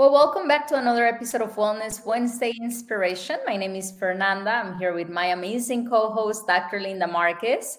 Well, 0.00 0.12
welcome 0.12 0.48
back 0.48 0.66
to 0.68 0.78
another 0.78 1.06
episode 1.06 1.42
of 1.42 1.56
Wellness 1.56 2.06
Wednesday 2.06 2.54
Inspiration. 2.58 3.36
My 3.46 3.58
name 3.58 3.74
is 3.74 3.92
Fernanda. 3.92 4.50
I'm 4.50 4.78
here 4.78 4.94
with 4.94 5.10
my 5.10 5.26
amazing 5.26 5.90
co 5.90 6.08
host, 6.08 6.46
Dr. 6.46 6.80
Linda 6.80 7.06
Marquez. 7.06 7.76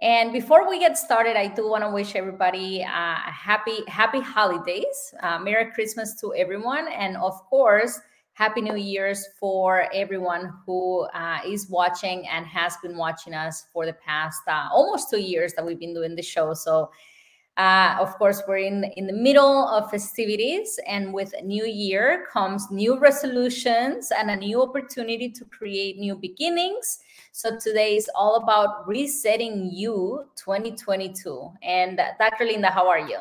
And 0.00 0.32
before 0.32 0.70
we 0.70 0.78
get 0.78 0.96
started, 0.96 1.36
I 1.36 1.48
do 1.48 1.68
want 1.68 1.82
to 1.82 1.90
wish 1.90 2.14
everybody 2.14 2.84
uh, 2.84 2.86
a 2.86 3.32
happy, 3.32 3.78
happy 3.88 4.20
holidays. 4.20 5.12
Uh, 5.20 5.40
Merry 5.40 5.72
Christmas 5.72 6.14
to 6.20 6.32
everyone. 6.36 6.86
And 6.86 7.16
of 7.16 7.34
course, 7.50 7.98
Happy 8.34 8.60
New 8.60 8.76
Year's 8.76 9.26
for 9.40 9.92
everyone 9.92 10.52
who 10.64 11.00
uh, 11.14 11.38
is 11.44 11.68
watching 11.68 12.28
and 12.28 12.46
has 12.46 12.76
been 12.80 12.96
watching 12.96 13.34
us 13.34 13.64
for 13.72 13.86
the 13.86 13.94
past 13.94 14.42
uh, 14.46 14.68
almost 14.70 15.10
two 15.10 15.20
years 15.20 15.52
that 15.54 15.66
we've 15.66 15.80
been 15.80 15.94
doing 15.94 16.14
the 16.14 16.22
show. 16.22 16.54
So 16.54 16.90
uh, 17.56 17.96
of 17.98 18.14
course, 18.18 18.42
we're 18.46 18.58
in, 18.58 18.84
in 18.96 19.06
the 19.06 19.12
middle 19.12 19.66
of 19.68 19.90
festivities, 19.90 20.78
and 20.86 21.12
with 21.12 21.32
a 21.38 21.42
new 21.42 21.64
year 21.64 22.26
comes 22.30 22.70
new 22.70 22.98
resolutions 22.98 24.12
and 24.16 24.30
a 24.30 24.36
new 24.36 24.60
opportunity 24.60 25.30
to 25.30 25.44
create 25.46 25.96
new 25.96 26.14
beginnings. 26.14 26.98
So 27.32 27.58
today 27.58 27.96
is 27.96 28.10
all 28.14 28.36
about 28.36 28.86
resetting 28.86 29.70
you 29.72 30.26
2022. 30.36 31.50
And 31.62 31.98
uh, 31.98 32.08
Dr. 32.18 32.44
Linda, 32.44 32.70
how 32.70 32.88
are 32.88 33.00
you? 33.00 33.18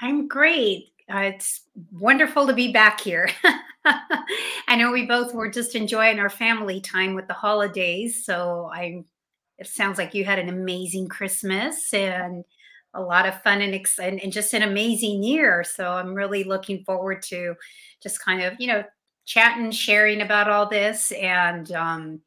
I'm 0.00 0.28
great. 0.28 0.92
Uh, 1.12 1.18
it's 1.18 1.62
wonderful 1.92 2.46
to 2.46 2.54
be 2.54 2.72
back 2.72 3.02
here. 3.02 3.28
I 3.84 4.76
know 4.76 4.92
we 4.92 5.04
both 5.04 5.34
were 5.34 5.50
just 5.50 5.74
enjoying 5.74 6.18
our 6.18 6.30
family 6.30 6.80
time 6.80 7.14
with 7.14 7.28
the 7.28 7.34
holidays. 7.34 8.24
So 8.24 8.70
I, 8.72 9.04
it 9.58 9.66
sounds 9.66 9.98
like 9.98 10.14
you 10.14 10.24
had 10.24 10.38
an 10.38 10.48
amazing 10.48 11.08
Christmas 11.08 11.92
and 11.92 12.44
a 12.94 13.00
lot 13.00 13.26
of 13.26 13.40
fun 13.42 13.60
and, 13.62 13.86
and, 14.00 14.20
and 14.20 14.32
just 14.32 14.54
an 14.54 14.62
amazing 14.62 15.22
year. 15.22 15.64
So 15.64 15.92
I'm 15.92 16.14
really 16.14 16.44
looking 16.44 16.84
forward 16.84 17.22
to 17.24 17.54
just 18.02 18.22
kind 18.22 18.42
of, 18.42 18.54
you 18.58 18.66
know, 18.66 18.84
chatting, 19.24 19.70
sharing 19.70 20.20
about 20.20 20.50
all 20.50 20.68
this. 20.68 21.12
And 21.12 21.70
um, 21.72 22.20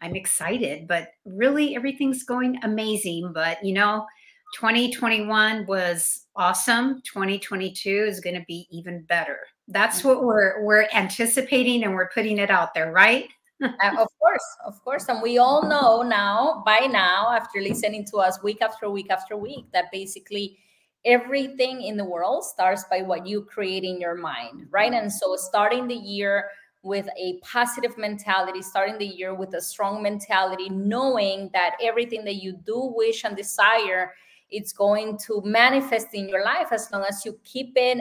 I'm 0.00 0.14
excited, 0.14 0.86
but 0.86 1.08
really 1.24 1.74
everything's 1.74 2.24
going 2.24 2.58
amazing. 2.62 3.32
But, 3.32 3.64
you 3.64 3.72
know, 3.72 4.06
2021 4.54 5.66
was 5.66 6.26
awesome. 6.36 7.02
2022 7.02 7.90
is 8.08 8.20
going 8.20 8.36
to 8.36 8.44
be 8.46 8.66
even 8.70 9.02
better. 9.02 9.38
That's 9.66 10.04
what 10.04 10.22
we're 10.22 10.62
we're 10.62 10.86
anticipating 10.94 11.84
and 11.84 11.94
we're 11.94 12.10
putting 12.10 12.38
it 12.38 12.50
out 12.50 12.74
there, 12.74 12.92
right? 12.92 13.28
Uh, 13.62 13.68
of 13.98 14.08
course, 14.18 14.56
of 14.64 14.82
course. 14.84 15.08
And 15.08 15.22
we 15.22 15.38
all 15.38 15.68
know 15.68 16.02
now, 16.02 16.62
by 16.66 16.86
now, 16.90 17.32
after 17.32 17.60
listening 17.60 18.04
to 18.06 18.18
us 18.18 18.42
week 18.42 18.62
after 18.62 18.90
week 18.90 19.10
after 19.10 19.36
week, 19.36 19.66
that 19.72 19.90
basically 19.92 20.58
everything 21.04 21.82
in 21.82 21.96
the 21.96 22.04
world 22.04 22.44
starts 22.44 22.84
by 22.90 23.02
what 23.02 23.26
you 23.26 23.42
create 23.42 23.84
in 23.84 24.00
your 24.00 24.14
mind, 24.14 24.66
right? 24.70 24.92
And 24.92 25.12
so 25.12 25.36
starting 25.36 25.86
the 25.86 25.94
year 25.94 26.46
with 26.82 27.08
a 27.18 27.38
positive 27.42 27.96
mentality, 27.96 28.62
starting 28.62 28.98
the 28.98 29.06
year 29.06 29.34
with 29.34 29.54
a 29.54 29.60
strong 29.60 30.02
mentality, 30.02 30.68
knowing 30.68 31.50
that 31.52 31.76
everything 31.82 32.24
that 32.24 32.36
you 32.36 32.52
do 32.64 32.92
wish 32.94 33.24
and 33.24 33.36
desire 33.36 34.12
it's 34.50 34.72
going 34.72 35.18
to 35.18 35.40
manifest 35.44 36.08
in 36.12 36.28
your 36.28 36.44
life 36.44 36.68
as 36.70 36.88
long 36.92 37.04
as 37.08 37.24
you 37.24 37.36
keep 37.44 37.72
it 37.76 37.98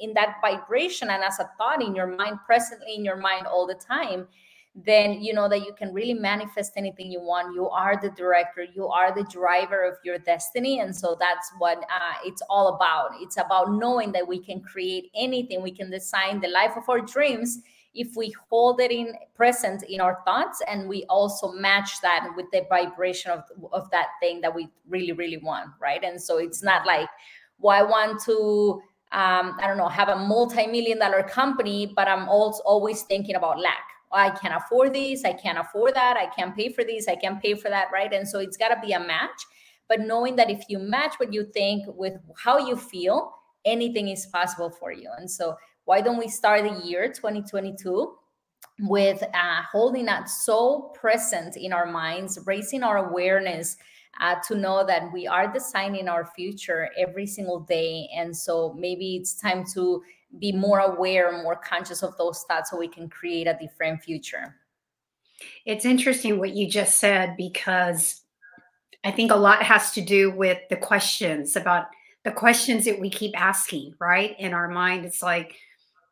in 0.00 0.12
that 0.14 0.36
vibration 0.40 1.08
and 1.10 1.24
as 1.24 1.40
a 1.40 1.50
thought 1.58 1.82
in 1.82 1.94
your 1.94 2.06
mind 2.06 2.38
presently 2.46 2.94
in 2.94 3.04
your 3.04 3.16
mind 3.16 3.46
all 3.46 3.66
the 3.66 3.74
time 3.74 4.28
then 4.74 5.22
you 5.22 5.32
know 5.32 5.48
that 5.48 5.60
you 5.60 5.72
can 5.76 5.92
really 5.92 6.14
manifest 6.14 6.72
anything 6.76 7.10
you 7.10 7.20
want. 7.20 7.54
You 7.54 7.68
are 7.68 8.00
the 8.00 8.10
director. 8.10 8.64
You 8.74 8.88
are 8.88 9.14
the 9.14 9.24
driver 9.24 9.82
of 9.82 9.96
your 10.04 10.18
destiny. 10.18 10.80
And 10.80 10.94
so 10.94 11.16
that's 11.18 11.50
what 11.58 11.78
uh, 11.78 12.14
it's 12.24 12.42
all 12.48 12.76
about. 12.76 13.10
It's 13.20 13.36
about 13.36 13.72
knowing 13.72 14.12
that 14.12 14.26
we 14.26 14.38
can 14.38 14.60
create 14.60 15.10
anything. 15.14 15.62
We 15.62 15.72
can 15.72 15.90
design 15.90 16.40
the 16.40 16.48
life 16.48 16.76
of 16.76 16.88
our 16.88 17.00
dreams 17.00 17.60
if 17.92 18.14
we 18.14 18.32
hold 18.48 18.80
it 18.80 18.92
in 18.92 19.14
present 19.34 19.82
in 19.88 20.00
our 20.00 20.20
thoughts 20.24 20.62
and 20.68 20.88
we 20.88 21.04
also 21.08 21.50
match 21.50 22.00
that 22.02 22.30
with 22.36 22.46
the 22.52 22.64
vibration 22.68 23.32
of, 23.32 23.42
of 23.72 23.90
that 23.90 24.06
thing 24.20 24.40
that 24.40 24.54
we 24.54 24.68
really 24.88 25.10
really 25.10 25.38
want 25.38 25.68
right? 25.80 26.04
And 26.04 26.22
so 26.22 26.38
it's 26.38 26.62
not 26.62 26.86
like 26.86 27.08
well 27.60 27.76
i 27.76 27.82
want 27.82 28.20
to 28.22 28.80
um, 29.12 29.56
i 29.60 29.66
don't 29.66 29.76
know 29.76 29.88
have 29.88 30.08
a 30.08 30.16
multi-million 30.16 30.98
dollar 30.98 31.22
company 31.22 31.92
but 31.94 32.08
i'm 32.08 32.28
also 32.28 32.62
always 32.64 33.02
thinking 33.02 33.36
about 33.36 33.58
lack 33.60 33.89
I 34.12 34.30
can't 34.30 34.54
afford 34.54 34.94
this, 34.94 35.24
I 35.24 35.32
can't 35.32 35.58
afford 35.58 35.94
that, 35.94 36.16
I 36.16 36.26
can't 36.26 36.54
pay 36.56 36.72
for 36.72 36.82
this, 36.84 37.06
I 37.08 37.14
can't 37.16 37.40
pay 37.40 37.54
for 37.54 37.68
that, 37.68 37.88
right? 37.92 38.12
And 38.12 38.28
so 38.28 38.40
it's 38.40 38.56
got 38.56 38.68
to 38.68 38.80
be 38.84 38.92
a 38.92 39.00
match. 39.00 39.46
But 39.88 40.00
knowing 40.00 40.36
that 40.36 40.50
if 40.50 40.64
you 40.68 40.78
match 40.78 41.14
what 41.18 41.32
you 41.32 41.44
think 41.52 41.84
with 41.88 42.14
how 42.36 42.58
you 42.58 42.76
feel, 42.76 43.32
anything 43.64 44.08
is 44.08 44.26
possible 44.26 44.70
for 44.70 44.92
you. 44.92 45.10
And 45.18 45.30
so, 45.30 45.56
why 45.84 46.00
don't 46.00 46.18
we 46.18 46.28
start 46.28 46.62
the 46.62 46.86
year 46.86 47.08
2022 47.08 48.14
with 48.80 49.22
uh, 49.22 49.62
holding 49.70 50.04
that 50.06 50.28
so 50.28 50.92
present 50.94 51.56
in 51.56 51.72
our 51.72 51.86
minds, 51.86 52.38
raising 52.46 52.82
our 52.82 53.08
awareness 53.08 53.76
uh, 54.18 54.36
to 54.48 54.56
know 54.56 54.84
that 54.84 55.12
we 55.12 55.26
are 55.26 55.52
designing 55.52 56.08
our 56.08 56.26
future 56.26 56.90
every 56.98 57.26
single 57.26 57.60
day. 57.60 58.08
And 58.16 58.36
so, 58.36 58.74
maybe 58.78 59.16
it's 59.16 59.34
time 59.34 59.64
to 59.74 60.02
be 60.38 60.52
more 60.52 60.80
aware, 60.80 61.32
more 61.42 61.56
conscious 61.56 62.02
of 62.02 62.16
those 62.16 62.44
thoughts 62.48 62.70
so 62.70 62.78
we 62.78 62.88
can 62.88 63.08
create 63.08 63.46
a 63.46 63.58
different 63.60 64.02
future. 64.02 64.56
It's 65.64 65.84
interesting 65.84 66.38
what 66.38 66.54
you 66.54 66.68
just 66.68 66.98
said 66.98 67.36
because 67.36 68.22
I 69.04 69.10
think 69.10 69.30
a 69.30 69.36
lot 69.36 69.62
has 69.62 69.92
to 69.92 70.00
do 70.00 70.30
with 70.30 70.58
the 70.68 70.76
questions 70.76 71.56
about 71.56 71.86
the 72.24 72.30
questions 72.30 72.84
that 72.84 73.00
we 73.00 73.08
keep 73.08 73.38
asking, 73.40 73.94
right? 73.98 74.36
In 74.38 74.52
our 74.52 74.68
mind, 74.68 75.06
it's 75.06 75.22
like, 75.22 75.56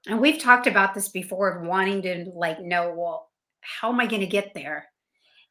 and 0.06 0.20
we've 0.20 0.41
talked 0.41 0.66
about 0.66 0.94
this 0.94 1.10
before 1.10 1.50
of 1.50 1.66
wanting 1.66 2.03
to 2.03 2.30
like 2.34 2.60
know, 2.60 2.94
well, 2.97 3.28
how 3.60 3.92
am 3.92 4.00
I 4.00 4.06
going 4.06 4.20
to 4.20 4.26
get 4.26 4.54
there? 4.54 4.88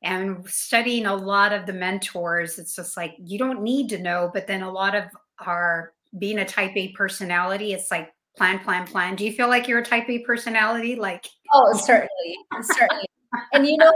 And 0.03 0.47
studying 0.47 1.05
a 1.07 1.15
lot 1.15 1.53
of 1.53 1.65
the 1.65 1.73
mentors, 1.73 2.59
it's 2.59 2.75
just 2.75 2.95
like 2.95 3.15
you 3.17 3.39
don't 3.39 3.63
need 3.63 3.89
to 3.89 3.97
know, 3.97 4.29
but 4.33 4.45
then 4.45 4.61
a 4.61 4.71
lot 4.71 4.95
of 4.95 5.05
our 5.39 5.93
being 6.17 6.39
a 6.39 6.45
type 6.45 6.75
A 6.75 6.89
personality, 6.89 7.73
it's 7.73 7.91
like 7.91 8.13
plan, 8.35 8.59
plan, 8.59 8.85
plan. 8.85 9.15
Do 9.15 9.25
you 9.25 9.33
feel 9.33 9.47
like 9.47 9.67
you're 9.67 9.79
a 9.79 9.85
type 9.85 10.09
A 10.09 10.19
personality? 10.19 10.95
Like, 10.95 11.25
oh, 11.53 11.73
certainly, 11.77 12.37
certainly. 12.61 13.05
And 13.53 13.65
you 13.67 13.77
know, 13.77 13.91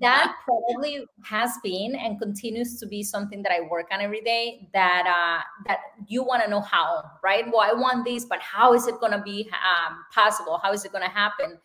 that 0.00 0.34
probably 0.44 1.04
has 1.24 1.50
been 1.62 1.96
and 1.96 2.20
continues 2.20 2.78
to 2.78 2.86
be 2.86 3.02
something 3.02 3.42
that 3.42 3.52
I 3.52 3.62
work 3.62 3.86
on 3.90 4.00
every 4.00 4.20
day. 4.20 4.68
That 4.74 5.06
uh, 5.06 5.42
that 5.66 5.78
you 6.06 6.22
want 6.22 6.44
to 6.44 6.50
know 6.50 6.60
how, 6.60 7.02
right? 7.24 7.44
Well, 7.46 7.62
I 7.62 7.72
want 7.72 8.04
this, 8.04 8.24
but 8.24 8.40
how 8.40 8.74
is 8.74 8.86
it 8.86 9.00
going 9.00 9.12
to 9.12 9.22
be 9.22 9.48
um, 9.52 10.04
possible? 10.14 10.60
How 10.62 10.72
is 10.72 10.84
it 10.84 10.92
going 10.92 11.04
to 11.04 11.10
happen? 11.10 11.58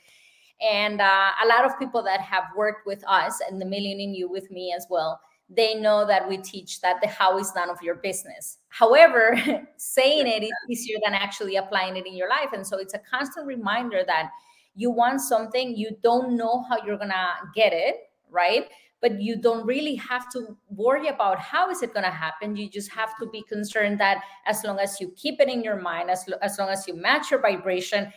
And 0.61 1.01
uh, 1.01 1.31
a 1.43 1.47
lot 1.47 1.65
of 1.65 1.77
people 1.79 2.03
that 2.03 2.21
have 2.21 2.43
worked 2.55 2.85
with 2.85 3.03
us 3.07 3.41
and 3.49 3.59
the 3.59 3.65
Million 3.65 3.99
in 3.99 4.13
You 4.13 4.29
with 4.29 4.51
me 4.51 4.73
as 4.75 4.85
well, 4.89 5.19
they 5.53 5.75
know 5.75 6.05
that 6.05 6.29
we 6.29 6.37
teach 6.37 6.79
that 6.81 7.01
the 7.01 7.07
how 7.07 7.37
is 7.37 7.53
none 7.55 7.69
of 7.69 7.81
your 7.81 7.95
business. 7.95 8.59
However, 8.69 9.35
saying 9.77 10.27
it 10.27 10.43
is 10.43 10.51
easier 10.69 10.97
than 11.03 11.13
actually 11.13 11.57
applying 11.57 11.97
it 11.97 12.05
in 12.05 12.15
your 12.15 12.29
life. 12.29 12.53
And 12.53 12.65
so 12.65 12.77
it's 12.77 12.93
a 12.93 12.99
constant 12.99 13.47
reminder 13.47 14.03
that 14.07 14.29
you 14.75 14.89
want 14.89 15.19
something, 15.19 15.75
you 15.75 15.97
don't 16.01 16.37
know 16.37 16.63
how 16.69 16.77
you're 16.85 16.97
gonna 16.97 17.33
get 17.53 17.73
it, 17.73 17.95
right? 18.29 18.69
But 19.01 19.19
you 19.19 19.35
don't 19.41 19.65
really 19.65 19.95
have 19.95 20.31
to 20.31 20.55
worry 20.69 21.09
about 21.09 21.39
how 21.39 21.69
is 21.69 21.81
it 21.81 21.93
gonna 21.93 22.11
happen. 22.11 22.55
You 22.55 22.69
just 22.69 22.91
have 22.91 23.17
to 23.19 23.25
be 23.25 23.41
concerned 23.43 23.99
that 23.99 24.23
as 24.45 24.63
long 24.63 24.79
as 24.79 25.01
you 25.01 25.11
keep 25.17 25.41
it 25.41 25.49
in 25.49 25.63
your 25.63 25.81
mind, 25.81 26.09
as, 26.09 26.23
as 26.41 26.57
long 26.57 26.69
as 26.69 26.87
you 26.87 26.93
match 26.93 27.31
your 27.31 27.41
vibration, 27.41 28.13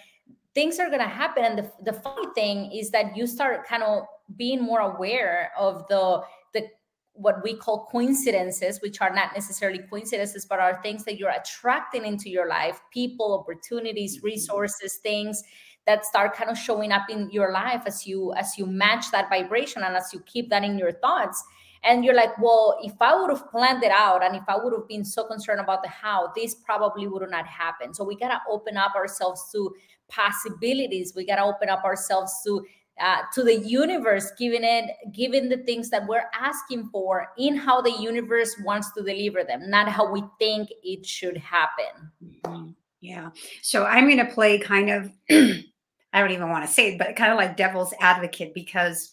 things 0.55 0.79
are 0.79 0.91
gonna 0.91 1.09
happen. 1.09 1.45
And 1.45 1.59
the, 1.59 1.73
the 1.83 1.93
funny 1.93 2.27
thing 2.35 2.73
is 2.73 2.91
that 2.91 3.17
you 3.17 3.27
start 3.27 3.67
kind 3.67 3.83
of 3.83 4.05
being 4.37 4.63
more 4.63 4.81
aware 4.81 5.53
of 5.59 5.87
the 5.89 6.23
the 6.53 6.69
what 7.15 7.43
we 7.45 7.55
call 7.55 7.87
coincidences, 7.91 8.81
which 8.81 9.01
are 9.01 9.15
not 9.15 9.35
necessarily 9.35 9.81
coincidences, 9.91 10.47
but 10.47 10.59
are 10.59 10.81
things 10.83 11.05
that 11.05 11.19
you're 11.19 11.31
attracting 11.31 12.05
into 12.05 12.29
your 12.29 12.49
life 12.49 12.81
people, 12.93 13.39
opportunities, 13.39 14.17
mm-hmm. 14.17 14.27
resources, 14.27 14.99
things 15.03 15.43
that 15.87 16.05
start 16.05 16.35
kind 16.35 16.51
of 16.51 16.59
showing 16.59 16.93
up 16.93 17.11
in 17.11 17.31
your 17.31 17.53
life 17.53 17.83
as 17.87 18.07
you 18.07 18.33
as 18.35 18.57
you 18.57 18.67
match 18.67 19.11
that 19.11 19.29
vibration 19.29 19.83
and 19.83 19.97
as 19.97 20.11
you 20.12 20.21
keep 20.21 20.49
that 20.50 20.65
in 20.65 20.79
your 20.79 20.93
thoughts 20.93 21.43
and 21.83 22.05
you're 22.05 22.15
like 22.15 22.37
well 22.39 22.79
if 22.83 22.95
i 23.00 23.15
would 23.15 23.31
have 23.31 23.49
planned 23.50 23.83
it 23.83 23.91
out 23.91 24.25
and 24.25 24.35
if 24.35 24.43
i 24.49 24.57
would 24.57 24.73
have 24.73 24.89
been 24.89 25.05
so 25.05 25.25
concerned 25.25 25.61
about 25.61 25.83
the 25.83 25.89
how 25.89 26.33
this 26.35 26.55
probably 26.55 27.07
would 27.07 27.29
not 27.31 27.47
happen 27.47 27.93
so 27.93 28.03
we 28.03 28.17
got 28.17 28.29
to 28.29 28.41
open 28.50 28.77
up 28.77 28.95
ourselves 28.95 29.50
to 29.53 29.75
possibilities 30.14 31.14
we 31.16 31.25
got 31.26 31.37
to 31.37 31.43
open 31.43 31.69
up 31.69 31.84
ourselves 31.84 32.32
to 32.44 32.64
uh, 33.00 33.22
to 33.32 33.43
the 33.43 33.56
universe, 33.56 34.31
giving 34.38 34.62
it, 34.62 34.96
giving 35.12 35.49
the 35.49 35.56
things 35.58 35.90
that 35.90 36.06
we're 36.06 36.26
asking 36.32 36.88
for 36.90 37.28
in 37.37 37.56
how 37.56 37.81
the 37.81 37.90
universe 37.90 38.55
wants 38.62 38.93
to 38.93 39.02
deliver 39.02 39.43
them, 39.43 39.69
not 39.69 39.88
how 39.88 40.11
we 40.11 40.22
think 40.38 40.69
it 40.82 41.05
should 41.05 41.37
happen. 41.37 42.11
Mm-hmm. 42.44 42.70
Yeah. 43.00 43.31
So 43.62 43.84
I'm 43.84 44.05
going 44.05 44.25
to 44.25 44.32
play 44.32 44.58
kind 44.58 44.90
of, 44.90 45.11
I 45.31 46.20
don't 46.20 46.31
even 46.31 46.50
want 46.50 46.64
to 46.64 46.72
say 46.72 46.93
it, 46.93 46.99
but 46.99 47.16
kind 47.16 47.32
of 47.32 47.37
like 47.37 47.56
devil's 47.56 47.93
advocate 48.00 48.55
because 48.55 49.12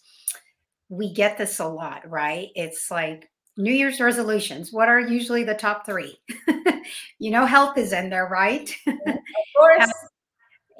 we 0.88 1.12
get 1.12 1.36
this 1.36 1.58
a 1.58 1.66
lot, 1.66 2.08
right? 2.08 2.50
It's 2.54 2.90
like 2.90 3.30
New 3.56 3.72
Year's 3.72 4.00
resolutions. 4.00 4.72
What 4.72 4.88
are 4.88 5.00
usually 5.00 5.42
the 5.42 5.54
top 5.54 5.84
three? 5.84 6.18
you 7.18 7.30
know, 7.32 7.46
health 7.46 7.76
is 7.76 7.92
in 7.92 8.10
there, 8.10 8.28
right? 8.28 8.72
Of 8.86 9.78
course 9.78 9.91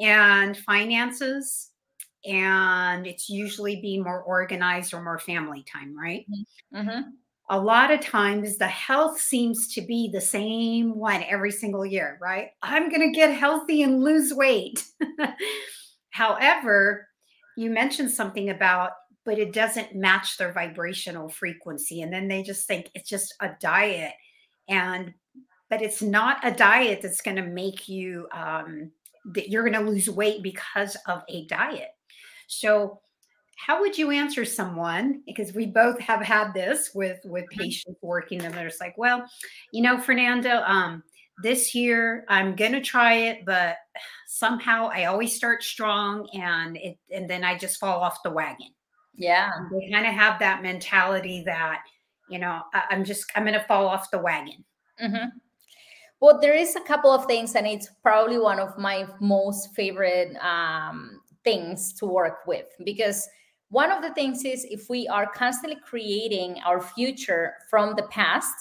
and 0.00 0.56
finances 0.56 1.70
and 2.24 3.06
it's 3.06 3.28
usually 3.28 3.80
being 3.80 4.02
more 4.02 4.22
organized 4.22 4.94
or 4.94 5.02
more 5.02 5.18
family 5.18 5.64
time 5.70 5.96
right? 5.98 6.26
Mm-hmm. 6.74 7.10
a 7.50 7.60
lot 7.60 7.90
of 7.90 8.00
times 8.00 8.56
the 8.56 8.66
health 8.66 9.20
seems 9.20 9.72
to 9.74 9.82
be 9.82 10.08
the 10.12 10.20
same 10.20 10.96
one 10.96 11.22
every 11.28 11.50
single 11.50 11.84
year 11.84 12.18
right? 12.20 12.48
I'm 12.62 12.88
going 12.88 13.02
to 13.02 13.18
get 13.18 13.34
healthy 13.34 13.82
and 13.82 14.02
lose 14.02 14.32
weight. 14.32 14.84
However 16.10 17.08
you 17.56 17.70
mentioned 17.70 18.10
something 18.10 18.50
about 18.50 18.92
but 19.24 19.38
it 19.38 19.52
doesn't 19.52 19.94
match 19.94 20.36
their 20.36 20.52
vibrational 20.52 21.28
frequency 21.28 22.02
and 22.02 22.12
then 22.12 22.28
they 22.28 22.42
just 22.42 22.66
think 22.66 22.90
it's 22.94 23.08
just 23.08 23.34
a 23.40 23.50
diet 23.60 24.12
and 24.68 25.12
but 25.68 25.80
it's 25.80 26.02
not 26.02 26.38
a 26.46 26.50
diet 26.50 27.00
that's 27.00 27.22
going 27.22 27.36
to 27.36 27.42
make 27.42 27.88
you 27.88 28.28
um, 28.32 28.90
that 29.26 29.48
you're 29.48 29.68
going 29.68 29.84
to 29.84 29.90
lose 29.90 30.10
weight 30.10 30.42
because 30.42 30.96
of 31.06 31.22
a 31.28 31.46
diet. 31.46 31.90
So 32.48 33.00
how 33.56 33.80
would 33.80 33.96
you 33.96 34.10
answer 34.10 34.44
someone? 34.44 35.22
Because 35.26 35.52
we 35.54 35.66
both 35.66 35.98
have 36.00 36.20
had 36.20 36.52
this 36.52 36.90
with 36.94 37.20
with 37.24 37.44
mm-hmm. 37.44 37.60
patients 37.60 37.98
working 38.02 38.42
and 38.42 38.54
they're 38.54 38.68
just 38.68 38.80
like 38.80 38.96
well 38.98 39.24
you 39.72 39.82
know 39.82 39.98
fernanda 39.98 40.68
um 40.70 41.02
this 41.42 41.74
year 41.74 42.24
i'm 42.28 42.54
gonna 42.56 42.80
try 42.80 43.14
it 43.14 43.44
but 43.46 43.76
somehow 44.26 44.90
i 44.92 45.04
always 45.04 45.34
start 45.34 45.62
strong 45.62 46.28
and 46.34 46.76
it 46.76 46.98
and 47.10 47.28
then 47.28 47.44
i 47.44 47.56
just 47.56 47.78
fall 47.78 48.00
off 48.00 48.22
the 48.22 48.30
wagon. 48.30 48.68
Yeah. 49.14 49.50
They 49.70 49.90
kind 49.90 50.06
of 50.06 50.14
have 50.14 50.38
that 50.40 50.62
mentality 50.62 51.42
that 51.46 51.82
you 52.28 52.38
know 52.38 52.62
I, 52.74 52.84
am 52.90 53.04
just 53.04 53.30
i'm 53.36 53.44
gonna 53.44 53.64
fall 53.68 53.86
off 53.86 54.10
the 54.10 54.18
wagon. 54.18 54.64
Mm-hmm. 55.02 55.28
Well 56.22 56.38
there 56.40 56.54
is 56.54 56.76
a 56.76 56.80
couple 56.80 57.10
of 57.10 57.26
things 57.26 57.56
and 57.56 57.66
it's 57.66 57.90
probably 58.00 58.38
one 58.38 58.60
of 58.60 58.78
my 58.78 59.04
most 59.20 59.74
favorite 59.74 60.36
um, 60.36 61.20
things 61.42 61.92
to 61.92 62.06
work 62.06 62.46
with 62.46 62.66
because 62.84 63.28
one 63.70 63.90
of 63.90 64.02
the 64.02 64.14
things 64.14 64.44
is 64.44 64.64
if 64.70 64.88
we 64.88 65.08
are 65.08 65.26
constantly 65.34 65.78
creating 65.84 66.60
our 66.64 66.80
future 66.80 67.54
from 67.68 67.94
the 67.96 68.04
past 68.04 68.54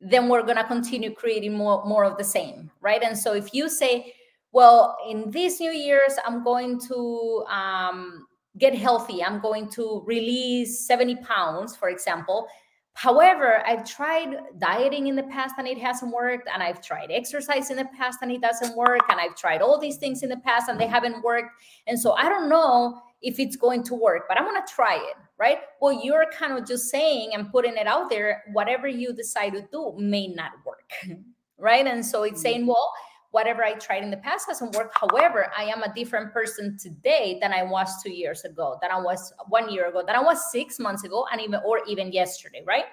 then 0.00 0.28
we're 0.28 0.42
going 0.42 0.56
to 0.56 0.64
continue 0.64 1.14
creating 1.14 1.52
more 1.52 1.84
more 1.84 2.04
of 2.04 2.16
the 2.16 2.24
same 2.24 2.70
right? 2.80 3.02
And 3.02 3.16
so 3.16 3.34
if 3.34 3.52
you 3.52 3.68
say 3.68 4.14
well 4.52 4.96
in 5.08 5.30
these 5.30 5.60
new 5.60 5.72
years 5.72 6.14
i'm 6.26 6.42
going 6.42 6.80
to 6.88 7.44
um, 7.48 8.26
get 8.58 8.74
healthy. 8.74 9.22
I'm 9.24 9.40
going 9.40 9.68
to 9.70 10.02
release 10.06 10.86
70 10.86 11.16
pounds 11.16 11.76
for 11.76 11.88
example 11.88 12.48
However, 12.94 13.62
I've 13.66 13.84
tried 13.84 14.36
dieting 14.58 15.06
in 15.06 15.16
the 15.16 15.22
past 15.24 15.54
and 15.58 15.66
it 15.66 15.78
hasn't 15.78 16.12
worked, 16.12 16.48
and 16.52 16.62
I've 16.62 16.82
tried 16.82 17.10
exercise 17.10 17.70
in 17.70 17.78
the 17.78 17.88
past 17.96 18.18
and 18.22 18.30
it 18.30 18.42
doesn't 18.42 18.76
work, 18.76 19.00
and 19.08 19.18
I've 19.18 19.34
tried 19.34 19.62
all 19.62 19.78
these 19.78 19.96
things 19.96 20.22
in 20.22 20.28
the 20.28 20.36
past 20.38 20.68
and 20.68 20.78
they 20.78 20.86
haven't 20.86 21.22
worked. 21.24 21.50
And 21.86 21.98
so 21.98 22.12
I 22.12 22.28
don't 22.28 22.48
know 22.48 23.00
if 23.22 23.38
it's 23.38 23.56
going 23.56 23.82
to 23.84 23.94
work, 23.94 24.24
but 24.28 24.38
I'm 24.38 24.44
going 24.44 24.60
to 24.60 24.72
try 24.72 24.96
it, 24.96 25.16
right? 25.38 25.58
Well, 25.80 26.04
you're 26.04 26.26
kind 26.32 26.58
of 26.58 26.66
just 26.66 26.90
saying 26.90 27.30
and 27.34 27.50
putting 27.50 27.76
it 27.76 27.86
out 27.86 28.10
there, 28.10 28.42
whatever 28.52 28.88
you 28.88 29.14
decide 29.14 29.54
to 29.54 29.62
do 29.72 29.94
may 29.96 30.26
not 30.28 30.52
work, 30.66 30.90
right? 31.58 31.86
And 31.86 32.04
so 32.04 32.24
it's 32.24 32.34
mm-hmm. 32.34 32.42
saying, 32.42 32.66
well, 32.66 32.92
whatever 33.32 33.64
I 33.64 33.72
tried 33.74 34.04
in 34.04 34.10
the 34.10 34.16
past 34.18 34.46
hasn't 34.46 34.76
worked. 34.76 34.96
However, 34.96 35.50
I 35.56 35.64
am 35.64 35.82
a 35.82 35.92
different 35.92 36.32
person 36.32 36.78
today 36.78 37.38
than 37.40 37.52
I 37.52 37.62
was 37.64 38.02
two 38.02 38.12
years 38.12 38.44
ago, 38.44 38.78
than 38.80 38.90
I 38.90 39.00
was 39.00 39.32
one 39.48 39.70
year 39.70 39.88
ago, 39.88 40.02
than 40.06 40.14
I 40.14 40.20
was 40.20 40.50
six 40.52 40.78
months 40.78 41.04
ago, 41.04 41.26
and 41.32 41.40
even 41.40 41.60
or 41.66 41.80
even 41.88 42.12
yesterday, 42.12 42.62
right? 42.66 42.84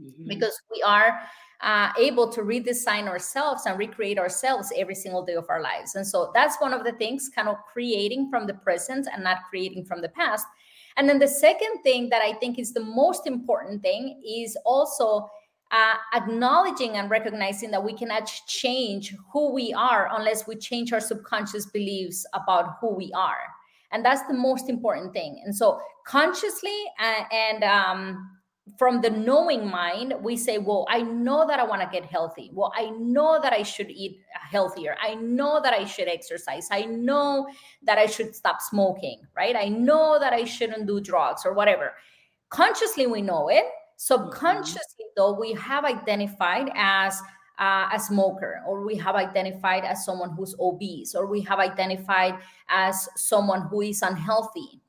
Mm-hmm. 0.00 0.28
Because 0.28 0.60
we 0.72 0.82
are 0.82 1.20
uh, 1.60 1.90
able 1.98 2.30
to 2.32 2.42
redesign 2.42 3.08
ourselves 3.08 3.66
and 3.66 3.76
recreate 3.78 4.18
ourselves 4.18 4.72
every 4.76 4.94
single 4.94 5.24
day 5.24 5.34
of 5.34 5.46
our 5.48 5.60
lives. 5.60 5.96
And 5.96 6.06
so 6.06 6.30
that's 6.32 6.56
one 6.58 6.72
of 6.72 6.84
the 6.84 6.92
things, 6.92 7.28
kind 7.34 7.48
of 7.48 7.56
creating 7.72 8.30
from 8.30 8.46
the 8.46 8.54
present 8.54 9.08
and 9.12 9.24
not 9.24 9.38
creating 9.50 9.84
from 9.84 10.00
the 10.00 10.08
past. 10.10 10.46
And 10.96 11.08
then 11.08 11.18
the 11.18 11.28
second 11.28 11.82
thing 11.82 12.08
that 12.10 12.22
I 12.22 12.32
think 12.34 12.58
is 12.58 12.72
the 12.72 12.84
most 12.84 13.26
important 13.26 13.82
thing 13.82 14.22
is 14.24 14.56
also 14.64 15.28
uh, 15.70 15.94
acknowledging 16.14 16.96
and 16.96 17.10
recognizing 17.10 17.70
that 17.70 17.82
we 17.82 17.92
cannot 17.92 18.26
change 18.46 19.14
who 19.32 19.52
we 19.52 19.72
are 19.74 20.08
unless 20.16 20.46
we 20.46 20.56
change 20.56 20.92
our 20.92 21.00
subconscious 21.00 21.66
beliefs 21.66 22.26
about 22.34 22.76
who 22.80 22.94
we 22.94 23.12
are. 23.14 23.38
And 23.92 24.04
that's 24.04 24.22
the 24.28 24.34
most 24.34 24.68
important 24.68 25.12
thing. 25.12 25.42
And 25.44 25.54
so 25.54 25.80
consciously 26.06 26.76
uh, 27.00 27.24
and 27.32 27.64
um, 27.64 28.38
from 28.76 29.00
the 29.00 29.10
knowing 29.10 29.68
mind 29.68 30.14
we 30.20 30.36
say 30.36 30.58
well 30.58 30.86
i 30.90 31.00
know 31.00 31.46
that 31.46 31.58
i 31.58 31.64
want 31.64 31.80
to 31.80 31.88
get 31.90 32.04
healthy. 32.04 32.50
Well 32.52 32.72
i 32.76 32.90
know 32.90 33.38
that 33.42 33.52
i 33.52 33.62
should 33.62 33.90
eat 33.90 34.20
healthier. 34.34 34.96
I 35.00 35.14
know 35.14 35.60
that 35.62 35.72
i 35.72 35.84
should 35.84 36.08
exercise. 36.08 36.68
I 36.70 36.82
know 36.82 37.46
that 37.82 37.98
i 37.98 38.06
should 38.06 38.34
stop 38.34 38.60
smoking 38.60 39.20
right? 39.36 39.56
I 39.56 39.68
know 39.68 40.18
that 40.18 40.32
i 40.32 40.44
shouldn't 40.44 40.86
do 40.86 41.00
drugs 41.00 41.42
or 41.44 41.54
whatever. 41.54 41.92
Consciously 42.50 43.06
we 43.06 43.22
know 43.22 43.48
it. 43.48 43.64
Subconsciously, 44.00 45.06
though, 45.16 45.32
we 45.32 45.52
have 45.54 45.84
identified 45.84 46.70
as 46.76 47.20
uh, 47.58 47.88
a 47.92 47.98
smoker, 47.98 48.62
or 48.64 48.86
we 48.86 48.94
have 48.94 49.16
identified 49.16 49.84
as 49.84 50.04
someone 50.04 50.30
who's 50.30 50.54
obese, 50.60 51.16
or 51.16 51.26
we 51.26 51.40
have 51.40 51.58
identified 51.58 52.36
as 52.68 53.08
someone 53.16 53.62
who 53.62 53.80
is 53.80 54.00
unhealthy. 54.02 54.80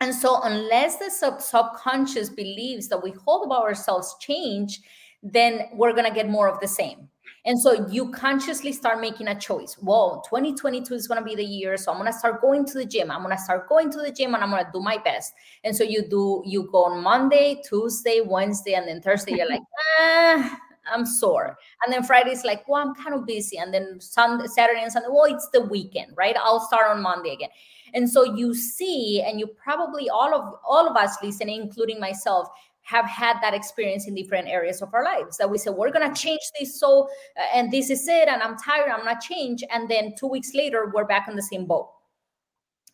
And 0.00 0.14
so, 0.14 0.40
unless 0.42 0.98
the 0.98 1.10
sub- 1.10 1.40
subconscious 1.40 2.28
beliefs 2.28 2.86
that 2.88 3.02
we 3.02 3.10
hold 3.10 3.44
about 3.44 3.64
ourselves 3.64 4.14
change, 4.20 4.80
then 5.20 5.68
we're 5.72 5.92
going 5.92 6.08
to 6.08 6.14
get 6.14 6.28
more 6.28 6.48
of 6.48 6.60
the 6.60 6.68
same. 6.68 7.08
And 7.46 7.60
so 7.60 7.86
you 7.88 8.10
consciously 8.10 8.72
start 8.72 9.00
making 9.00 9.28
a 9.28 9.38
choice. 9.38 9.74
Whoa, 9.74 10.22
2022 10.24 10.94
is 10.94 11.06
going 11.06 11.20
to 11.20 11.24
be 11.24 11.34
the 11.34 11.44
year. 11.44 11.76
So 11.76 11.92
I'm 11.92 11.98
going 11.98 12.10
to 12.10 12.18
start 12.18 12.40
going 12.40 12.64
to 12.66 12.78
the 12.78 12.86
gym. 12.86 13.10
I'm 13.10 13.22
going 13.22 13.36
to 13.36 13.42
start 13.42 13.68
going 13.68 13.90
to 13.92 13.98
the 13.98 14.10
gym 14.10 14.34
and 14.34 14.42
I'm 14.42 14.50
going 14.50 14.64
to 14.64 14.70
do 14.72 14.80
my 14.80 14.96
best. 14.96 15.34
And 15.62 15.76
so 15.76 15.84
you 15.84 16.08
do, 16.08 16.42
you 16.46 16.68
go 16.72 16.84
on 16.84 17.02
Monday, 17.02 17.60
Tuesday, 17.68 18.22
Wednesday, 18.24 18.74
and 18.74 18.88
then 18.88 19.02
Thursday, 19.02 19.34
you're 19.36 19.48
like, 19.48 19.60
ah, 20.00 20.58
I'm 20.90 21.04
sore. 21.04 21.58
And 21.84 21.92
then 21.92 22.02
Friday's 22.02 22.44
like, 22.44 22.66
well, 22.66 22.80
I'm 22.80 22.94
kind 22.94 23.14
of 23.14 23.26
busy. 23.26 23.58
And 23.58 23.74
then 23.74 24.00
Sunday, 24.00 24.46
Saturday 24.46 24.82
and 24.82 24.90
Sunday, 24.90 25.08
well, 25.10 25.24
it's 25.24 25.48
the 25.52 25.60
weekend, 25.60 26.12
right? 26.16 26.36
I'll 26.38 26.60
start 26.60 26.90
on 26.90 27.02
Monday 27.02 27.34
again. 27.34 27.50
And 27.92 28.10
so 28.10 28.24
you 28.34 28.54
see, 28.54 29.22
and 29.24 29.38
you 29.38 29.46
probably 29.46 30.08
all 30.08 30.34
of 30.34 30.54
all 30.66 30.88
of 30.88 30.96
us 30.96 31.16
listening, 31.22 31.62
including 31.62 32.00
myself, 32.00 32.48
have 32.84 33.06
had 33.06 33.40
that 33.40 33.54
experience 33.54 34.06
in 34.06 34.14
different 34.14 34.46
areas 34.48 34.82
of 34.82 34.92
our 34.94 35.02
lives. 35.02 35.38
That 35.38 35.50
we 35.50 35.58
say 35.58 35.70
we're 35.70 35.90
going 35.90 36.12
to 36.12 36.20
change 36.20 36.42
this 36.58 36.78
so 36.78 37.08
uh, 37.38 37.42
and 37.54 37.70
this 37.70 37.90
is 37.90 38.06
it 38.08 38.28
and 38.28 38.42
i'm 38.42 38.56
tired 38.56 38.90
i'm 38.90 39.04
not 39.04 39.20
change 39.20 39.62
and 39.70 39.88
then 39.88 40.14
two 40.18 40.26
weeks 40.26 40.54
later 40.54 40.90
we're 40.94 41.04
back 41.04 41.26
on 41.28 41.36
the 41.36 41.42
same 41.42 41.66
boat 41.66 41.88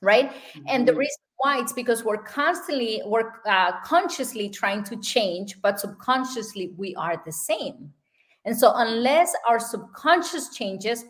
right? 0.03 0.31
Mm-hmm. 0.31 0.63
and 0.69 0.89
the 0.89 0.95
reason 0.95 1.23
why 1.37 1.61
it's 1.61 1.73
because 1.73 2.05
we're 2.05 2.23
constantly 2.23 3.03
we're 3.07 3.33
uh, 3.47 3.81
consciously 3.83 4.49
trying 4.49 4.85
to 4.85 4.97
change 4.97 5.61
but 5.63 5.81
subconsciously 5.81 6.75
we 6.77 6.95
are 6.97 7.23
the 7.25 7.33
same. 7.33 7.93
And 8.45 8.59
so 8.59 8.73
unless 8.75 9.35
our 9.49 9.59
subconscious 9.59 10.55
changes 10.55 11.05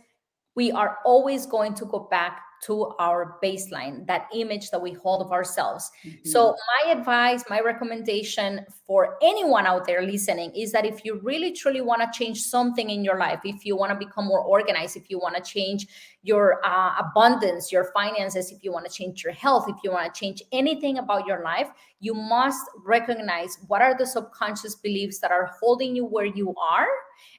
we 0.57 0.73
are 0.73 0.99
always 1.04 1.47
going 1.47 1.75
to 1.75 1.85
go 1.85 2.09
back 2.11 2.43
to 2.62 2.93
our 2.99 3.38
baseline, 3.43 4.07
that 4.07 4.29
image 4.35 4.71
that 4.71 4.81
we 4.81 4.93
hold 4.93 5.23
of 5.23 5.33
ourselves. 5.33 5.90
Mm-hmm. 6.05 6.29
So, 6.29 6.55
my 6.85 6.93
advice, 6.93 7.43
my 7.49 7.61
recommendation 7.61 8.67
for 8.87 9.17
anyone 9.23 9.67
out 9.67 9.87
there 9.87 10.02
listening 10.02 10.55
is 10.55 10.73
that 10.73 10.85
if 10.85 11.05
you 11.05 11.21
really 11.23 11.52
truly 11.52 11.81
want 11.81 12.02
to 12.02 12.19
change 12.19 12.43
something 12.43 12.90
in 12.90 13.02
your 13.02 13.19
life, 13.19 13.40
if 13.45 13.64
you 13.64 13.76
want 13.76 13.93
to 13.93 14.07
become 14.07 14.26
more 14.26 14.40
organized, 14.40 14.97
if 14.97 15.09
you 15.09 15.19
want 15.19 15.37
to 15.37 15.43
change 15.43 15.87
your 16.23 16.61
uh, 16.64 16.93
abundance, 16.99 17.73
your 17.73 17.90
finances, 17.93 18.50
if 18.50 18.62
you 18.62 18.73
want 18.73 18.85
to 18.85 18.93
change 18.93 19.25
your 19.25 19.33
health, 19.33 19.67
if 19.69 19.76
you 19.83 19.90
want 19.90 20.12
to 20.12 20.19
change 20.19 20.43
anything 20.52 20.99
about 20.99 21.26
your 21.26 21.43
life, 21.43 21.69
you 22.00 22.14
must 22.14 22.64
recognize 22.85 23.59
what 23.69 23.81
are 23.81 23.97
the 23.97 24.07
subconscious 24.07 24.75
beliefs 24.75 25.19
that 25.21 25.31
are 25.31 25.50
holding 25.61 25.97
you 25.97 26.05
where 26.05 26.26
you 26.26 26.55
are 26.61 26.88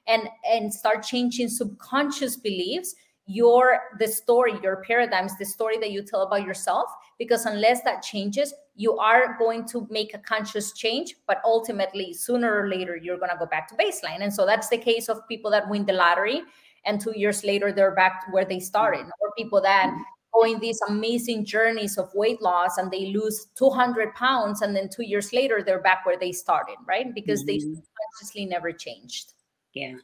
and 0.06 0.28
and 0.50 0.72
start 0.72 1.02
changing 1.02 1.48
subconscious 1.48 2.36
beliefs 2.36 2.94
your 3.26 3.78
the 4.00 4.08
story 4.08 4.54
your 4.62 4.82
paradigms 4.84 5.38
the 5.38 5.44
story 5.44 5.78
that 5.78 5.92
you 5.92 6.02
tell 6.02 6.22
about 6.22 6.44
yourself 6.44 6.90
because 7.18 7.46
unless 7.46 7.82
that 7.82 8.02
changes 8.02 8.52
you 8.74 8.96
are 8.98 9.36
going 9.38 9.66
to 9.66 9.86
make 9.90 10.14
a 10.14 10.18
conscious 10.18 10.72
change 10.72 11.14
but 11.26 11.40
ultimately 11.44 12.12
sooner 12.12 12.52
or 12.52 12.68
later 12.68 12.96
you're 12.96 13.18
going 13.18 13.30
to 13.30 13.36
go 13.38 13.46
back 13.46 13.68
to 13.68 13.74
baseline. 13.74 14.22
And 14.22 14.32
so 14.32 14.46
that's 14.46 14.68
the 14.68 14.78
case 14.78 15.08
of 15.08 15.26
people 15.28 15.50
that 15.50 15.68
win 15.68 15.84
the 15.84 15.92
lottery 15.92 16.42
and 16.84 17.00
two 17.00 17.12
years 17.16 17.44
later 17.44 17.72
they're 17.72 17.94
back 17.94 18.24
where 18.30 18.44
they 18.44 18.60
started. 18.60 19.06
Or 19.20 19.32
people 19.36 19.60
that 19.62 19.94
go 20.32 20.44
in 20.44 20.58
these 20.58 20.80
amazing 20.88 21.44
journeys 21.44 21.98
of 21.98 22.10
weight 22.14 22.40
loss 22.40 22.78
and 22.78 22.90
they 22.90 23.12
lose 23.12 23.48
200 23.56 24.14
pounds 24.14 24.62
and 24.62 24.74
then 24.74 24.88
two 24.88 25.04
years 25.04 25.32
later 25.32 25.62
they're 25.62 25.82
back 25.82 26.06
where 26.06 26.18
they 26.18 26.32
started 26.32 26.76
right? 26.86 27.14
Because 27.14 27.44
mm-hmm. 27.44 27.74
they 27.74 27.80
consciously 28.18 28.46
never 28.46 28.72
changed 28.72 29.34
yeah 29.74 29.94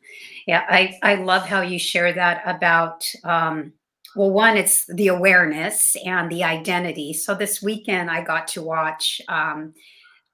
yeah 0.46 0.64
i 0.68 0.98
i 1.02 1.14
love 1.14 1.46
how 1.46 1.60
you 1.60 1.78
share 1.78 2.12
that 2.12 2.42
about 2.46 3.04
um 3.24 3.72
well 4.16 4.30
one 4.30 4.56
it's 4.56 4.86
the 4.86 5.08
awareness 5.08 5.96
and 6.04 6.30
the 6.30 6.44
identity 6.44 7.12
so 7.12 7.34
this 7.34 7.62
weekend 7.62 8.10
i 8.10 8.22
got 8.22 8.48
to 8.48 8.62
watch 8.62 9.20
um 9.28 9.72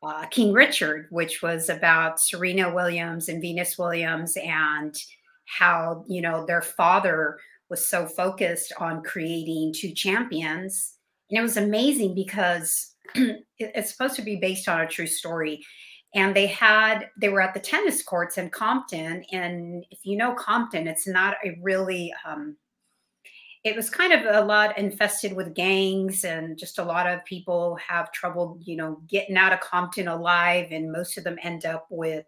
uh, 0.02 0.26
king 0.26 0.52
richard 0.52 1.06
which 1.10 1.40
was 1.42 1.70
about 1.70 2.20
serena 2.20 2.72
williams 2.74 3.28
and 3.30 3.40
venus 3.40 3.78
williams 3.78 4.36
and 4.36 4.94
how 5.46 6.04
you 6.08 6.20
know 6.20 6.44
their 6.44 6.62
father 6.62 7.38
was 7.74 7.84
so 7.84 8.06
focused 8.06 8.72
on 8.78 9.02
creating 9.02 9.72
two 9.74 9.92
champions. 9.92 10.94
And 11.30 11.38
it 11.38 11.42
was 11.42 11.56
amazing 11.56 12.14
because 12.14 12.94
it's 13.58 13.90
supposed 13.90 14.16
to 14.16 14.22
be 14.22 14.36
based 14.36 14.68
on 14.68 14.80
a 14.80 14.86
true 14.86 15.06
story. 15.06 15.60
And 16.14 16.34
they 16.34 16.46
had, 16.46 17.10
they 17.16 17.28
were 17.28 17.40
at 17.40 17.54
the 17.54 17.60
tennis 17.60 18.02
courts 18.02 18.38
in 18.38 18.50
Compton. 18.50 19.24
And 19.32 19.84
if 19.90 19.98
you 20.04 20.16
know 20.16 20.34
Compton, 20.34 20.86
it's 20.86 21.08
not 21.08 21.36
a 21.44 21.58
really, 21.60 22.12
um, 22.24 22.56
it 23.64 23.74
was 23.74 23.88
kind 23.88 24.12
of 24.12 24.26
a 24.26 24.46
lot 24.46 24.76
infested 24.76 25.32
with 25.32 25.54
gangs 25.54 26.24
and 26.24 26.58
just 26.58 26.78
a 26.78 26.84
lot 26.84 27.06
of 27.06 27.24
people 27.24 27.76
have 27.76 28.12
trouble 28.12 28.58
you 28.62 28.76
know 28.76 29.00
getting 29.08 29.36
out 29.36 29.52
of 29.52 29.60
compton 29.60 30.06
alive 30.06 30.68
and 30.70 30.92
most 30.92 31.16
of 31.16 31.24
them 31.24 31.38
end 31.42 31.64
up 31.64 31.86
with 31.90 32.24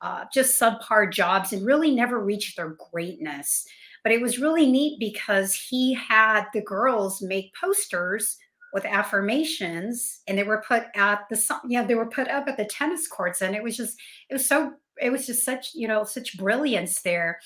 uh, 0.00 0.24
just 0.32 0.60
subpar 0.60 1.12
jobs 1.12 1.52
and 1.52 1.66
really 1.66 1.90
never 1.90 2.24
reach 2.24 2.54
their 2.54 2.76
greatness 2.90 3.66
but 4.04 4.12
it 4.12 4.22
was 4.22 4.38
really 4.38 4.70
neat 4.70 4.98
because 5.00 5.52
he 5.52 5.92
had 5.92 6.44
the 6.54 6.62
girls 6.62 7.20
make 7.20 7.52
posters 7.60 8.38
with 8.72 8.84
affirmations 8.84 10.20
and 10.28 10.36
they 10.36 10.42
were 10.42 10.62
put 10.66 10.84
at 10.94 11.20
the 11.30 11.60
you 11.66 11.80
know 11.80 11.86
they 11.86 11.94
were 11.94 12.06
put 12.06 12.28
up 12.28 12.46
at 12.48 12.56
the 12.56 12.64
tennis 12.66 13.08
courts 13.08 13.40
and 13.40 13.56
it 13.56 13.62
was 13.62 13.76
just 13.76 13.98
it 14.28 14.34
was 14.34 14.46
so 14.46 14.72
it 15.00 15.10
was 15.10 15.26
just 15.26 15.44
such 15.44 15.74
you 15.74 15.88
know 15.88 16.04
such 16.04 16.36
brilliance 16.36 17.00
there 17.00 17.38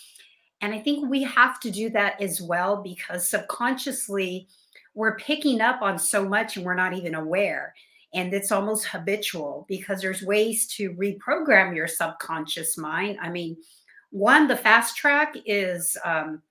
and 0.62 0.72
I 0.72 0.78
think 0.78 1.10
we 1.10 1.24
have 1.24 1.58
to 1.60 1.70
do 1.70 1.90
that 1.90 2.20
as 2.22 2.40
well 2.40 2.82
because 2.82 3.28
subconsciously 3.28 4.46
we're 4.94 5.16
picking 5.16 5.60
up 5.60 5.82
on 5.82 5.98
so 5.98 6.26
much 6.26 6.56
and 6.56 6.64
we're 6.64 6.74
not 6.74 6.94
even 6.94 7.16
aware. 7.16 7.74
And 8.14 8.32
it's 8.32 8.52
almost 8.52 8.86
habitual 8.86 9.66
because 9.68 10.00
there's 10.00 10.22
ways 10.22 10.66
to 10.76 10.92
reprogram 10.92 11.74
your 11.74 11.88
subconscious 11.88 12.78
mind. 12.78 13.18
I 13.20 13.30
mean, 13.30 13.56
one, 14.10 14.46
the 14.46 14.56
fast 14.56 14.96
track 14.96 15.34
is 15.46 15.96
um, 16.04 16.42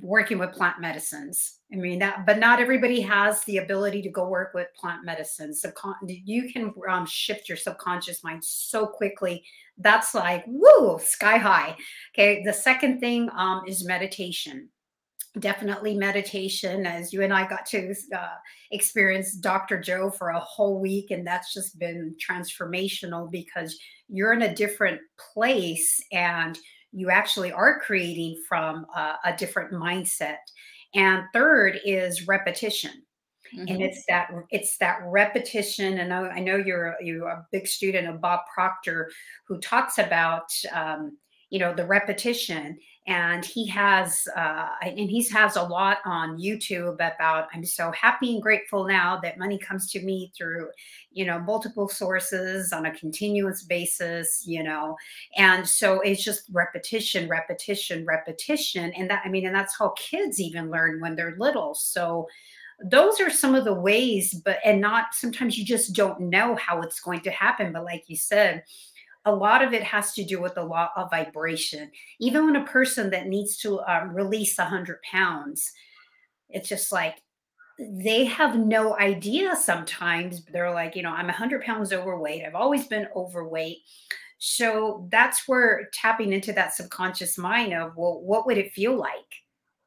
working 0.00 0.38
with 0.38 0.52
plant 0.52 0.80
medicines. 0.80 1.58
I 1.72 1.76
mean 1.76 1.98
that, 2.00 2.26
but 2.26 2.38
not 2.38 2.60
everybody 2.60 3.00
has 3.00 3.42
the 3.44 3.58
ability 3.58 4.02
to 4.02 4.10
go 4.10 4.28
work 4.28 4.52
with 4.52 4.68
plant 4.78 5.04
medicines. 5.04 5.64
Subcon- 5.64 5.94
you 6.06 6.52
can 6.52 6.74
um, 6.88 7.06
shift 7.06 7.48
your 7.48 7.56
subconscious 7.56 8.22
mind 8.22 8.44
so 8.44 8.86
quickly. 8.86 9.42
That's 9.78 10.14
like 10.14 10.44
woo, 10.46 10.98
sky 11.02 11.38
high. 11.38 11.74
Okay. 12.14 12.42
The 12.44 12.52
second 12.52 13.00
thing 13.00 13.30
um, 13.34 13.62
is 13.66 13.86
meditation. 13.86 14.68
Definitely 15.38 15.94
meditation, 15.96 16.84
as 16.84 17.10
you 17.10 17.22
and 17.22 17.32
I 17.32 17.48
got 17.48 17.64
to 17.66 17.94
uh, 18.14 18.34
experience 18.70 19.32
Dr. 19.34 19.80
Joe 19.80 20.10
for 20.10 20.28
a 20.28 20.40
whole 20.40 20.78
week, 20.78 21.10
and 21.10 21.26
that's 21.26 21.54
just 21.54 21.78
been 21.78 22.14
transformational 22.20 23.30
because 23.30 23.78
you're 24.08 24.34
in 24.34 24.42
a 24.42 24.54
different 24.54 25.00
place 25.32 26.04
and 26.12 26.58
you 26.92 27.08
actually 27.08 27.50
are 27.50 27.80
creating 27.80 28.42
from 28.46 28.84
a, 28.94 29.14
a 29.24 29.36
different 29.38 29.72
mindset. 29.72 30.36
And 30.94 31.24
third 31.32 31.80
is 31.84 32.28
repetition. 32.28 33.02
Mm-hmm. 33.54 33.68
and 33.68 33.82
it's 33.82 34.04
that 34.08 34.30
it's 34.50 34.78
that 34.78 35.00
repetition 35.04 35.98
and 35.98 36.10
I, 36.14 36.26
I 36.28 36.38
know 36.40 36.56
you're 36.56 36.96
you're 37.02 37.28
a 37.28 37.46
big 37.52 37.66
student 37.66 38.08
of 38.08 38.18
bob 38.18 38.40
proctor 38.54 39.10
who 39.46 39.58
talks 39.58 39.98
about 39.98 40.50
um, 40.72 41.18
you 41.50 41.58
know 41.58 41.74
the 41.74 41.84
repetition 41.84 42.78
and 43.06 43.44
he 43.44 43.66
has 43.66 44.28
uh, 44.36 44.68
and 44.82 45.10
he 45.10 45.26
has 45.28 45.56
a 45.56 45.62
lot 45.62 45.98
on 46.04 46.38
youtube 46.38 46.94
about 46.94 47.48
i'm 47.52 47.64
so 47.64 47.90
happy 47.92 48.34
and 48.34 48.42
grateful 48.42 48.86
now 48.86 49.18
that 49.20 49.38
money 49.38 49.58
comes 49.58 49.90
to 49.90 50.00
me 50.02 50.30
through 50.36 50.68
you 51.10 51.24
know 51.24 51.38
multiple 51.40 51.88
sources 51.88 52.72
on 52.72 52.86
a 52.86 52.94
continuous 52.94 53.62
basis 53.64 54.42
you 54.46 54.62
know. 54.62 54.96
And 55.36 55.66
so 55.66 56.00
it's 56.00 56.22
just 56.22 56.44
repetition 56.52 57.28
repetition 57.28 58.04
repetition. 58.04 58.92
And 58.92 59.10
that 59.10 59.22
i 59.24 59.28
mean 59.28 59.46
and 59.46 59.54
that's 59.54 59.76
how 59.78 59.90
kids 59.96 60.40
even 60.40 60.70
learn 60.70 61.00
when 61.00 61.16
they're 61.16 61.36
little. 61.38 61.74
So 61.74 62.28
those 62.84 63.20
are 63.20 63.30
some 63.30 63.54
of 63.54 63.64
the 63.64 63.72
ways 63.72 64.34
but 64.34 64.58
and 64.64 64.80
not 64.80 65.14
sometimes 65.14 65.56
you 65.56 65.64
just 65.64 65.92
don't 65.92 66.18
know 66.18 66.56
how 66.56 66.80
it's 66.80 67.00
going 67.00 67.20
to 67.22 67.30
happen. 67.30 67.72
But 67.72 67.84
like 67.84 68.04
you 68.08 68.16
said 68.16 68.64
a 69.24 69.34
lot 69.34 69.62
of 69.62 69.72
it 69.72 69.82
has 69.82 70.12
to 70.14 70.24
do 70.24 70.40
with 70.40 70.54
the 70.54 70.64
law 70.64 70.90
of 70.96 71.10
vibration. 71.10 71.90
Even 72.20 72.46
when 72.46 72.56
a 72.56 72.64
person 72.64 73.10
that 73.10 73.28
needs 73.28 73.56
to 73.58 73.80
um, 73.82 74.14
release 74.14 74.58
100 74.58 75.00
pounds, 75.02 75.70
it's 76.48 76.68
just 76.68 76.92
like 76.92 77.22
they 77.78 78.24
have 78.24 78.58
no 78.58 78.98
idea 78.98 79.56
sometimes. 79.56 80.44
They're 80.46 80.72
like, 80.72 80.96
you 80.96 81.02
know, 81.02 81.10
I'm 81.10 81.26
100 81.26 81.62
pounds 81.62 81.92
overweight. 81.92 82.44
I've 82.44 82.54
always 82.54 82.86
been 82.86 83.08
overweight. 83.16 83.78
So 84.38 85.08
that's 85.10 85.46
where 85.46 85.88
tapping 85.92 86.32
into 86.32 86.52
that 86.52 86.74
subconscious 86.74 87.38
mind 87.38 87.72
of, 87.72 87.96
well, 87.96 88.20
what 88.20 88.44
would 88.46 88.58
it 88.58 88.72
feel 88.72 88.96
like? 88.96 89.14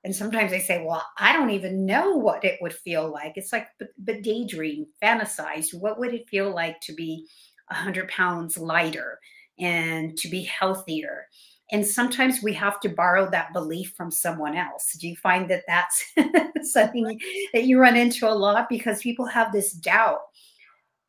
And 0.06 0.16
sometimes 0.16 0.52
they 0.52 0.60
say, 0.60 0.86
well, 0.86 1.06
I 1.18 1.34
don't 1.34 1.50
even 1.50 1.86
know 1.86 2.12
what 2.12 2.46
it 2.46 2.60
would 2.62 2.74
feel 2.74 3.12
like. 3.12 3.34
It's 3.36 3.52
like, 3.52 3.68
but, 3.80 3.90
but 3.98 4.22
daydream, 4.22 4.86
fantasize. 5.04 5.74
What 5.74 6.00
would 6.00 6.14
it 6.14 6.30
feel 6.30 6.54
like 6.54 6.80
to 6.82 6.94
be 6.94 7.28
100 7.70 8.08
pounds 8.10 8.58
lighter 8.58 9.20
and 9.60 10.18
to 10.18 10.28
be 10.28 10.44
healthier. 10.44 11.28
And 11.72 11.86
sometimes 11.86 12.44
we 12.44 12.54
have 12.54 12.80
to 12.82 12.90
borrow 12.90 13.30
that 13.32 13.54
belief 13.54 13.94
from 13.98 14.12
someone 14.12 14.56
else. 14.56 14.96
Do 15.00 15.08
you 15.08 15.16
find 15.16 15.50
that 15.50 15.64
that's 15.68 16.14
something 16.72 17.20
that 17.54 17.64
you 17.64 17.80
run 17.80 17.96
into 17.96 18.30
a 18.30 18.34
lot 18.34 18.70
because 18.70 19.02
people 19.02 19.26
have 19.26 19.52
this 19.52 19.72
doubt, 19.74 20.20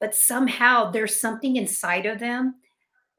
but 0.00 0.14
somehow 0.14 0.90
there's 0.90 1.20
something 1.20 1.56
inside 1.56 2.06
of 2.06 2.18
them 2.18 2.54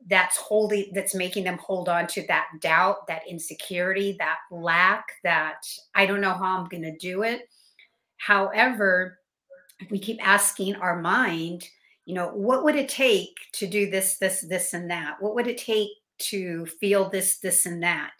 that's 0.09 0.37
holding 0.37 0.91
that's 0.93 1.15
making 1.15 1.43
them 1.43 1.57
hold 1.57 1.89
on 1.89 2.07
to 2.07 2.25
that 2.27 2.47
doubt 2.61 3.07
that 3.07 3.27
insecurity 3.27 4.15
that 4.19 4.37
lack 4.51 5.11
that 5.23 5.65
i 5.95 6.05
don't 6.05 6.21
know 6.21 6.33
how 6.33 6.57
i'm 6.57 6.67
going 6.67 6.83
to 6.83 6.95
do 6.97 7.23
it 7.23 7.49
however 8.17 9.17
if 9.79 9.89
we 9.91 9.99
keep 9.99 10.25
asking 10.25 10.75
our 10.75 11.01
mind 11.01 11.67
you 12.07 12.13
know 12.13 12.29
what 12.29 12.63
would 12.63 12.77
it 12.77 12.87
take 12.87 13.35
to 13.51 13.67
do 13.67 13.91
this 13.91 14.17
this 14.17 14.39
this 14.47 14.73
and 14.73 14.89
that? 14.89 15.17
What 15.19 15.35
would 15.35 15.45
it 15.45 15.57
take 15.57 15.89
to 16.19 16.65
feel 16.65 17.09
this 17.09 17.39
this 17.39 17.65
and 17.65 17.83
that? 17.83 18.11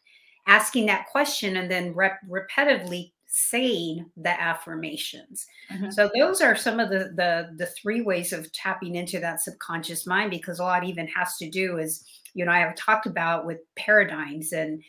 Asking 0.45 0.85
that 0.87 1.07
question 1.07 1.55
and 1.55 1.71
then 1.71 1.93
rep- 1.93 2.19
repetitively 2.29 3.11
saying 3.27 4.05
the 4.17 4.41
affirmations. 4.41 5.45
Mm-hmm. 5.71 5.89
so 5.91 6.09
those 6.17 6.41
are 6.41 6.55
some 6.55 6.81
of 6.81 6.89
the, 6.89 7.13
the 7.15 7.49
the 7.55 7.67
three 7.67 8.01
ways 8.01 8.33
of 8.33 8.51
tapping 8.51 8.95
into 8.95 9.19
that 9.21 9.41
subconscious 9.41 10.05
mind 10.05 10.31
because 10.31 10.59
a 10.59 10.63
lot 10.63 10.83
even 10.83 11.07
has 11.07 11.37
to 11.37 11.49
do 11.49 11.77
is 11.77 12.03
you 12.33 12.45
know 12.45 12.51
i 12.51 12.59
have 12.59 12.75
talked 12.75 13.05
about 13.05 13.45
with 13.45 13.59
paradigms 13.75 14.53
and 14.53 14.81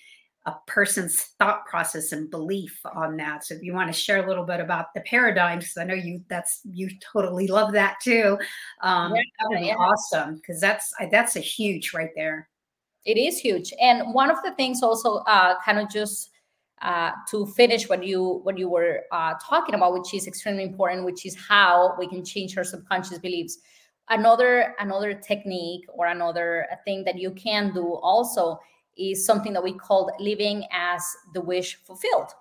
a 0.48 0.58
person's 0.66 1.20
thought 1.38 1.66
process 1.66 2.12
and 2.12 2.30
belief 2.30 2.80
on 2.94 3.16
that. 3.18 3.44
So 3.44 3.54
if 3.54 3.62
you 3.62 3.74
want 3.74 3.92
to 3.92 3.98
share 3.98 4.24
a 4.24 4.26
little 4.26 4.44
bit 4.44 4.60
about 4.60 4.94
the 4.94 5.02
paradigms, 5.02 5.76
I 5.76 5.84
know 5.84 5.94
you 5.94 6.22
that's 6.28 6.60
you 6.72 6.88
totally 7.12 7.46
love 7.46 7.72
that 7.72 7.98
too. 8.02 8.38
Um, 8.80 9.14
yeah, 9.14 9.22
that 9.38 9.48
would 9.48 9.60
be 9.60 9.66
yeah. 9.66 9.74
awesome 9.74 10.36
because 10.36 10.58
that's 10.58 10.94
that's 11.10 11.36
a 11.36 11.40
huge 11.40 11.92
right 11.92 12.10
there. 12.16 12.48
It 13.04 13.18
is 13.18 13.38
huge, 13.38 13.74
and 13.80 14.14
one 14.14 14.30
of 14.30 14.42
the 14.42 14.52
things 14.52 14.82
also 14.82 15.16
uh, 15.26 15.56
kind 15.62 15.78
of 15.78 15.90
just 15.90 16.30
uh, 16.80 17.10
to 17.30 17.46
finish 17.46 17.88
what 17.90 18.02
you 18.02 18.40
what 18.44 18.56
you 18.56 18.70
were 18.70 19.02
uh, 19.12 19.34
talking 19.46 19.74
about, 19.74 19.92
which 19.92 20.14
is 20.14 20.26
extremely 20.26 20.62
important, 20.62 21.04
which 21.04 21.26
is 21.26 21.36
how 21.36 21.94
we 21.98 22.08
can 22.08 22.24
change 22.24 22.56
our 22.56 22.64
subconscious 22.64 23.18
beliefs. 23.18 23.58
Another 24.08 24.74
another 24.78 25.12
technique 25.12 25.84
or 25.88 26.06
another 26.06 26.66
thing 26.86 27.04
that 27.04 27.18
you 27.18 27.32
can 27.32 27.74
do 27.74 27.94
also 27.96 28.58
is 28.98 29.24
something 29.24 29.52
that 29.52 29.62
we 29.62 29.72
call 29.72 30.10
living 30.18 30.64
as 30.72 31.02
the 31.34 31.40
wish 31.40 31.76
fulfilled. 31.84 32.32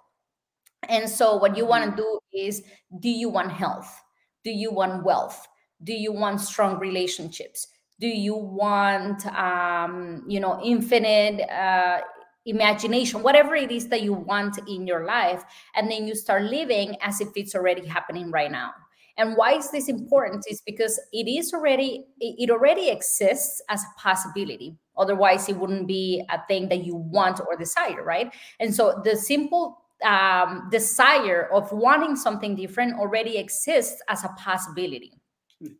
And 0.89 1.09
so, 1.09 1.35
what 1.35 1.57
you 1.57 1.65
want 1.65 1.83
to 1.83 1.89
mm-hmm. 1.89 1.97
do 1.97 2.19
is 2.33 2.63
do 2.99 3.09
you 3.09 3.29
want 3.29 3.51
health? 3.51 4.01
Do 4.43 4.51
you 4.51 4.71
want 4.71 5.03
wealth? 5.03 5.47
Do 5.83 5.93
you 5.93 6.11
want 6.11 6.41
strong 6.41 6.79
relationships? 6.79 7.67
Do 7.99 8.07
you 8.07 8.35
want, 8.35 9.25
um, 9.27 10.23
you 10.27 10.39
know, 10.39 10.61
infinite 10.63 11.41
uh, 11.49 12.01
imagination, 12.45 13.23
whatever 13.23 13.55
it 13.55 13.71
is 13.71 13.87
that 13.89 14.03
you 14.03 14.13
want 14.13 14.59
in 14.67 14.85
your 14.85 15.05
life? 15.05 15.43
And 15.75 15.89
then 15.89 16.07
you 16.07 16.15
start 16.15 16.43
living 16.43 16.95
as 17.01 17.21
if 17.21 17.29
it's 17.35 17.55
already 17.55 17.85
happening 17.85 18.31
right 18.31 18.51
now. 18.51 18.71
And 19.17 19.35
why 19.35 19.53
is 19.53 19.71
this 19.71 19.89
important? 19.89 20.45
Is 20.47 20.61
because 20.61 20.99
it 21.11 21.27
is 21.27 21.53
already, 21.53 22.05
it 22.19 22.51
already 22.51 22.89
exists 22.89 23.61
as 23.67 23.81
a 23.81 23.99
possibility 23.99 24.77
Otherwise, 24.98 25.50
it 25.50 25.58
wouldn't 25.58 25.88
be 25.88 26.24
a 26.30 26.42
thing 26.48 26.70
that 26.70 26.86
you 26.86 26.96
want 26.96 27.39
or 27.39 27.56
desire, 27.58 28.04
right? 28.04 28.34
And 28.60 28.74
so 28.74 29.01
the 29.04 29.16
simple 29.16 29.84
um, 30.04 30.70
desire 30.72 31.50
of 31.51 31.72
wanting 31.72 32.16
something 32.16 32.56
different 32.56 33.00
already 33.00 33.38
exists 33.38 34.01
as 34.10 34.24
a 34.24 34.30
possibility. 34.38 35.13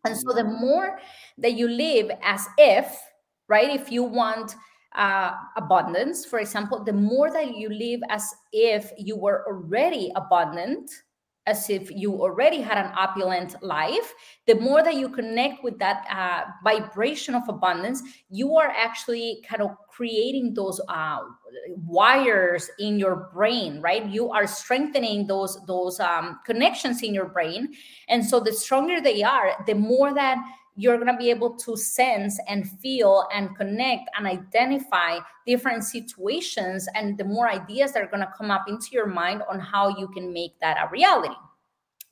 And 0.06 0.18
so 0.18 0.34
the 0.34 0.44
more 0.44 1.00
that 1.38 1.54
you 1.54 1.68
live 1.68 2.10
as 2.24 2.48
if, 2.58 2.98
right, 3.48 3.70
if 3.70 3.92
you 3.92 4.04
want 4.04 4.56
uh, 4.96 5.34
abundance, 5.56 6.26
for 6.26 6.40
example, 6.40 6.84
the 6.84 6.94
more 6.94 7.32
that 7.32 7.56
you 7.56 7.70
live 7.70 8.02
as 8.10 8.34
if 8.52 8.92
you 8.98 9.16
were 9.16 9.46
already 9.48 10.12
abundant, 10.16 10.90
as 11.48 11.70
if 11.70 11.90
you 11.90 12.14
already 12.14 12.62
had 12.62 12.78
an 12.78 12.92
opulent 12.96 13.56
life, 13.64 14.14
the 14.46 14.56
more 14.56 14.84
that 14.84 14.96
you 14.96 15.10
connect 15.10 15.64
with 15.64 15.80
that 15.80 16.06
uh, 16.12 16.44
vibration 16.64 17.34
of 17.34 17.44
abundance, 17.48 18.04
you 18.30 18.56
are 18.58 18.68
actually 18.68 19.42
kind 19.48 19.62
of 19.62 19.72
creating 19.90 20.54
those 20.54 20.80
uh, 20.90 21.20
wires 21.78 22.70
in 22.80 23.00
your 23.00 23.30
brain, 23.34 23.82
right? 23.82 24.06
You 24.06 24.30
are 24.30 24.46
strengthening 24.46 25.26
those 25.26 25.58
those 25.66 26.00
um, 26.00 26.40
connections 26.46 27.02
in 27.02 27.16
your 27.16 27.30
brain, 27.30 27.74
and 28.10 28.24
so 28.24 28.40
the 28.40 28.54
stronger 28.54 29.02
they 29.02 29.24
are, 29.24 29.64
the 29.66 29.74
more 29.74 30.14
that 30.14 30.38
you're 30.78 30.96
going 30.96 31.12
to 31.12 31.18
be 31.18 31.30
able 31.32 31.56
to 31.56 31.76
sense 31.76 32.40
and 32.48 32.70
feel 32.80 33.28
and 33.34 33.56
connect 33.58 34.10
and 34.18 34.28
identify 34.28 35.20
different 35.46 35.84
situations 35.84 36.88
and 36.94 37.18
the 37.18 37.26
more 37.26 37.50
ideas 37.50 37.92
that 37.92 38.04
are 38.04 38.08
going 38.08 38.22
to 38.22 38.34
come 38.38 38.52
up 38.52 38.70
into 38.70 38.90
your 38.92 39.08
mind 39.08 39.42
on 39.50 39.60
how 39.60 39.98
you 39.98 40.08
can 40.10 40.32
make 40.32 40.58
that 40.62 40.78
a 40.78 40.90
reality. 40.92 41.34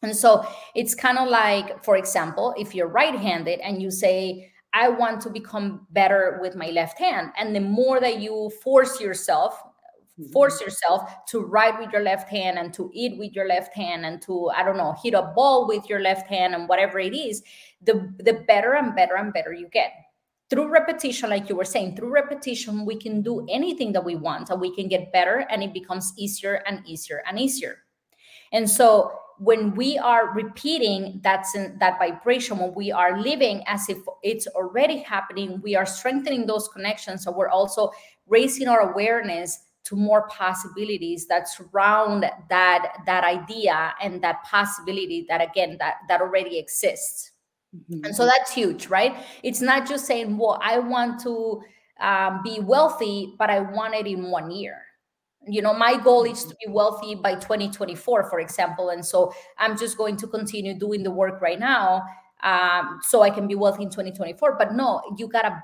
And 0.01 0.15
so 0.15 0.45
it's 0.73 0.93
kind 0.93 1.17
of 1.17 1.29
like 1.29 1.83
for 1.83 1.95
example 1.95 2.53
if 2.57 2.75
you're 2.75 2.87
right-handed 2.87 3.59
and 3.59 3.81
you 3.81 3.89
say 3.89 4.51
i 4.73 4.87
want 4.87 5.21
to 5.21 5.29
become 5.29 5.87
better 5.91 6.37
with 6.41 6.55
my 6.55 6.67
left 6.67 6.99
hand 6.99 7.31
and 7.39 7.55
the 7.55 7.59
more 7.59 7.99
that 7.99 8.19
you 8.21 8.51
force 8.61 9.01
yourself 9.01 9.59
force 10.31 10.55
mm-hmm. 10.55 10.65
yourself 10.65 11.25
to 11.27 11.41
write 11.41 11.77
with 11.79 11.91
your 11.91 12.01
left 12.01 12.29
hand 12.29 12.57
and 12.57 12.73
to 12.73 12.89
eat 12.93 13.17
with 13.17 13.33
your 13.33 13.47
left 13.47 13.73
hand 13.73 14.05
and 14.05 14.21
to 14.21 14.49
i 14.55 14.63
don't 14.63 14.77
know 14.77 14.95
hit 15.03 15.13
a 15.13 15.33
ball 15.35 15.67
with 15.67 15.89
your 15.89 15.99
left 15.99 16.27
hand 16.27 16.55
and 16.55 16.69
whatever 16.69 16.99
it 16.99 17.13
is 17.13 17.43
the 17.83 18.13
the 18.19 18.33
better 18.47 18.75
and 18.75 18.95
better 18.95 19.15
and 19.15 19.33
better 19.33 19.51
you 19.51 19.67
get 19.69 19.91
through 20.49 20.67
repetition 20.67 21.29
like 21.29 21.49
you 21.49 21.55
were 21.55 21.65
saying 21.65 21.95
through 21.95 22.13
repetition 22.13 22.85
we 22.85 22.95
can 22.95 23.21
do 23.21 23.45
anything 23.49 23.91
that 23.91 24.03
we 24.03 24.15
want 24.15 24.49
and 24.49 24.61
we 24.61 24.73
can 24.73 24.87
get 24.87 25.11
better 25.11 25.45
and 25.49 25.63
it 25.63 25.73
becomes 25.73 26.13
easier 26.17 26.63
and 26.65 26.81
easier 26.87 27.21
and 27.27 27.39
easier 27.39 27.79
and 28.53 28.69
so 28.69 29.11
when 29.37 29.75
we 29.75 29.97
are 29.97 30.33
repeating 30.33 31.19
that 31.23 31.45
that 31.79 31.99
vibration 31.99 32.57
when 32.57 32.73
we 32.73 32.89
are 32.89 33.19
living 33.19 33.61
as 33.67 33.89
if 33.89 33.97
it's 34.23 34.47
already 34.47 34.99
happening 34.99 35.59
we 35.61 35.75
are 35.75 35.85
strengthening 35.85 36.45
those 36.45 36.69
connections 36.69 37.23
so 37.23 37.31
we're 37.31 37.49
also 37.49 37.91
raising 38.27 38.69
our 38.69 38.91
awareness 38.91 39.59
to 39.85 39.95
more 39.95 40.27
possibilities 40.27 41.27
that 41.27 41.47
surround 41.47 42.25
that 42.49 42.97
that 43.05 43.23
idea 43.23 43.93
and 44.01 44.21
that 44.21 44.43
possibility 44.43 45.25
that 45.29 45.41
again 45.41 45.77
that 45.79 45.95
that 46.07 46.21
already 46.21 46.57
exists. 46.57 47.31
Mm-hmm. 47.75 48.05
and 48.05 48.15
so 48.15 48.25
that's 48.25 48.53
huge 48.53 48.87
right? 48.87 49.15
It's 49.43 49.61
not 49.61 49.87
just 49.87 50.05
saying 50.05 50.37
well 50.37 50.59
i 50.61 50.79
want 50.79 51.19
to 51.21 51.61
um, 51.99 52.41
be 52.43 52.59
wealthy 52.59 53.35
but 53.37 53.49
i 53.49 53.59
want 53.59 53.95
it 53.95 54.07
in 54.07 54.31
one 54.31 54.51
year. 54.51 54.81
You 55.47 55.61
know 55.61 55.73
my 55.73 55.97
goal 55.97 56.23
is 56.23 56.43
to 56.45 56.55
be 56.65 56.71
wealthy 56.71 57.13
by 57.15 57.35
2024 57.35 58.29
for 58.29 58.39
example 58.39 58.89
and 58.89 59.05
so 59.05 59.33
i'm 59.59 59.77
just 59.77 59.97
going 59.97 60.17
to 60.17 60.27
continue 60.27 60.73
doing 60.73 61.03
the 61.03 61.11
work 61.11 61.41
right 61.41 61.59
now 61.59 62.03
um, 62.43 62.99
so 63.03 63.21
i 63.21 63.29
can 63.29 63.47
be 63.47 63.53
wealthy 63.53 63.83
in 63.83 63.89
2024 63.89 64.55
but 64.57 64.73
no 64.73 65.01
you 65.17 65.27
gotta 65.27 65.61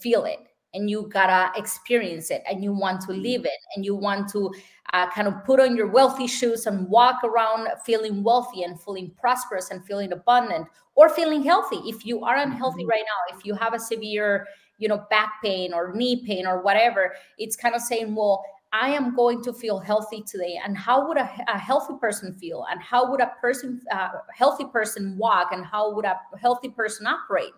feel 0.00 0.24
it 0.24 0.51
and 0.74 0.88
you 0.88 1.08
gotta 1.12 1.50
experience 1.58 2.30
it 2.30 2.42
and 2.48 2.62
you 2.62 2.72
want 2.72 3.00
to 3.02 3.08
mm-hmm. 3.08 3.22
live 3.22 3.44
it 3.44 3.60
and 3.74 3.84
you 3.84 3.94
want 3.94 4.28
to 4.30 4.52
uh, 4.92 5.10
kind 5.10 5.28
of 5.28 5.34
put 5.44 5.60
on 5.60 5.76
your 5.76 5.88
wealthy 5.88 6.26
shoes 6.26 6.66
and 6.66 6.88
walk 6.88 7.22
around 7.24 7.68
feeling 7.84 8.22
wealthy 8.22 8.62
and 8.62 8.80
feeling 8.80 9.10
prosperous 9.18 9.70
and 9.70 9.84
feeling 9.84 10.12
abundant 10.12 10.66
or 10.94 11.08
feeling 11.08 11.42
healthy 11.42 11.80
if 11.86 12.04
you 12.04 12.24
are 12.24 12.36
unhealthy 12.36 12.82
mm-hmm. 12.82 12.90
right 12.90 13.04
now 13.06 13.36
if 13.36 13.44
you 13.44 13.54
have 13.54 13.74
a 13.74 13.78
severe 13.78 14.46
you 14.78 14.88
know 14.88 15.04
back 15.10 15.34
pain 15.42 15.72
or 15.72 15.94
knee 15.94 16.24
pain 16.26 16.46
or 16.46 16.62
whatever 16.62 17.14
it's 17.38 17.56
kind 17.56 17.74
of 17.74 17.80
saying 17.80 18.14
well 18.14 18.44
I 18.72 18.88
am 18.88 19.14
going 19.14 19.42
to 19.42 19.52
feel 19.52 19.78
healthy 19.78 20.22
today. 20.26 20.58
And 20.64 20.76
how 20.78 21.06
would 21.06 21.18
a, 21.18 21.30
a 21.46 21.58
healthy 21.58 21.94
person 22.00 22.34
feel? 22.34 22.64
And 22.70 22.80
how 22.80 23.10
would 23.10 23.20
a 23.20 23.32
person, 23.40 23.82
uh, 23.92 24.08
healthy 24.34 24.64
person 24.64 25.16
walk? 25.18 25.48
And 25.52 25.64
how 25.64 25.94
would 25.94 26.06
a 26.06 26.18
healthy 26.40 26.70
person 26.70 27.06
operate? 27.06 27.52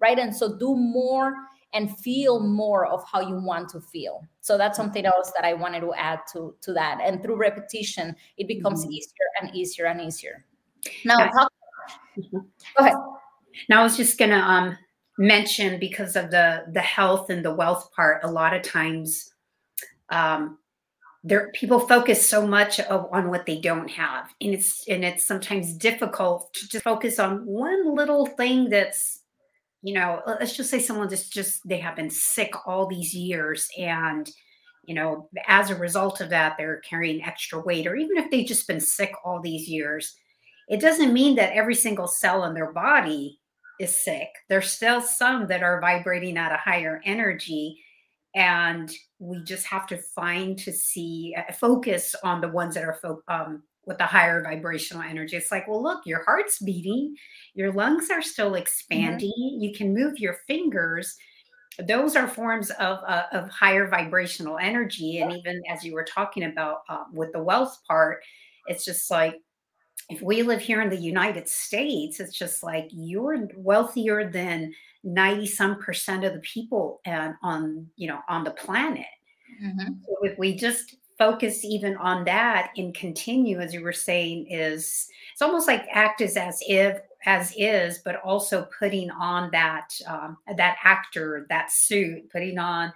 Right. 0.00 0.18
And 0.18 0.34
so 0.34 0.56
do 0.56 0.76
more 0.76 1.34
and 1.72 1.96
feel 1.98 2.40
more 2.40 2.86
of 2.86 3.04
how 3.10 3.20
you 3.20 3.40
want 3.40 3.68
to 3.70 3.80
feel. 3.80 4.26
So 4.40 4.58
that's 4.58 4.76
something 4.76 5.04
else 5.04 5.32
that 5.36 5.44
i 5.44 5.54
wanted 5.54 5.80
to 5.80 5.92
add 5.94 6.20
to 6.32 6.54
to 6.62 6.72
that. 6.74 7.00
And 7.02 7.22
through 7.22 7.36
repetition 7.36 8.16
it 8.36 8.48
becomes 8.48 8.82
mm-hmm. 8.82 8.92
easier 8.92 9.26
and 9.40 9.54
easier 9.54 9.86
and 9.86 10.00
easier. 10.00 10.44
Now 11.04 11.18
talk, 11.18 11.52
mm-hmm. 12.18 12.38
go 12.38 12.84
ahead. 12.84 12.94
Now 13.68 13.80
i 13.80 13.82
was 13.82 13.96
just 13.96 14.18
going 14.18 14.30
to 14.30 14.38
um 14.38 14.76
mention 15.18 15.78
because 15.78 16.16
of 16.16 16.30
the 16.30 16.64
the 16.72 16.80
health 16.80 17.30
and 17.30 17.44
the 17.44 17.54
wealth 17.54 17.90
part 17.92 18.24
a 18.24 18.30
lot 18.30 18.54
of 18.54 18.62
times 18.62 19.34
um 20.08 20.56
there 21.22 21.50
people 21.52 21.80
focus 21.80 22.26
so 22.26 22.46
much 22.46 22.80
of, 22.80 23.06
on 23.12 23.28
what 23.28 23.46
they 23.46 23.60
don't 23.60 23.90
have. 23.90 24.32
And 24.40 24.54
it's 24.54 24.86
and 24.88 25.04
it's 25.04 25.26
sometimes 25.26 25.74
difficult 25.74 26.52
to 26.54 26.68
just 26.68 26.84
focus 26.84 27.18
on 27.18 27.44
one 27.44 27.94
little 27.94 28.26
thing 28.26 28.70
that's 28.70 29.19
you 29.82 29.94
know 29.94 30.22
let's 30.26 30.56
just 30.56 30.70
say 30.70 30.78
someone 30.78 31.08
just 31.08 31.32
just 31.32 31.66
they 31.66 31.78
have 31.78 31.96
been 31.96 32.10
sick 32.10 32.52
all 32.66 32.86
these 32.86 33.14
years 33.14 33.68
and 33.78 34.30
you 34.84 34.94
know 34.94 35.28
as 35.46 35.70
a 35.70 35.76
result 35.76 36.20
of 36.20 36.30
that 36.30 36.54
they're 36.58 36.80
carrying 36.80 37.22
extra 37.24 37.60
weight 37.60 37.86
or 37.86 37.96
even 37.96 38.16
if 38.16 38.30
they've 38.30 38.46
just 38.46 38.66
been 38.66 38.80
sick 38.80 39.12
all 39.24 39.40
these 39.40 39.68
years 39.68 40.14
it 40.68 40.80
doesn't 40.80 41.12
mean 41.12 41.34
that 41.34 41.52
every 41.52 41.74
single 41.74 42.06
cell 42.06 42.44
in 42.44 42.54
their 42.54 42.72
body 42.72 43.40
is 43.80 43.96
sick. 43.96 44.28
There's 44.48 44.70
still 44.70 45.00
some 45.00 45.48
that 45.48 45.64
are 45.64 45.80
vibrating 45.80 46.36
at 46.36 46.52
a 46.52 46.56
higher 46.56 47.02
energy 47.04 47.76
and 48.36 48.92
we 49.18 49.42
just 49.42 49.66
have 49.66 49.88
to 49.88 49.96
find 49.96 50.56
to 50.60 50.72
see 50.72 51.34
uh, 51.36 51.52
focus 51.52 52.14
on 52.22 52.40
the 52.40 52.48
ones 52.48 52.76
that 52.76 52.84
are 52.84 52.98
fo- 53.02 53.22
um, 53.26 53.64
with 53.90 53.98
the 53.98 54.06
higher 54.06 54.40
vibrational 54.40 55.02
energy. 55.02 55.36
It's 55.36 55.50
like, 55.50 55.66
well, 55.66 55.82
look, 55.82 56.06
your 56.06 56.22
heart's 56.22 56.60
beating, 56.60 57.16
your 57.54 57.72
lungs 57.72 58.08
are 58.08 58.22
still 58.22 58.52
mm-hmm. 58.52 58.62
expanding, 58.62 59.32
mm-hmm. 59.32 59.62
you 59.64 59.74
can 59.74 59.92
move 59.92 60.20
your 60.20 60.36
fingers. 60.46 61.16
Those 61.88 62.14
are 62.14 62.28
forms 62.28 62.70
of, 62.70 62.98
uh, 63.04 63.24
of 63.32 63.50
higher 63.50 63.88
vibrational 63.88 64.58
energy. 64.58 65.18
And 65.18 65.32
even 65.32 65.60
as 65.68 65.82
you 65.82 65.92
were 65.92 66.04
talking 66.04 66.44
about 66.44 66.82
uh, 66.88 67.02
with 67.12 67.32
the 67.32 67.42
wealth 67.42 67.80
part, 67.88 68.22
it's 68.68 68.84
just 68.84 69.10
like, 69.10 69.34
if 70.08 70.22
we 70.22 70.42
live 70.42 70.60
here 70.60 70.82
in 70.82 70.88
the 70.88 70.96
United 70.96 71.48
States, 71.48 72.20
it's 72.20 72.38
just 72.38 72.62
like 72.62 72.88
you're 72.92 73.48
wealthier 73.56 74.30
than 74.30 74.72
90 75.02 75.46
some 75.46 75.80
percent 75.80 76.24
of 76.24 76.32
the 76.32 76.40
people 76.40 77.00
and 77.04 77.34
on, 77.42 77.88
you 77.96 78.06
know, 78.06 78.20
on 78.28 78.44
the 78.44 78.52
planet. 78.52 79.06
Mm-hmm. 79.60 79.94
So 80.04 80.16
if 80.22 80.38
we 80.38 80.54
just 80.54 80.94
focus 81.20 81.66
even 81.66 81.98
on 81.98 82.24
that 82.24 82.70
and 82.78 82.94
continue 82.94 83.60
as 83.60 83.74
you 83.74 83.82
were 83.82 83.92
saying 83.92 84.46
is 84.48 85.06
it's 85.32 85.42
almost 85.42 85.68
like 85.68 85.84
act 85.92 86.22
as 86.22 86.34
as 86.34 86.62
if 86.66 86.98
as 87.26 87.52
is 87.58 87.98
but 87.98 88.16
also 88.24 88.66
putting 88.78 89.10
on 89.10 89.50
that 89.52 89.90
um, 90.06 90.38
that 90.56 90.78
actor 90.82 91.46
that 91.50 91.70
suit 91.70 92.22
putting 92.32 92.58
on 92.58 92.90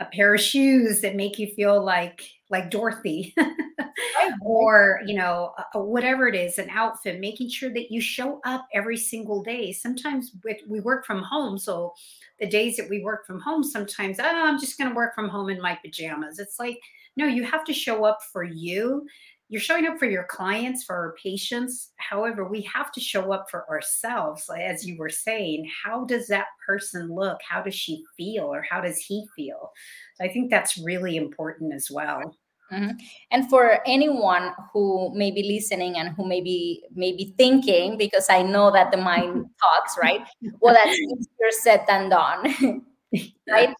a 0.00 0.06
pair 0.06 0.34
of 0.34 0.40
shoes 0.40 1.02
that 1.02 1.14
make 1.14 1.38
you 1.38 1.46
feel 1.48 1.84
like 1.84 2.22
like 2.48 2.70
dorothy 2.70 3.34
or 4.42 5.00
you 5.04 5.14
know 5.14 5.52
whatever 5.74 6.26
it 6.26 6.34
is 6.34 6.58
an 6.58 6.70
outfit 6.70 7.20
making 7.20 7.50
sure 7.50 7.72
that 7.72 7.90
you 7.90 8.00
show 8.00 8.40
up 8.44 8.66
every 8.72 8.96
single 8.96 9.42
day. 9.42 9.72
Sometimes 9.72 10.32
we 10.66 10.80
work 10.80 11.04
from 11.04 11.22
home 11.22 11.58
so 11.58 11.92
the 12.40 12.48
days 12.48 12.76
that 12.76 12.88
we 12.88 13.02
work 13.04 13.26
from 13.26 13.38
home 13.38 13.62
sometimes 13.62 14.18
oh, 14.18 14.24
i'm 14.24 14.58
just 14.58 14.78
going 14.78 14.88
to 14.88 14.96
work 14.96 15.14
from 15.14 15.28
home 15.28 15.50
in 15.50 15.60
my 15.60 15.78
pajamas. 15.84 16.38
It's 16.38 16.58
like 16.58 16.80
no, 17.16 17.26
you 17.26 17.44
have 17.44 17.64
to 17.64 17.72
show 17.72 18.04
up 18.04 18.18
for 18.32 18.44
you. 18.44 19.06
You're 19.48 19.60
showing 19.60 19.86
up 19.86 19.98
for 19.98 20.06
your 20.06 20.26
clients, 20.30 20.84
for 20.84 20.94
our 20.94 21.14
patients. 21.20 21.90
However, 21.96 22.48
we 22.48 22.62
have 22.72 22.92
to 22.92 23.00
show 23.00 23.32
up 23.32 23.50
for 23.50 23.68
ourselves. 23.68 24.48
As 24.56 24.86
you 24.86 24.96
were 24.96 25.08
saying, 25.08 25.68
how 25.84 26.04
does 26.04 26.28
that 26.28 26.46
person 26.64 27.12
look? 27.12 27.38
How 27.46 27.60
does 27.60 27.74
she 27.74 28.04
feel 28.16 28.44
or 28.44 28.62
how 28.62 28.80
does 28.80 28.98
he 28.98 29.26
feel? 29.34 29.72
So 30.14 30.24
I 30.24 30.28
think 30.28 30.50
that's 30.50 30.78
really 30.78 31.16
important 31.16 31.74
as 31.74 31.90
well. 31.90 32.36
Mm-hmm. 32.72 32.96
And 33.32 33.50
for 33.50 33.80
anyone 33.86 34.52
who 34.72 35.12
may 35.14 35.30
be 35.30 35.42
listening 35.42 35.96
and 35.96 36.10
who 36.10 36.26
may 36.26 36.40
be 36.40 36.84
maybe 36.94 37.34
thinking, 37.36 37.98
because 37.98 38.26
I 38.30 38.42
know 38.42 38.70
that 38.70 38.92
the 38.92 38.96
mind 38.96 39.46
talks, 39.60 39.96
right? 40.00 40.20
Well, 40.60 40.74
that's 40.74 40.96
easier 40.96 41.50
said 41.50 41.84
than 41.88 42.10
done, 42.10 42.84
right? 43.48 43.74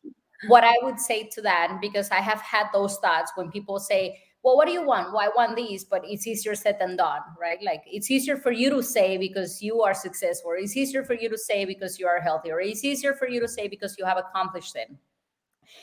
What 0.49 0.65
I 0.65 0.75
would 0.83 0.99
say 0.99 1.29
to 1.35 1.43
that, 1.43 1.79
because 1.81 2.11
I 2.11 2.21
have 2.21 2.41
had 2.41 2.67
those 2.73 2.97
thoughts 2.99 3.33
when 3.35 3.51
people 3.51 3.79
say, 3.79 4.19
well, 4.43 4.57
what 4.57 4.67
do 4.67 4.73
you 4.73 4.83
want? 4.83 5.13
Well, 5.13 5.21
I 5.21 5.29
want 5.37 5.55
these, 5.55 5.85
but 5.85 6.03
it's 6.05 6.27
easier 6.27 6.55
said 6.55 6.79
than 6.81 6.97
done, 6.97 7.21
right? 7.39 7.59
Like 7.63 7.83
it's 7.87 8.11
easier 8.11 8.39
for 8.39 8.53
you 8.53 8.71
to 8.71 8.83
say 8.83 9.19
because 9.19 9.61
you 9.61 9.83
are 9.83 9.93
successful. 9.93 10.53
It's 10.57 10.77
easier 10.77 11.05
for 11.05 11.13
you 11.13 11.29
to 11.29 11.37
say 11.37 11.67
because 11.67 11.99
you 11.99 12.07
are 12.07 12.21
healthy, 12.21 12.51
or 12.51 12.61
it's 12.61 12.83
easier 12.83 13.13
for 13.13 13.29
you 13.29 13.39
to 13.41 13.49
say 13.49 13.69
because 13.69 13.97
you 13.99 14.05
have 14.07 14.17
accomplished 14.17 14.77
it. 14.77 14.91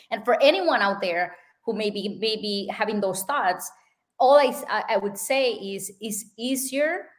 And 0.09 0.25
for 0.25 0.41
anyone 0.41 0.81
out 0.81 1.01
there 1.01 1.35
who 1.65 1.73
may 1.73 1.91
be 1.91 2.17
maybe 2.19 2.67
having 2.71 2.99
those 2.99 3.23
thoughts, 3.23 3.69
all 4.19 4.37
I, 4.39 4.83
I 4.89 4.97
would 4.97 5.17
say 5.17 5.51
is 5.51 5.91
it's 6.01 6.25
easier 6.35 7.09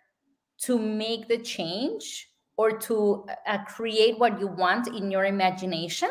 to 0.62 0.76
make 0.76 1.28
the 1.28 1.38
change 1.38 2.30
or 2.56 2.76
to 2.78 3.24
uh, 3.46 3.58
create 3.64 4.18
what 4.18 4.40
you 4.40 4.48
want 4.48 4.88
in 4.88 5.08
your 5.08 5.26
imagination 5.26 6.10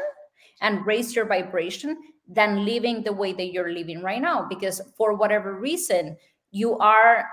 and 0.62 0.86
raise 0.86 1.16
your 1.16 1.26
vibration 1.26 1.98
than 2.28 2.66
living 2.66 3.04
the 3.04 3.14
way 3.14 3.34
that 3.34 3.52
you're 3.52 3.72
living 3.72 4.02
right 4.02 4.22
now. 4.22 4.46
Because 4.48 4.82
for 4.98 5.14
whatever 5.14 5.56
reason 5.56 6.18
you 6.52 6.78
are 6.80 7.26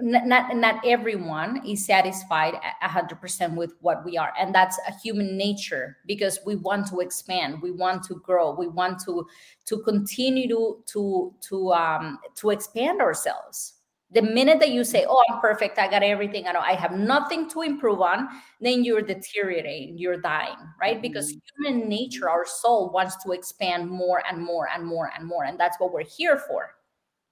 not 0.00 0.56
not 0.56 0.84
everyone 0.84 1.64
is 1.64 1.86
satisfied 1.86 2.54
100% 2.82 3.54
with 3.54 3.74
what 3.80 4.04
we 4.04 4.16
are. 4.16 4.32
And 4.38 4.52
that's 4.52 4.78
a 4.88 4.92
human 4.92 5.36
nature 5.36 5.98
because 6.06 6.40
we 6.44 6.56
want 6.56 6.88
to 6.88 7.00
expand 7.00 7.62
we 7.62 7.70
want 7.70 8.02
to 8.04 8.16
grow 8.16 8.52
we 8.52 8.66
want 8.66 9.00
to 9.04 9.26
to 9.66 9.78
continue 9.82 10.48
to 10.48 10.82
to 10.86 11.34
to 11.42 11.72
um 11.72 12.18
to 12.36 12.50
expand 12.50 13.00
ourselves 13.00 13.74
the 14.10 14.22
minute 14.22 14.60
that 14.60 14.70
you 14.70 14.84
say 14.84 15.04
oh 15.08 15.22
i'm 15.28 15.40
perfect 15.40 15.78
i 15.78 15.88
got 15.88 16.02
everything 16.02 16.46
i 16.46 16.52
know 16.52 16.60
i 16.60 16.74
have 16.74 16.92
nothing 16.92 17.48
to 17.48 17.62
improve 17.62 18.00
on 18.00 18.28
then 18.60 18.84
you're 18.84 19.02
deteriorating 19.02 19.96
you're 19.98 20.20
dying 20.20 20.56
right 20.80 21.00
because 21.02 21.32
mm-hmm. 21.32 21.64
human 21.64 21.88
nature 21.88 22.28
our 22.28 22.46
soul 22.46 22.90
wants 22.90 23.22
to 23.22 23.32
expand 23.32 23.88
more 23.88 24.22
and 24.30 24.40
more 24.40 24.68
and 24.74 24.86
more 24.86 25.10
and 25.16 25.26
more 25.26 25.44
and 25.44 25.58
that's 25.58 25.78
what 25.78 25.92
we're 25.92 26.04
here 26.04 26.38
for 26.38 26.74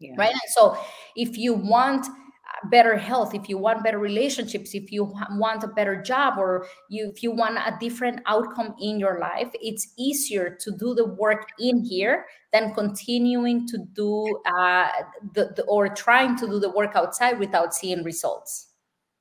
yeah. 0.00 0.14
right 0.16 0.32
and 0.32 0.40
so 0.54 0.76
if 1.16 1.36
you 1.36 1.54
want 1.54 2.06
better 2.70 2.96
health 2.96 3.34
if 3.34 3.48
you 3.48 3.58
want 3.58 3.82
better 3.82 3.98
relationships 3.98 4.74
if 4.74 4.92
you 4.92 5.12
want 5.32 5.64
a 5.64 5.68
better 5.68 6.00
job 6.00 6.38
or 6.38 6.66
you 6.88 7.10
if 7.14 7.22
you 7.22 7.30
want 7.30 7.56
a 7.56 7.76
different 7.80 8.20
outcome 8.26 8.74
in 8.80 8.98
your 8.98 9.18
life 9.18 9.50
it's 9.54 9.92
easier 9.98 10.56
to 10.60 10.70
do 10.72 10.94
the 10.94 11.04
work 11.04 11.48
in 11.58 11.84
here 11.84 12.26
than 12.52 12.74
continuing 12.74 13.66
to 13.66 13.78
do 13.94 14.40
uh, 14.46 14.88
the, 15.34 15.52
the 15.56 15.62
or 15.64 15.88
trying 15.88 16.36
to 16.36 16.46
do 16.46 16.58
the 16.60 16.70
work 16.70 16.94
outside 16.94 17.38
without 17.38 17.74
seeing 17.74 18.02
results 18.04 18.68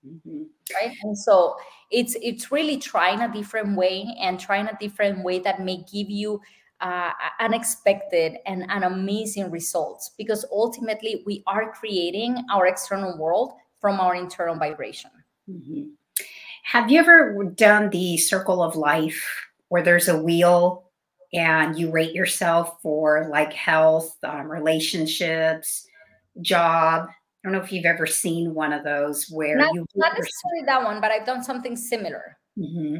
mm-hmm. 0.06 0.44
right 0.76 0.96
and 1.04 1.18
so 1.18 1.56
it's 1.90 2.16
it's 2.22 2.52
really 2.52 2.78
trying 2.78 3.22
a 3.22 3.32
different 3.32 3.76
way 3.76 4.06
and 4.20 4.40
trying 4.40 4.68
a 4.68 4.78
different 4.80 5.24
way 5.24 5.40
that 5.40 5.62
may 5.62 5.78
give 5.92 6.10
you 6.10 6.40
uh, 6.82 7.12
unexpected 7.40 8.38
and, 8.46 8.66
and 8.70 8.84
amazing 8.84 9.52
results 9.52 10.12
because 10.18 10.46
ultimately 10.52 11.24
we 11.26 11.44
are 11.48 11.72
creating 11.72 12.44
our 12.52 12.68
external 12.68 13.18
world 13.18 13.54
from 13.80 14.00
our 14.00 14.16
internal 14.16 14.56
vibration. 14.56 15.12
Mm-hmm. 15.50 15.84
Have 16.64 16.92
you 16.92 17.00
ever 17.00 17.44
done 17.56 17.90
the 17.90 18.18
circle 18.18 18.62
of 18.62 18.76
life 18.76 19.24
where 19.70 19.84
there's 19.84 20.08
a 20.08 20.22
wheel 20.22 20.86
and 21.34 21.78
you 21.78 21.92
rate 21.92 22.14
yourself 22.14 22.82
for 22.82 23.28
like 23.30 23.54
health, 23.54 24.16
um, 24.24 24.50
relationships, 24.50 25.88
job? 26.42 27.08
I 27.10 27.14
don't 27.44 27.54
know 27.54 27.64
if 27.64 27.72
you've 27.72 27.86
ever 27.86 28.06
seen 28.06 28.54
one 28.54 28.72
of 28.72 28.84
those 28.84 29.30
where 29.30 29.58
not, 29.58 29.74
you 29.74 29.86
not 29.96 30.14
necessarily 30.14 30.66
that 30.66 30.84
one, 30.84 31.02
but 31.02 31.12
I've 31.12 31.26
done 31.26 31.44
something 31.44 31.76
similar. 31.76 32.38
Mm-hmm. 32.60 32.96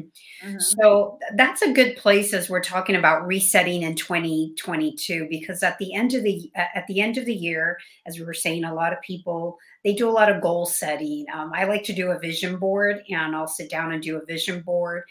Mm-hmm. 0.48 0.58
So 0.58 1.18
that's 1.36 1.60
a 1.60 1.72
good 1.72 1.96
place 1.96 2.32
as 2.32 2.48
we're 2.48 2.62
talking 2.62 2.96
about 2.96 3.26
resetting 3.26 3.82
in 3.82 3.94
2022 3.94 5.26
because 5.28 5.62
at 5.62 5.76
the 5.78 5.92
end 5.92 6.14
of 6.14 6.22
the 6.22 6.50
at 6.56 6.86
the 6.86 7.00
end 7.00 7.18
of 7.18 7.26
the 7.26 7.34
year, 7.34 7.78
as 8.06 8.18
we 8.18 8.24
were 8.24 8.32
saying, 8.32 8.64
a 8.64 8.74
lot 8.74 8.94
of 8.94 9.00
people 9.02 9.58
they 9.84 9.92
do 9.92 10.08
a 10.08 10.10
lot 10.10 10.30
of 10.30 10.40
goal 10.40 10.64
setting. 10.64 11.26
Um, 11.34 11.52
I 11.54 11.64
like 11.64 11.84
to 11.84 11.92
do 11.92 12.12
a 12.12 12.18
vision 12.18 12.56
board, 12.56 13.02
and 13.10 13.36
I'll 13.36 13.46
sit 13.46 13.70
down 13.70 13.92
and 13.92 14.02
do 14.02 14.16
a 14.16 14.24
vision 14.24 14.62
board 14.62 15.04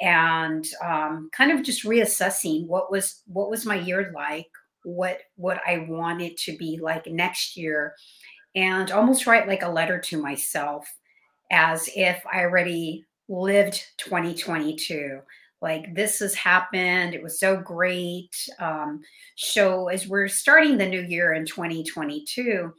and 0.00 0.64
um, 0.84 1.28
kind 1.32 1.50
of 1.50 1.64
just 1.64 1.84
reassessing 1.84 2.66
what 2.66 2.92
was 2.92 3.22
what 3.26 3.50
was 3.50 3.66
my 3.66 3.76
year 3.76 4.12
like, 4.14 4.46
what 4.84 5.22
what 5.34 5.60
I 5.66 5.86
wanted 5.88 6.36
to 6.38 6.56
be 6.56 6.78
like 6.80 7.08
next 7.08 7.56
year, 7.56 7.94
and 8.54 8.92
almost 8.92 9.26
write 9.26 9.48
like 9.48 9.62
a 9.62 9.68
letter 9.68 9.98
to 9.98 10.22
myself 10.22 10.88
as 11.50 11.88
if 11.96 12.22
I 12.30 12.42
already 12.42 13.07
lived 13.28 13.84
2022 13.98 15.20
like 15.60 15.92
this 15.94 16.20
has 16.20 16.34
happened. 16.34 17.14
It 17.14 17.22
was 17.22 17.40
so 17.40 17.56
great. 17.56 18.30
Um, 18.60 19.00
so 19.36 19.88
as 19.88 20.06
we're 20.06 20.28
starting 20.28 20.78
the 20.78 20.88
new 20.88 21.02
year 21.02 21.34
in 21.34 21.46
2022 21.46 22.72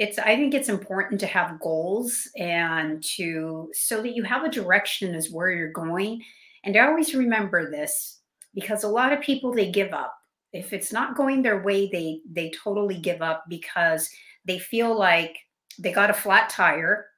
it's 0.00 0.18
i 0.18 0.34
think 0.34 0.54
it's 0.54 0.70
important 0.70 1.20
to 1.20 1.26
have 1.26 1.60
goals 1.60 2.26
and 2.38 3.04
to 3.04 3.70
so 3.74 4.00
that 4.00 4.16
you 4.16 4.22
have 4.22 4.44
a 4.44 4.50
direction 4.50 5.14
as 5.14 5.30
where 5.30 5.50
you're 5.50 5.70
going. 5.72 6.22
And 6.64 6.76
i 6.76 6.86
always 6.86 7.14
remember 7.14 7.70
this 7.70 8.18
because 8.54 8.82
a 8.82 8.88
lot 8.88 9.12
of 9.12 9.20
people 9.20 9.52
they 9.52 9.70
give 9.70 9.92
up. 9.92 10.16
If 10.52 10.72
it's 10.72 10.90
not 10.90 11.16
going 11.16 11.42
their 11.42 11.62
way 11.62 11.90
they 11.90 12.22
they 12.32 12.50
totally 12.50 12.96
give 12.96 13.20
up 13.20 13.44
because 13.48 14.08
they 14.46 14.58
feel 14.58 14.98
like 14.98 15.36
they 15.78 15.92
got 15.92 16.08
a 16.08 16.14
flat 16.14 16.48
tire 16.48 17.09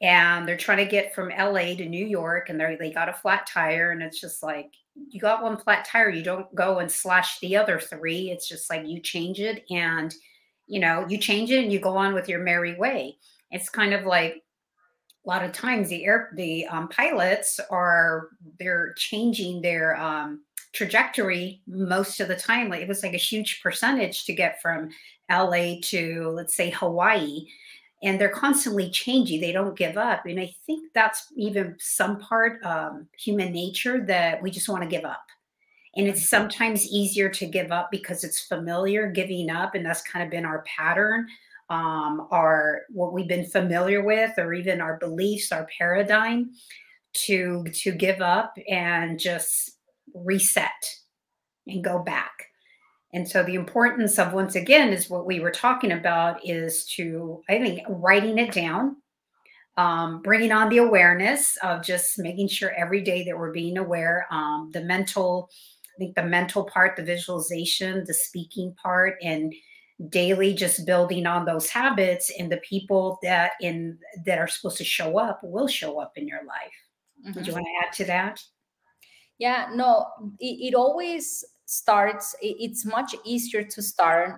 and 0.00 0.48
they're 0.48 0.56
trying 0.56 0.78
to 0.78 0.86
get 0.86 1.14
from 1.14 1.28
LA 1.28 1.74
to 1.74 1.86
New 1.86 2.04
York 2.04 2.48
and 2.48 2.58
they 2.58 2.76
they 2.76 2.90
got 2.90 3.08
a 3.08 3.14
flat 3.14 3.46
tire 3.46 3.90
and 3.90 4.02
it's 4.02 4.20
just 4.20 4.42
like 4.42 4.72
you 5.10 5.20
got 5.20 5.42
one 5.42 5.56
flat 5.56 5.84
tire 5.84 6.10
you 6.10 6.22
don't 6.22 6.52
go 6.54 6.78
and 6.78 6.90
slash 6.90 7.38
the 7.40 7.56
other 7.56 7.78
three. 7.78 8.30
It's 8.30 8.48
just 8.48 8.70
like 8.70 8.86
you 8.86 9.00
change 9.00 9.40
it 9.40 9.64
and 9.70 10.14
you 10.66 10.80
know 10.80 11.06
you 11.08 11.18
change 11.18 11.50
it 11.50 11.62
and 11.62 11.72
you 11.72 11.80
go 11.80 11.96
on 11.96 12.14
with 12.14 12.28
your 12.28 12.40
merry 12.40 12.76
way. 12.76 13.18
It's 13.50 13.68
kind 13.68 13.92
of 13.92 14.06
like 14.06 14.42
a 15.24 15.28
lot 15.28 15.44
of 15.44 15.52
times 15.52 15.88
the 15.88 16.04
air 16.04 16.30
the 16.34 16.66
um, 16.66 16.88
pilots 16.88 17.60
are 17.70 18.28
they're 18.58 18.94
changing 18.94 19.60
their 19.60 20.00
um, 20.00 20.40
trajectory 20.72 21.60
most 21.66 22.20
of 22.20 22.28
the 22.28 22.36
time. 22.36 22.70
Like 22.70 22.80
it 22.80 22.88
was 22.88 23.02
like 23.02 23.14
a 23.14 23.18
huge 23.18 23.60
percentage 23.62 24.24
to 24.24 24.32
get 24.32 24.62
from 24.62 24.90
la 25.30 25.74
to 25.82 26.32
let's 26.34 26.54
say 26.54 26.70
hawaii 26.70 27.46
and 28.02 28.20
they're 28.20 28.28
constantly 28.28 28.90
changing 28.90 29.40
they 29.40 29.52
don't 29.52 29.76
give 29.78 29.96
up 29.96 30.26
and 30.26 30.40
i 30.40 30.52
think 30.66 30.92
that's 30.94 31.26
even 31.36 31.76
some 31.78 32.18
part 32.18 32.62
um, 32.64 33.06
human 33.18 33.52
nature 33.52 34.04
that 34.04 34.42
we 34.42 34.50
just 34.50 34.68
want 34.68 34.82
to 34.82 34.88
give 34.88 35.04
up 35.04 35.24
and 35.96 36.06
it's 36.06 36.20
mm-hmm. 36.20 36.36
sometimes 36.42 36.86
easier 36.86 37.28
to 37.28 37.46
give 37.46 37.72
up 37.72 37.90
because 37.90 38.24
it's 38.24 38.40
familiar 38.40 39.10
giving 39.10 39.50
up 39.50 39.74
and 39.74 39.84
that's 39.84 40.02
kind 40.02 40.24
of 40.24 40.30
been 40.30 40.44
our 40.44 40.64
pattern 40.64 41.26
um, 41.68 42.26
our 42.32 42.82
what 42.90 43.12
we've 43.12 43.28
been 43.28 43.46
familiar 43.46 44.02
with 44.02 44.32
or 44.38 44.52
even 44.52 44.80
our 44.80 44.98
beliefs 44.98 45.52
our 45.52 45.66
paradigm 45.78 46.50
to 47.12 47.64
to 47.72 47.92
give 47.92 48.20
up 48.20 48.54
and 48.68 49.18
just 49.18 49.78
reset 50.14 50.70
and 51.66 51.84
go 51.84 51.98
back 52.00 52.49
and 53.12 53.28
so 53.28 53.42
the 53.42 53.54
importance 53.54 54.18
of 54.18 54.32
once 54.32 54.54
again 54.54 54.92
is 54.92 55.10
what 55.10 55.26
we 55.26 55.40
were 55.40 55.50
talking 55.50 55.92
about 55.92 56.46
is 56.46 56.84
to 56.96 57.42
I 57.48 57.58
think 57.58 57.80
writing 57.88 58.38
it 58.38 58.52
down, 58.52 58.96
um, 59.76 60.22
bringing 60.22 60.52
on 60.52 60.68
the 60.68 60.78
awareness 60.78 61.56
of 61.62 61.82
just 61.82 62.18
making 62.18 62.48
sure 62.48 62.72
every 62.76 63.02
day 63.02 63.24
that 63.24 63.36
we're 63.36 63.52
being 63.52 63.78
aware. 63.78 64.26
Um, 64.30 64.70
the 64.72 64.82
mental, 64.82 65.50
I 65.96 65.98
think 65.98 66.14
the 66.14 66.22
mental 66.22 66.64
part, 66.64 66.96
the 66.96 67.02
visualization, 67.02 68.04
the 68.06 68.14
speaking 68.14 68.74
part, 68.80 69.16
and 69.22 69.52
daily 70.08 70.54
just 70.54 70.86
building 70.86 71.26
on 71.26 71.44
those 71.44 71.68
habits 71.68 72.32
and 72.38 72.50
the 72.50 72.58
people 72.58 73.18
that 73.22 73.52
in 73.60 73.98
that 74.24 74.38
are 74.38 74.48
supposed 74.48 74.78
to 74.78 74.84
show 74.84 75.18
up 75.18 75.40
will 75.42 75.68
show 75.68 76.00
up 76.00 76.12
in 76.16 76.28
your 76.28 76.44
life. 76.44 77.26
Mm-hmm. 77.26 77.32
Did 77.32 77.46
you 77.46 77.52
want 77.52 77.66
to 77.66 77.86
add 77.86 77.92
to 77.94 78.04
that? 78.06 78.42
Yeah, 79.38 79.70
no, 79.74 80.06
it, 80.38 80.68
it 80.68 80.74
always 80.74 81.44
starts 81.70 82.34
it's 82.42 82.84
much 82.84 83.14
easier 83.24 83.62
to 83.62 83.80
start 83.80 84.34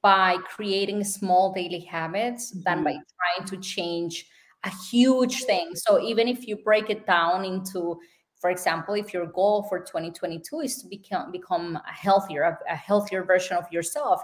by 0.00 0.36
creating 0.48 1.02
small 1.02 1.52
daily 1.52 1.80
habits 1.80 2.52
mm-hmm. 2.52 2.60
than 2.64 2.84
by 2.84 2.92
mm-hmm. 2.92 3.36
trying 3.36 3.48
to 3.48 3.56
change 3.56 4.26
a 4.62 4.70
huge 4.88 5.42
thing 5.42 5.70
so 5.74 6.00
even 6.00 6.28
if 6.28 6.46
you 6.46 6.56
break 6.58 6.88
it 6.88 7.04
down 7.04 7.44
into 7.44 7.98
for 8.40 8.50
example 8.50 8.94
if 8.94 9.12
your 9.12 9.26
goal 9.26 9.64
for 9.68 9.80
2022 9.80 10.60
is 10.60 10.80
to 10.80 10.86
become 10.88 11.32
become 11.32 11.74
a 11.76 11.92
healthier 11.92 12.42
a, 12.42 12.72
a 12.72 12.76
healthier 12.76 13.24
version 13.24 13.56
of 13.56 13.64
yourself 13.72 14.22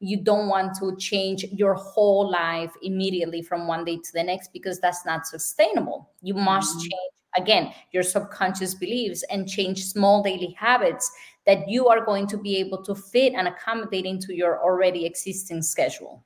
you 0.00 0.20
don't 0.20 0.48
want 0.48 0.76
to 0.76 0.96
change 0.96 1.44
your 1.52 1.74
whole 1.74 2.28
life 2.28 2.72
immediately 2.82 3.42
from 3.42 3.68
one 3.68 3.84
day 3.84 3.96
to 3.96 4.12
the 4.12 4.22
next 4.24 4.52
because 4.52 4.80
that's 4.80 5.06
not 5.06 5.24
sustainable 5.24 6.10
you 6.20 6.34
must 6.34 6.78
mm-hmm. 6.78 6.88
change 6.88 7.12
again 7.36 7.72
your 7.92 8.02
subconscious 8.02 8.74
beliefs 8.74 9.24
and 9.30 9.48
change 9.48 9.84
small 9.84 10.22
daily 10.22 10.54
habits 10.58 11.10
that 11.46 11.68
you 11.68 11.88
are 11.88 12.04
going 12.04 12.26
to 12.28 12.38
be 12.38 12.56
able 12.56 12.82
to 12.84 12.94
fit 12.94 13.34
and 13.34 13.48
accommodate 13.48 14.04
into 14.04 14.34
your 14.34 14.62
already 14.62 15.04
existing 15.04 15.62
schedule 15.62 16.24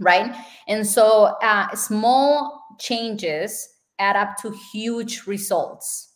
right? 0.00 0.34
And 0.68 0.86
so 0.86 1.36
uh, 1.42 1.74
small 1.74 2.64
changes 2.78 3.68
add 3.98 4.16
up 4.16 4.36
to 4.38 4.54
huge 4.72 5.26
results. 5.26 6.10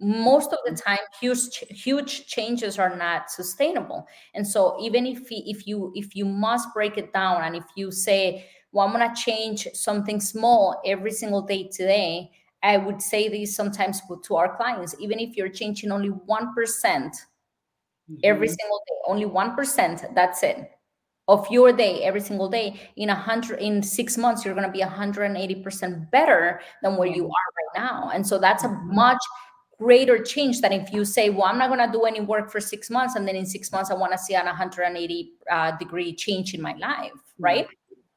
Most 0.00 0.52
of 0.52 0.58
the 0.64 0.80
time 0.80 0.98
huge 1.20 1.58
huge 1.70 2.26
changes 2.26 2.78
are 2.78 2.96
not 2.96 3.30
sustainable. 3.30 4.06
And 4.34 4.46
so 4.46 4.76
even 4.80 5.06
if 5.06 5.26
if 5.30 5.66
you 5.66 5.92
if 5.96 6.14
you 6.14 6.24
must 6.24 6.72
break 6.72 6.96
it 6.96 7.12
down 7.12 7.42
and 7.42 7.56
if 7.56 7.64
you 7.74 7.90
say 7.90 8.46
well 8.70 8.86
i'm 8.86 8.92
going 8.92 9.08
to 9.08 9.20
change 9.20 9.66
something 9.72 10.20
small 10.20 10.80
every 10.84 11.10
single 11.10 11.42
day 11.42 11.68
today 11.68 12.30
I 12.62 12.76
would 12.76 13.00
say 13.00 13.28
this 13.28 13.54
sometimes 13.54 14.00
to 14.24 14.36
our 14.36 14.56
clients, 14.56 14.94
even 14.98 15.18
if 15.20 15.36
you're 15.36 15.48
changing 15.48 15.92
only 15.92 16.10
1% 16.10 16.18
mm-hmm. 16.28 18.14
every 18.24 18.48
single 18.48 18.82
day, 18.88 18.94
only 19.06 19.24
1%, 19.26 20.14
that's 20.14 20.42
it, 20.42 20.70
of 21.28 21.46
your 21.50 21.72
day 21.72 22.02
every 22.02 22.20
single 22.20 22.48
day, 22.48 22.80
in 22.96 23.10
a 23.10 23.14
hundred 23.14 23.60
in 23.60 23.82
six 23.82 24.16
months, 24.16 24.44
you're 24.44 24.54
gonna 24.54 24.72
be 24.72 24.80
180% 24.80 26.10
better 26.10 26.60
than 26.82 26.96
where 26.96 27.08
you 27.08 27.24
are 27.24 27.28
right 27.28 27.76
now. 27.76 28.10
And 28.12 28.26
so 28.26 28.38
that's 28.38 28.64
a 28.64 28.68
mm-hmm. 28.68 28.94
much 28.94 29.18
greater 29.78 30.20
change 30.20 30.60
than 30.60 30.72
if 30.72 30.92
you 30.92 31.04
say, 31.04 31.30
well, 31.30 31.44
I'm 31.44 31.58
not 31.58 31.68
gonna 31.68 31.92
do 31.92 32.02
any 32.02 32.20
work 32.20 32.50
for 32.50 32.60
six 32.60 32.90
months, 32.90 33.14
and 33.14 33.28
then 33.28 33.36
in 33.36 33.46
six 33.46 33.70
months 33.70 33.90
I 33.90 33.94
wanna 33.94 34.18
see 34.18 34.34
an 34.34 34.46
180 34.46 35.32
uh, 35.48 35.76
degree 35.76 36.12
change 36.12 36.54
in 36.54 36.60
my 36.60 36.74
life, 36.74 37.12
right? 37.38 37.68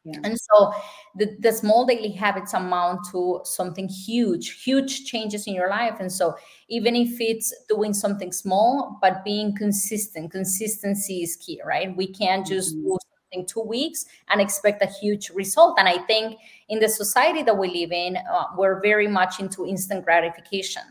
Yeah. 0.04 0.20
And 0.24 0.38
so 0.40 0.74
the, 1.16 1.36
the 1.40 1.52
small 1.52 1.86
daily 1.86 2.10
habits 2.12 2.54
amount 2.54 3.02
to 3.12 3.42
something 3.44 3.88
huge, 3.88 4.64
huge 4.64 5.06
changes 5.06 5.46
in 5.46 5.54
your 5.54 5.70
life. 5.70 6.00
And 6.00 6.12
so 6.12 6.36
even 6.70 6.96
if 6.96 7.22
it's 7.22 7.54
doing 7.70 7.94
something 7.94 8.32
small, 8.32 8.98
but 9.02 9.24
being 9.24 9.56
consistent, 9.56 10.32
consistency 10.32 11.22
is 11.22 11.36
key, 11.36 11.62
right? 11.66 11.96
We 11.96 12.08
can't 12.08 12.46
just 12.46 12.76
mm-hmm. 12.76 12.88
do 12.88 12.98
something 13.32 13.46
two 13.46 13.62
weeks 13.62 14.06
and 14.30 14.42
expect 14.42 14.82
a 14.82 14.88
huge 14.88 15.30
result. 15.30 15.78
And 15.78 15.88
I 15.88 16.00
think 16.00 16.40
in 16.68 16.80
the 16.80 16.90
society 16.90 17.44
that 17.44 17.58
we 17.58 17.70
live 17.70 17.92
in, 17.92 18.18
uh, 18.18 18.46
we're 18.58 18.82
very 18.82 19.08
much 19.08 19.40
into 19.40 19.68
instant 19.68 20.04
gratification. 20.04 20.84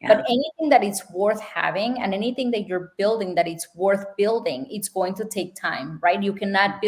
Yeah. 0.00 0.08
But 0.14 0.18
anything 0.28 0.68
that 0.70 0.84
is 0.84 1.02
worth 1.12 1.40
having 1.40 2.00
and 2.00 2.14
anything 2.14 2.52
that 2.52 2.68
you're 2.68 2.92
building 2.98 3.34
that 3.34 3.48
it's 3.48 3.66
worth 3.74 4.04
building, 4.16 4.66
it's 4.70 4.88
going 4.88 5.14
to 5.14 5.24
take 5.24 5.56
time, 5.56 5.98
right? 6.02 6.22
You 6.22 6.32
cannot 6.32 6.70
mm-hmm. 6.70 6.80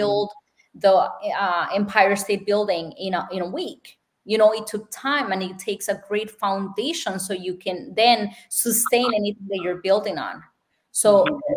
The 0.81 0.95
uh, 0.95 1.67
Empire 1.75 2.17
State 2.17 2.47
Building 2.47 2.93
in 2.93 3.15
a, 3.15 3.29
in 3.33 3.43
a 3.43 3.49
week. 3.49 3.99
You 4.25 4.39
know, 4.39 4.53
it 4.53 4.67
took 4.67 4.91
time 4.91 5.33
and 5.33 5.43
it 5.43 5.59
takes 5.59 5.89
a 5.89 6.03
great 6.09 6.31
foundation 6.31 7.19
so 7.19 7.33
you 7.33 7.55
can 7.55 7.95
then 7.95 8.31
sustain 8.49 9.13
anything 9.15 9.47
that 9.49 9.61
you're 9.63 9.83
building 9.83 10.19
on. 10.19 10.43
So 10.91 11.25
mm-hmm 11.25 11.56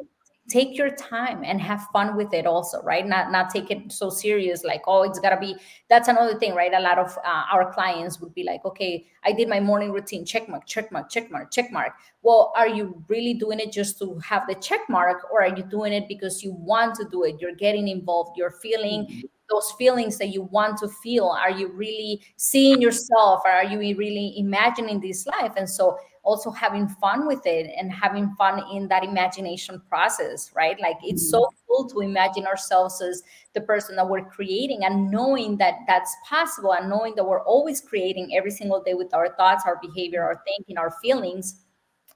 take 0.49 0.77
your 0.77 0.89
time 0.89 1.43
and 1.43 1.61
have 1.61 1.85
fun 1.93 2.15
with 2.17 2.33
it 2.33 2.45
also 2.45 2.81
right? 2.81 3.07
Not 3.07 3.31
not 3.31 3.49
take 3.49 3.71
it 3.71 3.91
so 3.91 4.09
serious 4.09 4.63
like 4.63 4.81
oh 4.87 5.03
it's 5.03 5.19
gotta 5.19 5.37
be 5.37 5.55
that's 5.89 6.07
another 6.07 6.37
thing 6.37 6.55
right? 6.55 6.73
A 6.73 6.79
lot 6.79 6.97
of 6.97 7.17
uh, 7.25 7.43
our 7.51 7.71
clients 7.73 8.19
would 8.19 8.33
be 8.33 8.43
like 8.43 8.65
okay 8.65 9.05
i 9.23 9.31
did 9.31 9.49
my 9.49 9.59
morning 9.59 9.91
routine 9.91 10.25
check 10.25 10.47
mark 10.47 10.65
check 10.65 10.91
mark 10.91 11.09
check 11.09 11.31
mark 11.31 11.51
check 11.51 11.71
mark. 11.71 11.93
Well 12.21 12.53
are 12.55 12.67
you 12.67 13.03
really 13.07 13.33
doing 13.33 13.59
it 13.59 13.71
just 13.71 13.99
to 13.99 14.19
have 14.19 14.47
the 14.47 14.55
check 14.55 14.81
mark 14.89 15.31
or 15.31 15.43
are 15.43 15.55
you 15.55 15.63
doing 15.63 15.93
it 15.93 16.07
because 16.07 16.43
you 16.43 16.53
want 16.53 16.95
to 16.95 17.05
do 17.09 17.23
it? 17.23 17.37
You're 17.39 17.55
getting 17.55 17.87
involved 17.87 18.37
you're 18.37 18.51
feeling 18.51 19.05
mm-hmm. 19.05 19.19
those 19.49 19.71
feelings 19.77 20.17
that 20.17 20.29
you 20.29 20.43
want 20.43 20.77
to 20.79 20.87
feel. 20.87 21.25
Are 21.27 21.51
you 21.51 21.69
really 21.69 22.21
seeing 22.37 22.81
yourself? 22.81 23.41
Or 23.45 23.51
are 23.51 23.65
you 23.65 23.79
really 23.97 24.33
imagining 24.37 24.99
this 24.99 25.25
life? 25.25 25.53
And 25.57 25.69
so 25.69 25.97
also 26.23 26.51
having 26.51 26.87
fun 26.87 27.27
with 27.27 27.45
it 27.45 27.71
and 27.77 27.91
having 27.91 28.33
fun 28.37 28.63
in 28.71 28.87
that 28.87 29.03
imagination 29.03 29.81
process, 29.89 30.51
right? 30.55 30.79
Like 30.79 30.97
it's 31.03 31.29
so 31.29 31.41
mm-hmm. 31.41 31.55
cool 31.67 31.89
to 31.89 32.01
imagine 32.01 32.45
ourselves 32.45 33.01
as 33.01 33.23
the 33.53 33.61
person 33.61 33.95
that 33.95 34.07
we're 34.07 34.25
creating 34.25 34.83
and 34.83 35.09
knowing 35.09 35.57
that 35.57 35.79
that's 35.87 36.15
possible 36.27 36.73
and 36.73 36.89
knowing 36.89 37.15
that 37.15 37.23
we're 37.23 37.43
always 37.43 37.81
creating 37.81 38.35
every 38.35 38.51
single 38.51 38.81
day 38.81 38.93
with 38.93 39.13
our 39.13 39.35
thoughts, 39.35 39.63
our 39.65 39.79
behavior, 39.81 40.23
our 40.23 40.41
thinking, 40.45 40.77
our 40.77 40.93
feelings. 41.01 41.61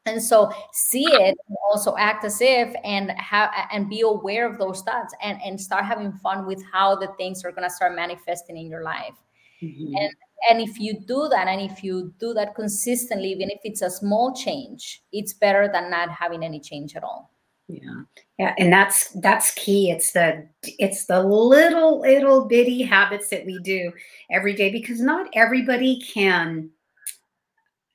And 0.05 0.21
so 0.21 0.51
see 0.73 1.05
it 1.05 1.37
and 1.47 1.57
also 1.71 1.95
act 1.97 2.25
as 2.25 2.41
if 2.41 2.73
and 2.83 3.11
have 3.11 3.51
and 3.71 3.89
be 3.89 4.01
aware 4.01 4.51
of 4.51 4.57
those 4.57 4.81
thoughts 4.81 5.13
and, 5.21 5.39
and 5.41 5.59
start 5.59 5.85
having 5.85 6.11
fun 6.11 6.45
with 6.45 6.61
how 6.71 6.95
the 6.95 7.07
things 7.17 7.45
are 7.45 7.51
gonna 7.51 7.69
start 7.69 7.95
manifesting 7.95 8.57
in 8.57 8.67
your 8.67 8.83
life. 8.83 9.15
Mm-hmm. 9.61 9.95
And 9.95 10.13
and 10.49 10.62
if 10.62 10.79
you 10.79 10.99
do 11.08 11.27
that 11.29 11.47
and 11.47 11.62
if 11.62 11.84
you 11.84 12.13
do 12.19 12.34
that 12.34 12.56
consistently 12.56 13.29
even 13.29 13.49
if 13.49 13.60
it's 13.63 13.82
a 13.82 13.89
small 13.89 14.34
change 14.34 15.03
it's 15.12 15.34
better 15.34 15.69
than 15.71 15.89
not 15.89 16.10
having 16.10 16.43
any 16.43 16.60
change 16.60 16.95
at 16.95 17.03
all 17.03 17.32
yeah 17.67 18.01
yeah 18.38 18.53
and 18.58 18.71
that's 18.71 19.10
that's 19.21 19.51
key 19.51 19.89
it's 19.89 20.12
the 20.12 20.47
it's 20.79 21.06
the 21.06 21.21
little 21.23 22.01
little 22.01 22.45
bitty 22.45 22.82
habits 22.82 23.29
that 23.29 23.45
we 23.45 23.60
do 23.60 23.91
every 24.29 24.53
day 24.53 24.69
because 24.69 24.99
not 24.99 25.27
everybody 25.34 26.01
can 26.01 26.69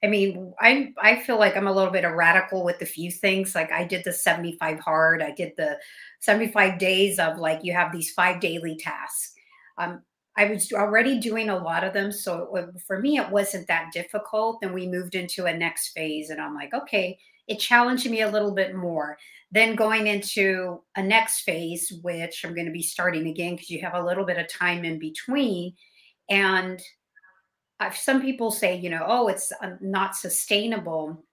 I 0.02 0.06
mean, 0.06 0.54
I 0.60 0.92
I 1.02 1.16
feel 1.16 1.38
like 1.38 1.56
I'm 1.56 1.66
a 1.66 1.72
little 1.72 1.90
bit 1.90 2.04
of 2.04 2.12
radical 2.12 2.64
with 2.64 2.80
a 2.82 2.86
few 2.86 3.10
things. 3.10 3.54
Like 3.54 3.72
I 3.72 3.84
did 3.84 4.04
the 4.04 4.12
75 4.12 4.78
hard. 4.78 5.22
I 5.22 5.32
did 5.32 5.54
the 5.56 5.76
75 6.20 6.78
days 6.78 7.18
of 7.18 7.38
like 7.38 7.64
you 7.64 7.72
have 7.72 7.90
these 7.90 8.12
five 8.12 8.40
daily 8.40 8.76
tasks. 8.76 9.34
Um, 9.76 10.02
I 10.38 10.44
was 10.44 10.72
already 10.72 11.18
doing 11.18 11.48
a 11.50 11.58
lot 11.58 11.82
of 11.82 11.92
them. 11.92 12.12
So 12.12 12.72
for 12.86 13.00
me, 13.00 13.18
it 13.18 13.28
wasn't 13.28 13.66
that 13.66 13.92
difficult. 13.92 14.60
Then 14.60 14.72
we 14.72 14.86
moved 14.86 15.16
into 15.16 15.46
a 15.46 15.52
next 15.52 15.88
phase, 15.88 16.30
and 16.30 16.40
I'm 16.40 16.54
like, 16.54 16.72
okay, 16.72 17.18
it 17.48 17.58
challenged 17.58 18.08
me 18.08 18.20
a 18.20 18.30
little 18.30 18.54
bit 18.54 18.76
more. 18.76 19.18
Then 19.50 19.74
going 19.74 20.06
into 20.06 20.80
a 20.94 21.02
next 21.02 21.40
phase, 21.40 21.92
which 22.02 22.44
I'm 22.44 22.54
going 22.54 22.66
to 22.66 22.72
be 22.72 22.82
starting 22.82 23.26
again 23.26 23.56
because 23.56 23.68
you 23.68 23.80
have 23.80 23.94
a 23.94 24.04
little 24.04 24.24
bit 24.24 24.38
of 24.38 24.48
time 24.48 24.84
in 24.84 25.00
between. 25.00 25.74
And 26.30 26.80
I've, 27.80 27.96
some 27.96 28.20
people 28.20 28.52
say, 28.52 28.76
you 28.76 28.90
know, 28.90 29.04
oh, 29.06 29.26
it's 29.26 29.50
uh, 29.60 29.72
not 29.80 30.14
sustainable 30.14 31.24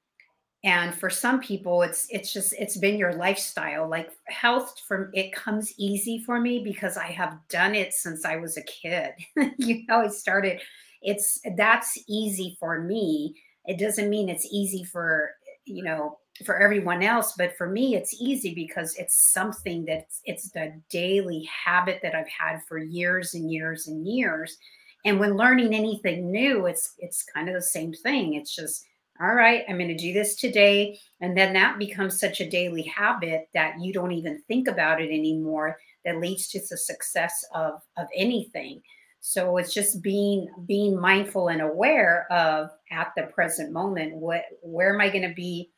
and 0.65 0.95
for 0.95 1.12
some 1.12 1.39
people 1.39 1.84
it's 1.84 2.08
it's 2.10 2.34
just 2.34 2.54
it's 2.60 2.75
been 2.75 2.97
your 2.97 3.13
lifestyle. 3.13 3.88
Like 3.88 4.12
health 4.28 4.82
from 4.86 5.12
it 5.13 5.32
comes 5.32 5.73
easy 5.78 6.17
for 6.25 6.41
me 6.41 6.60
because 6.63 6.97
i 6.97 7.06
have 7.06 7.38
done 7.47 7.75
it 7.75 7.93
since 7.93 8.25
i 8.25 8.36
was 8.36 8.58
a 8.58 8.63
kid. 8.63 9.13
You 9.58 9.86
know 9.88 10.01
i 10.01 10.08
started 10.10 10.60
it's 11.01 11.39
that's 11.56 11.97
easy 12.10 12.58
for 12.60 12.82
me. 12.82 13.36
It 13.65 13.78
doesn't 13.80 14.10
mean 14.10 14.28
it's 14.28 14.47
easy 14.51 14.84
for 14.84 15.32
you 15.65 15.84
know 15.84 16.17
for 16.45 16.58
everyone 16.62 17.01
else 17.01 17.34
but 17.38 17.56
for 17.56 17.69
me 17.69 17.95
it's 17.95 18.19
easy 18.19 18.54
because 18.54 18.93
it's 18.97 19.32
something 19.32 19.86
that 19.86 20.08
it's 20.25 20.49
the 20.51 20.73
daily 20.89 21.47
habit 21.65 22.01
that 22.04 22.13
i've 22.13 22.28
had 22.28 22.62
for 22.67 22.78
years 22.78 23.36
and 23.36 23.51
years 23.51 23.88
and 23.88 24.06
years. 24.08 24.58
And 25.06 25.19
when 25.19 25.38
learning 25.38 25.75
anything 25.75 26.32
new 26.32 26.65
it's 26.65 26.95
it's 26.97 27.23
kind 27.23 27.47
of 27.49 27.54
the 27.54 27.62
same 27.62 27.93
thing. 27.93 28.34
It's 28.34 28.56
just 28.56 28.88
all 29.21 29.34
right, 29.34 29.63
I'm 29.69 29.78
going 29.78 29.88
to 29.88 29.95
do 29.95 30.13
this 30.13 30.36
today. 30.36 30.99
And 31.21 31.38
then 31.38 31.54
that 31.54 31.80
becomes 31.80 32.19
such 32.19 32.41
a 32.41 32.49
daily 32.49 32.82
habit 32.84 33.47
that 33.54 33.80
you 33.80 33.93
don't 33.93 34.12
even 34.12 34.41
think 34.47 34.67
about 34.67 35.01
it 35.01 35.10
anymore 35.10 35.78
that 36.04 36.19
leads 36.19 36.49
to 36.49 36.60
the 36.60 36.78
success 36.78 37.45
of, 37.54 37.82
of 37.97 38.08
anything. 38.15 38.82
So 39.21 39.58
it's 39.58 39.73
just 39.73 40.04
being 40.04 40.47
being 40.67 40.99
mindful 40.99 41.47
and 41.47 41.62
aware 41.62 42.32
of 42.32 42.69
at 42.91 43.12
the 43.17 43.23
present 43.23 43.71
moment, 43.71 44.13
what 44.15 44.43
where 44.62 44.93
am 44.93 45.01
I 45.01 45.10
going 45.10 45.28
to 45.28 45.34
be 45.34 45.71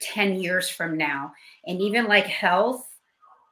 10 0.00 0.40
years 0.40 0.68
from 0.68 0.98
now? 0.98 1.32
And 1.64 1.80
even 1.80 2.06
like 2.06 2.26
health, 2.26 2.88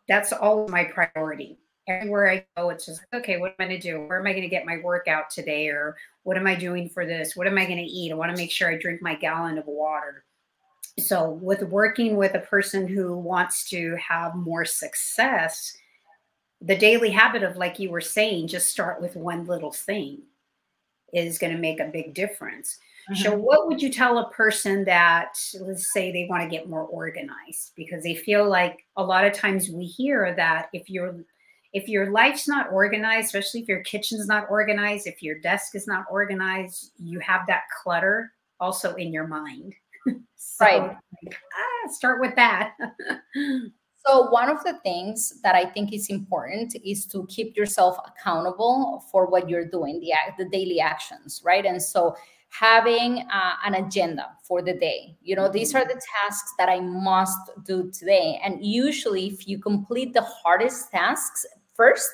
that's 0.08 0.32
always 0.32 0.72
my 0.72 0.84
priority 0.84 1.60
everywhere 1.90 2.30
I 2.30 2.46
go, 2.56 2.70
it's 2.70 2.86
just 2.86 3.02
okay, 3.12 3.38
what 3.38 3.54
am 3.58 3.64
I 3.64 3.68
going 3.68 3.80
to 3.80 3.90
do? 3.90 4.00
Where 4.00 4.18
am 4.18 4.26
I 4.26 4.32
going 4.32 4.42
to 4.42 4.48
get 4.48 4.66
my 4.66 4.78
workout 4.82 5.30
today? 5.30 5.68
Or 5.68 5.96
what 6.22 6.36
am 6.36 6.46
I 6.46 6.54
doing 6.54 6.88
for 6.88 7.06
this? 7.06 7.36
What 7.36 7.46
am 7.46 7.58
I 7.58 7.64
going 7.64 7.78
to 7.78 7.84
eat? 7.84 8.12
I 8.12 8.14
want 8.14 8.34
to 8.34 8.40
make 8.40 8.50
sure 8.50 8.70
I 8.70 8.76
drink 8.76 9.00
my 9.02 9.14
gallon 9.14 9.58
of 9.58 9.66
water. 9.66 10.24
So, 10.98 11.30
with 11.30 11.62
working 11.62 12.16
with 12.16 12.34
a 12.34 12.40
person 12.40 12.86
who 12.86 13.16
wants 13.16 13.68
to 13.70 13.96
have 13.96 14.34
more 14.34 14.64
success, 14.64 15.76
the 16.60 16.76
daily 16.76 17.10
habit 17.10 17.42
of, 17.42 17.56
like 17.56 17.78
you 17.78 17.90
were 17.90 18.00
saying, 18.00 18.48
just 18.48 18.68
start 18.68 19.00
with 19.00 19.16
one 19.16 19.46
little 19.46 19.72
thing 19.72 20.22
is 21.12 21.38
going 21.38 21.52
to 21.52 21.58
make 21.58 21.80
a 21.80 21.86
big 21.86 22.14
difference. 22.14 22.78
Mm-hmm. 23.10 23.22
So, 23.22 23.34
what 23.34 23.66
would 23.66 23.80
you 23.80 23.90
tell 23.90 24.18
a 24.18 24.30
person 24.30 24.84
that, 24.84 25.38
let's 25.60 25.92
say, 25.92 26.12
they 26.12 26.26
want 26.28 26.42
to 26.42 26.48
get 26.48 26.68
more 26.68 26.84
organized 26.84 27.72
because 27.76 28.02
they 28.02 28.14
feel 28.14 28.46
like 28.48 28.84
a 28.96 29.02
lot 29.02 29.24
of 29.24 29.32
times 29.32 29.70
we 29.70 29.84
hear 29.84 30.34
that 30.34 30.68
if 30.72 30.90
you're 30.90 31.24
if 31.72 31.88
your 31.88 32.10
life's 32.10 32.48
not 32.48 32.72
organized, 32.72 33.26
especially 33.26 33.60
if 33.60 33.68
your 33.68 33.82
kitchen's 33.82 34.26
not 34.26 34.46
organized, 34.50 35.06
if 35.06 35.22
your 35.22 35.38
desk 35.38 35.74
is 35.74 35.86
not 35.86 36.04
organized, 36.10 36.92
you 36.98 37.20
have 37.20 37.46
that 37.46 37.62
clutter 37.82 38.32
also 38.58 38.94
in 38.94 39.12
your 39.12 39.26
mind. 39.26 39.74
so, 40.36 40.64
right. 40.64 40.96
Ah, 41.26 41.88
start 41.88 42.20
with 42.20 42.34
that. 42.34 42.74
so 44.06 44.30
one 44.30 44.48
of 44.48 44.62
the 44.64 44.78
things 44.82 45.40
that 45.42 45.54
I 45.54 45.64
think 45.64 45.92
is 45.92 46.08
important 46.10 46.74
is 46.84 47.06
to 47.06 47.26
keep 47.28 47.56
yourself 47.56 47.96
accountable 48.06 49.04
for 49.12 49.26
what 49.26 49.48
you're 49.48 49.68
doing, 49.68 50.00
the 50.00 50.12
the 50.42 50.50
daily 50.50 50.80
actions, 50.80 51.40
right? 51.44 51.64
And 51.64 51.80
so 51.80 52.16
having 52.50 53.20
uh, 53.32 53.54
an 53.64 53.74
agenda 53.74 54.26
for 54.42 54.60
the 54.60 54.74
day. 54.74 55.16
You 55.22 55.36
know, 55.36 55.48
these 55.48 55.74
are 55.74 55.84
the 55.84 56.00
tasks 56.18 56.52
that 56.58 56.68
I 56.68 56.80
must 56.80 57.38
do 57.64 57.90
today. 57.90 58.40
And 58.44 58.64
usually, 58.64 59.28
if 59.28 59.46
you 59.46 59.58
complete 59.58 60.12
the 60.12 60.22
hardest 60.22 60.90
tasks, 60.90 61.46
first, 61.80 62.10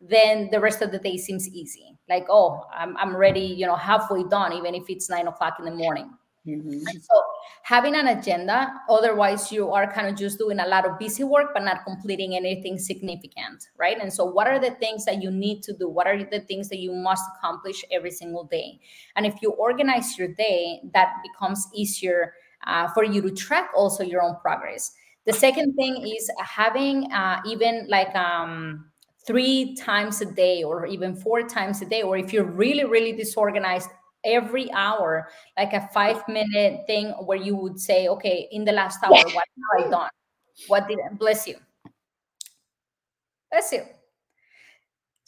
then 0.00 0.48
the 0.50 0.60
rest 0.60 0.80
of 0.80 0.92
the 0.92 0.98
day 0.98 1.18
seems 1.18 1.46
easy. 1.48 1.98
Like, 2.08 2.26
oh, 2.30 2.64
I'm, 2.74 2.96
I'm 2.96 3.14
ready, 3.14 3.46
you 3.60 3.66
know, 3.66 3.76
halfway 3.76 4.24
done, 4.24 4.54
even 4.54 4.74
if 4.74 4.84
it's 4.88 5.10
nine 5.10 5.26
o'clock 5.26 5.56
in 5.58 5.66
the 5.66 5.76
morning. 5.84 6.10
Mm-hmm. 6.48 6.78
so 7.02 7.22
having 7.64 7.94
an 7.94 8.08
agenda, 8.08 8.72
otherwise 8.88 9.52
you 9.52 9.70
are 9.70 9.92
kind 9.92 10.08
of 10.08 10.16
just 10.16 10.38
doing 10.38 10.58
a 10.58 10.66
lot 10.66 10.86
of 10.86 10.98
busy 10.98 11.22
work, 11.22 11.48
but 11.52 11.62
not 11.64 11.84
completing 11.84 12.34
anything 12.34 12.78
significant, 12.78 13.68
right? 13.78 13.98
And 14.00 14.10
so 14.10 14.24
what 14.24 14.46
are 14.46 14.58
the 14.58 14.70
things 14.70 15.04
that 15.04 15.22
you 15.22 15.30
need 15.30 15.62
to 15.64 15.74
do? 15.74 15.86
What 15.86 16.06
are 16.06 16.24
the 16.24 16.40
things 16.40 16.70
that 16.70 16.78
you 16.78 16.92
must 16.94 17.24
accomplish 17.36 17.84
every 17.92 18.10
single 18.10 18.44
day? 18.44 18.80
And 19.16 19.26
if 19.26 19.42
you 19.42 19.50
organize 19.50 20.16
your 20.16 20.28
day, 20.28 20.80
that 20.94 21.12
becomes 21.22 21.68
easier 21.74 22.32
uh, 22.66 22.88
for 22.88 23.04
you 23.04 23.20
to 23.20 23.30
track 23.30 23.70
also 23.76 24.02
your 24.02 24.22
own 24.22 24.36
progress. 24.40 24.92
The 25.26 25.34
second 25.34 25.74
thing 25.74 26.06
is 26.06 26.30
having 26.42 27.12
uh, 27.12 27.42
even 27.46 27.86
like 27.90 28.14
um, 28.16 28.89
three 29.26 29.74
times 29.76 30.20
a 30.20 30.26
day 30.26 30.62
or 30.62 30.86
even 30.86 31.14
four 31.14 31.42
times 31.42 31.82
a 31.82 31.84
day 31.84 32.02
or 32.02 32.16
if 32.16 32.32
you're 32.32 32.44
really 32.44 32.84
really 32.84 33.12
disorganized 33.12 33.90
every 34.24 34.70
hour 34.72 35.28
like 35.58 35.72
a 35.72 35.88
five 35.92 36.22
minute 36.28 36.80
thing 36.86 37.08
where 37.24 37.38
you 37.38 37.56
would 37.56 37.78
say 37.78 38.08
okay 38.08 38.48
in 38.52 38.64
the 38.64 38.72
last 38.72 39.02
hour 39.02 39.12
what 39.12 39.26
have 39.26 39.86
i 39.86 39.90
done? 39.90 40.10
What 40.68 40.88
did 40.88 40.98
bless 41.18 41.46
you. 41.46 41.56
Bless 43.50 43.72
you 43.72 43.82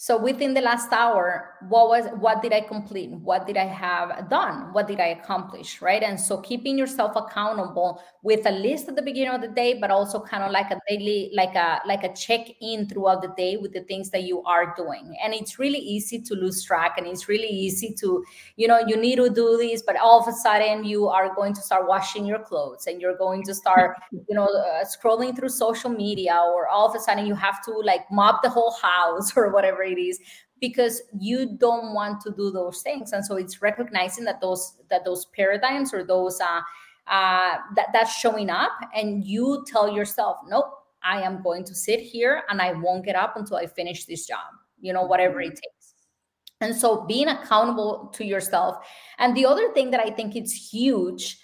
so 0.03 0.17
within 0.17 0.53
the 0.53 0.61
last 0.61 0.93
hour 0.93 1.53
what 1.69 1.89
was 1.89 2.07
what 2.19 2.43
did 2.43 2.53
i 2.53 2.61
complete? 2.61 3.11
What 3.11 3.47
did 3.47 3.57
i 3.57 3.67
have 3.67 4.29
done? 4.29 4.73
What 4.73 4.89
did 4.89 4.99
i 4.99 5.09
accomplish 5.19 5.81
right? 5.81 6.03
And 6.03 6.19
so 6.19 6.39
keeping 6.39 6.77
yourself 6.77 7.13
accountable 7.15 8.03
with 8.25 8.45
a 8.47 8.51
list 8.51 8.89
at 8.89 8.97
the 8.97 9.03
beginning 9.03 9.33
of 9.33 9.41
the 9.41 9.49
day 9.63 9.79
but 9.81 9.93
also 9.93 10.19
kind 10.21 10.43
of 10.43 10.51
like 10.51 10.73
a 10.73 10.81
daily 10.89 11.31
like 11.35 11.55
a 11.55 11.81
like 11.87 12.03
a 12.03 12.13
check 12.15 12.49
in 12.61 12.89
throughout 12.89 13.23
the 13.23 13.33
day 13.37 13.57
with 13.57 13.73
the 13.73 13.83
things 13.83 14.11
that 14.11 14.25
you 14.25 14.43
are 14.43 14.75
doing. 14.77 15.17
And 15.23 15.35
it's 15.35 15.61
really 15.61 15.79
easy 15.79 16.21
to 16.21 16.35
lose 16.35 16.65
track 16.65 16.99
and 16.99 17.07
it's 17.07 17.29
really 17.29 17.47
easy 17.47 17.95
to 18.01 18.25
you 18.57 18.67
know 18.67 18.81
you 18.85 18.97
need 18.97 19.17
to 19.17 19.31
do 19.31 19.57
this 19.57 19.83
but 19.87 19.97
all 19.97 20.21
of 20.21 20.27
a 20.27 20.33
sudden 20.33 20.85
you 20.85 21.07
are 21.07 21.33
going 21.37 21.55
to 21.55 21.61
start 21.61 21.87
washing 21.87 22.27
your 22.27 22.41
clothes 22.41 22.89
and 22.89 23.01
you're 23.01 23.17
going 23.17 23.45
to 23.45 23.55
start 23.55 23.97
you 24.11 24.35
know 24.35 24.47
uh, 24.47 24.85
scrolling 24.85 25.37
through 25.37 25.49
social 25.49 25.91
media 25.91 26.35
or 26.53 26.67
all 26.67 26.89
of 26.89 26.97
a 26.97 26.99
sudden 26.99 27.25
you 27.25 27.37
have 27.37 27.65
to 27.65 27.71
like 27.71 28.11
mop 28.11 28.43
the 28.43 28.51
whole 28.51 28.75
house 28.83 29.33
or 29.37 29.53
whatever 29.53 29.92
it 29.93 30.01
is 30.01 30.19
because 30.61 31.03
you 31.19 31.57
don't 31.59 31.93
want 31.93 32.21
to 32.23 32.31
do 32.33 32.51
those 32.51 32.83
things. 32.83 33.13
And 33.13 33.25
so 33.25 33.37
it's 33.37 33.61
recognizing 33.61 34.25
that 34.25 34.41
those 34.41 34.79
that 34.91 35.05
those 35.05 35.27
paradigms 35.27 35.93
or 35.93 36.05
those 36.05 36.41
uh, 36.41 36.61
uh 37.09 37.59
that 37.75 37.89
that's 37.93 38.13
showing 38.17 38.49
up 38.49 38.73
and 38.95 39.25
you 39.25 39.65
tell 39.67 39.93
yourself 39.93 40.37
nope 40.47 40.73
i 41.03 41.21
am 41.21 41.43
going 41.43 41.65
to 41.65 41.75
sit 41.75 41.99
here 41.99 42.45
and 42.49 42.63
i 42.63 42.71
won't 42.71 43.05
get 43.05 43.17
up 43.17 43.37
until 43.37 43.57
i 43.57 43.67
finish 43.67 44.05
this 44.05 44.25
job 44.25 44.39
you 44.83 44.93
know 44.93 45.03
whatever 45.03 45.41
it 45.41 45.51
takes. 45.51 45.95
And 46.61 46.77
so 46.77 47.05
being 47.07 47.27
accountable 47.27 48.13
to 48.15 48.25
yourself. 48.25 48.77
And 49.19 49.37
the 49.37 49.47
other 49.47 49.73
thing 49.73 49.91
that 49.93 50.01
i 50.01 50.11
think 50.11 50.37
it's 50.37 50.53
huge 50.53 51.39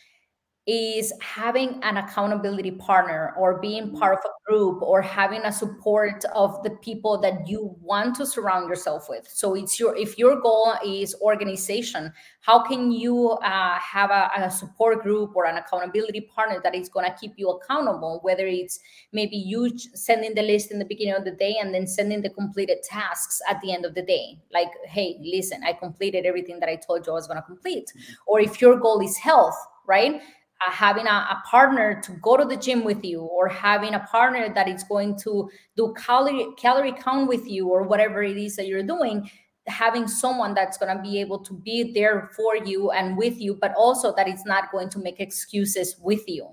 is 0.69 1.15
having 1.23 1.81
an 1.83 1.97
accountability 1.97 2.73
partner 2.73 3.33
or 3.39 3.59
being 3.59 3.85
mm-hmm. 3.85 3.97
part 3.97 4.13
of 4.13 4.21
a 4.27 4.51
group 4.51 4.83
or 4.83 5.01
having 5.01 5.41
a 5.45 5.51
support 5.51 6.23
of 6.35 6.63
the 6.63 6.69
people 6.83 7.19
that 7.19 7.49
you 7.49 7.75
want 7.81 8.15
to 8.15 8.27
surround 8.27 8.69
yourself 8.69 9.09
with 9.09 9.27
so 9.27 9.55
it's 9.55 9.81
your 9.81 9.97
if 9.97 10.19
your 10.19 10.39
goal 10.43 10.75
is 10.85 11.15
organization 11.23 12.13
how 12.43 12.63
can 12.63 12.93
you 12.93 13.31
uh, 13.31 13.79
have 13.79 14.11
a, 14.11 14.31
a, 14.37 14.51
support 14.51 15.03
group 15.03 15.35
or 15.35 15.47
an 15.47 15.57
accountability 15.57 16.21
partner 16.21 16.61
that 16.63 16.75
is 16.75 16.91
going 16.91 17.11
to 17.11 17.17
keep 17.19 17.33
you 17.39 17.49
accountable 17.49 18.21
whether 18.23 18.47
it's 18.47 18.79
maybe 19.13 19.37
you 19.37 19.71
sending 19.95 20.35
the 20.35 20.43
list 20.43 20.71
in 20.71 20.79
the 20.79 20.85
beginning 20.85 21.15
of 21.15 21.25
the 21.25 21.31
day 21.31 21.57
and 21.59 21.75
then 21.75 21.87
sending 21.87 22.21
the 22.21 22.31
completed 22.31 22.83
tasks 22.83 23.41
at 23.49 23.59
the 23.63 23.73
end 23.73 23.87
of 23.87 23.95
the 23.95 24.03
day 24.03 24.39
like 24.53 24.69
hey 24.85 25.19
listen 25.23 25.63
i 25.65 25.73
completed 25.73 26.27
everything 26.27 26.61
that 26.61 26.69
i 26.69 26.77
told 26.77 27.07
you 27.07 27.13
i 27.13 27.15
was 27.15 27.27
going 27.27 27.39
to 27.39 27.43
complete 27.43 27.87
mm-hmm. 27.97 28.13
or 28.27 28.39
if 28.39 28.61
your 28.61 28.79
goal 28.79 29.01
is 29.01 29.17
health 29.17 29.57
right 29.87 30.21
uh, 30.67 30.71
having 30.71 31.07
a, 31.07 31.11
a, 31.11 31.43
partner 31.47 32.01
to 32.03 32.13
go 32.23 32.37
to 32.37 32.45
the 32.45 32.57
gym 32.57 32.83
with 32.85 33.05
you 33.05 33.21
or 33.21 33.49
having 33.49 33.95
a 33.95 34.01
partner 34.01 34.53
that 34.53 34.69
is 34.69 34.83
going 34.85 35.17
to 35.17 35.49
do 35.77 35.95
calorie 35.97 36.49
calorie 36.57 36.93
count 36.93 37.29
with 37.29 37.47
you 37.47 37.69
or 37.69 37.85
whatever 37.85 38.23
it 38.23 38.37
is 38.37 38.57
that 38.57 38.67
you're 38.67 38.83
doing 38.83 39.31
having 39.69 40.09
someone 40.09 40.55
that's 40.55 40.79
going 40.79 40.97
to 40.97 41.03
be 41.03 41.21
able 41.21 41.39
to 41.39 41.53
be 41.53 41.93
there 41.93 42.31
for 42.35 42.57
you 42.57 42.91
and 42.91 43.17
with 43.17 43.39
you 43.41 43.55
but 43.55 43.73
also 43.77 44.15
that 44.17 44.27
it's 44.27 44.47
not 44.47 44.73
going 44.73 44.89
to 44.89 44.99
make 44.99 45.21
excuses 45.21 45.97
with 46.03 46.25
you. 46.27 46.49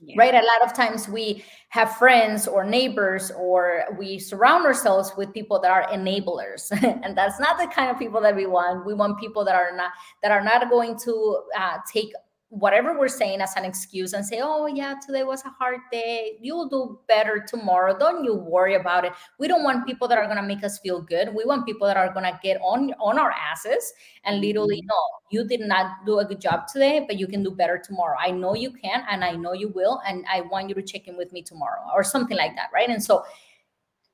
Yeah. 0.00 0.16
right? 0.18 0.34
A 0.34 0.38
lot 0.38 0.62
of 0.62 0.74
times 0.74 1.08
we 1.08 1.44
have 1.68 1.96
friends 1.96 2.46
or 2.46 2.64
neighbors 2.64 3.30
or 3.30 3.84
we 3.96 4.18
surround 4.18 4.66
ourselves 4.66 5.12
with 5.16 5.32
people 5.32 5.60
that 5.60 5.70
are 5.70 5.86
enablers. 5.88 6.70
And 7.04 7.16
that's 7.16 7.40
not 7.40 7.58
the 7.58 7.68
kind 7.68 7.90
of 7.90 7.98
people 7.98 8.20
that 8.20 8.34
we 8.34 8.46
want. 8.46 8.84
We 8.84 8.92
want 8.92 9.18
people 9.18 9.44
that 9.44 9.54
are 9.54 9.74
not 9.74 9.92
that 10.22 10.30
are 10.30 10.42
not 10.42 10.68
going 10.68 10.98
to 11.04 11.42
uh, 11.56 11.78
take 11.90 12.12
whatever 12.54 12.96
we're 12.96 13.08
saying 13.08 13.40
as 13.40 13.56
an 13.56 13.64
excuse 13.64 14.12
and 14.12 14.24
say, 14.24 14.40
oh, 14.40 14.66
yeah, 14.66 14.94
today 15.04 15.24
was 15.24 15.44
a 15.44 15.48
hard 15.48 15.80
day. 15.90 16.38
You'll 16.40 16.68
do 16.68 17.00
better 17.08 17.44
tomorrow. 17.46 17.98
Don't 17.98 18.22
you 18.22 18.34
worry 18.34 18.76
about 18.76 19.04
it. 19.04 19.12
We 19.40 19.48
don't 19.48 19.64
want 19.64 19.86
people 19.86 20.06
that 20.06 20.18
are 20.18 20.26
going 20.26 20.36
to 20.36 20.42
make 20.42 20.62
us 20.62 20.78
feel 20.78 21.00
good. 21.00 21.34
We 21.34 21.44
want 21.44 21.66
people 21.66 21.88
that 21.88 21.96
are 21.96 22.12
going 22.12 22.26
to 22.26 22.38
get 22.42 22.60
on, 22.62 22.92
on 23.00 23.18
our 23.18 23.32
asses 23.32 23.92
and 24.24 24.40
literally, 24.40 24.76
mm-hmm. 24.76 24.86
no, 24.86 25.40
you 25.42 25.48
did 25.48 25.60
not 25.60 26.06
do 26.06 26.20
a 26.20 26.24
good 26.24 26.40
job 26.40 26.68
today, 26.68 27.04
but 27.04 27.18
you 27.18 27.26
can 27.26 27.42
do 27.42 27.50
better 27.50 27.76
tomorrow. 27.76 28.16
I 28.20 28.30
know 28.30 28.54
you 28.54 28.70
can, 28.70 29.04
and 29.10 29.24
I 29.24 29.32
know 29.32 29.52
you 29.52 29.68
will. 29.70 30.00
And 30.06 30.24
I 30.32 30.42
want 30.42 30.68
you 30.68 30.76
to 30.76 30.82
check 30.82 31.08
in 31.08 31.16
with 31.16 31.32
me 31.32 31.42
tomorrow 31.42 31.82
or 31.92 32.04
something 32.04 32.36
like 32.36 32.54
that. 32.54 32.70
Right. 32.72 32.88
And 32.88 33.02
so, 33.02 33.24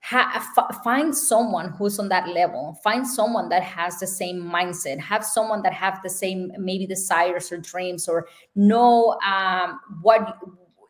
ha, 0.00 0.48
f- 0.56 0.82
find 0.82 1.16
someone 1.16 1.70
who's 1.70 1.98
on 1.98 2.08
that 2.08 2.28
level. 2.28 2.78
Find 2.82 3.06
someone 3.06 3.48
that 3.50 3.62
has 3.62 3.98
the 3.98 4.06
same 4.06 4.42
mindset. 4.42 4.98
Have 4.98 5.24
someone 5.24 5.62
that 5.62 5.72
have 5.72 6.00
the 6.02 6.10
same 6.10 6.52
maybe 6.58 6.86
desires 6.86 7.52
or 7.52 7.58
dreams 7.58 8.08
or 8.08 8.28
know 8.54 9.18
um, 9.26 9.80
what 10.02 10.38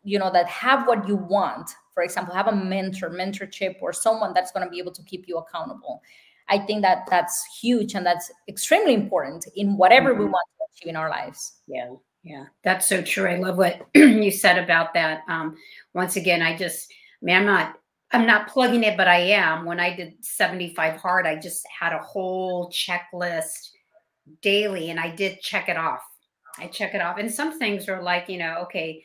you 0.03 0.19
know 0.19 0.31
that 0.33 0.47
have 0.49 0.87
what 0.87 1.07
you 1.07 1.17
want. 1.17 1.71
For 1.93 2.03
example 2.03 2.35
have 2.35 2.49
a 2.49 2.55
mentor 2.55 3.11
mentorship 3.11 3.77
or 3.83 3.93
someone 3.93 4.33
that's 4.33 4.53
going 4.53 4.65
to 4.65 4.71
be 4.71 4.79
able 4.79 4.93
to 4.93 5.03
keep 5.03 5.27
you 5.29 5.39
accountable. 5.39 6.03
I 6.49 6.59
think 6.59 6.83
that 6.83 7.07
that's 7.09 7.45
huge 7.61 7.95
and 7.95 8.05
that's 8.05 8.31
extremely 8.49 8.95
important 8.95 9.47
in 9.55 9.77
whatever 9.77 10.11
mm-hmm. 10.11 10.21
we 10.21 10.27
want 10.27 10.47
to 10.59 10.65
achieve 10.75 10.91
in 10.91 10.97
our 10.97 11.11
lives. 11.11 11.61
Yeah 11.67 11.91
yeah. 12.23 12.45
That's 12.65 12.87
so 12.87 13.01
true. 13.01 13.27
I 13.27 13.37
love 13.37 13.57
what 13.57 13.87
you 13.95 14.31
said 14.31 14.63
about 14.63 14.93
that. 14.95 15.23
Um, 15.27 15.57
once 15.95 16.17
again 16.17 16.43
i 16.43 16.57
just 16.57 16.93
I 16.93 17.25
mean, 17.25 17.37
I'm 17.37 17.47
not 17.47 17.80
I'm 18.13 18.27
not 18.27 18.49
plugging 18.49 18.83
it, 18.83 18.97
but 18.97 19.09
I 19.09 19.19
am. 19.19 19.65
When 19.65 19.79
I 19.79 19.95
did 19.95 20.25
75 20.25 21.01
hard, 21.01 21.27
I 21.27 21.37
just 21.37 21.65
had 21.67 21.93
a 21.93 22.03
whole 22.03 22.71
checklist 22.71 23.71
daily 24.43 24.91
and 24.91 24.99
I 24.99 25.15
did 25.15 25.41
check 25.41 25.69
it 25.69 25.77
off. 25.77 26.03
I 26.59 26.67
check 26.67 26.95
it 26.95 27.01
off. 27.01 27.19
And 27.19 27.33
some 27.33 27.59
things 27.59 27.89
are 27.89 28.03
like, 28.03 28.29
you 28.29 28.39
know, 28.39 28.59
okay, 28.63 29.05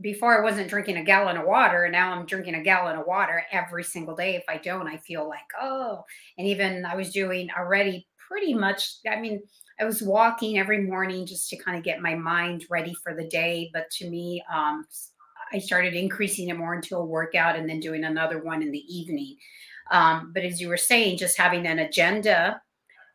before 0.00 0.38
I 0.38 0.42
wasn't 0.42 0.68
drinking 0.68 0.96
a 0.96 1.04
gallon 1.04 1.36
of 1.36 1.46
water, 1.46 1.84
and 1.84 1.92
now 1.92 2.12
I'm 2.12 2.26
drinking 2.26 2.54
a 2.54 2.62
gallon 2.62 2.96
of 2.96 3.06
water 3.06 3.44
every 3.52 3.84
single 3.84 4.14
day. 4.14 4.34
If 4.36 4.44
I 4.48 4.58
don't, 4.58 4.88
I 4.88 4.98
feel 4.98 5.28
like, 5.28 5.40
oh, 5.60 6.02
and 6.36 6.46
even 6.46 6.84
I 6.84 6.96
was 6.96 7.12
doing 7.12 7.48
already 7.56 8.06
pretty 8.28 8.54
much, 8.54 8.96
I 9.10 9.20
mean, 9.20 9.42
I 9.80 9.84
was 9.84 10.02
walking 10.02 10.58
every 10.58 10.82
morning 10.82 11.24
just 11.24 11.48
to 11.50 11.56
kind 11.56 11.78
of 11.78 11.84
get 11.84 12.02
my 12.02 12.14
mind 12.14 12.66
ready 12.68 12.94
for 13.02 13.14
the 13.14 13.26
day. 13.26 13.70
But 13.72 13.90
to 13.92 14.10
me, 14.10 14.42
um, 14.52 14.84
I 15.52 15.58
started 15.58 15.94
increasing 15.94 16.48
it 16.48 16.56
more 16.56 16.74
into 16.74 16.96
a 16.96 17.04
workout 17.04 17.56
and 17.56 17.68
then 17.68 17.80
doing 17.80 18.04
another 18.04 18.42
one 18.42 18.62
in 18.62 18.70
the 18.70 18.84
evening. 18.94 19.36
Um, 19.90 20.30
but 20.32 20.44
as 20.44 20.60
you 20.60 20.68
were 20.68 20.76
saying, 20.76 21.18
just 21.18 21.36
having 21.36 21.66
an 21.66 21.80
agenda, 21.80 22.62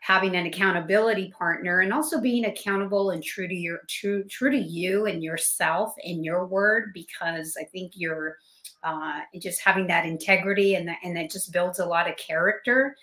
having 0.01 0.35
an 0.35 0.45
accountability 0.45 1.31
partner, 1.37 1.79
and 1.79 1.93
also 1.93 2.19
being 2.19 2.45
accountable 2.45 3.11
and 3.11 3.23
true 3.23 3.47
to 3.47 3.55
your 3.55 3.79
true 3.87 4.23
true 4.25 4.51
to 4.51 4.57
you 4.57 5.05
and 5.05 5.23
yourself 5.23 5.93
and 6.03 6.25
your 6.25 6.45
word, 6.45 6.91
because 6.93 7.57
I 7.59 7.63
think 7.63 7.93
you're 7.95 8.37
uh, 8.83 9.21
just 9.41 9.61
having 9.61 9.87
that 9.87 10.05
integrity 10.05 10.75
and 10.75 10.87
that 10.87 10.97
and 11.03 11.15
that 11.15 11.31
just 11.31 11.53
builds 11.53 11.79
a 11.79 11.85
lot 11.85 12.09
of 12.09 12.17
character. 12.17 12.95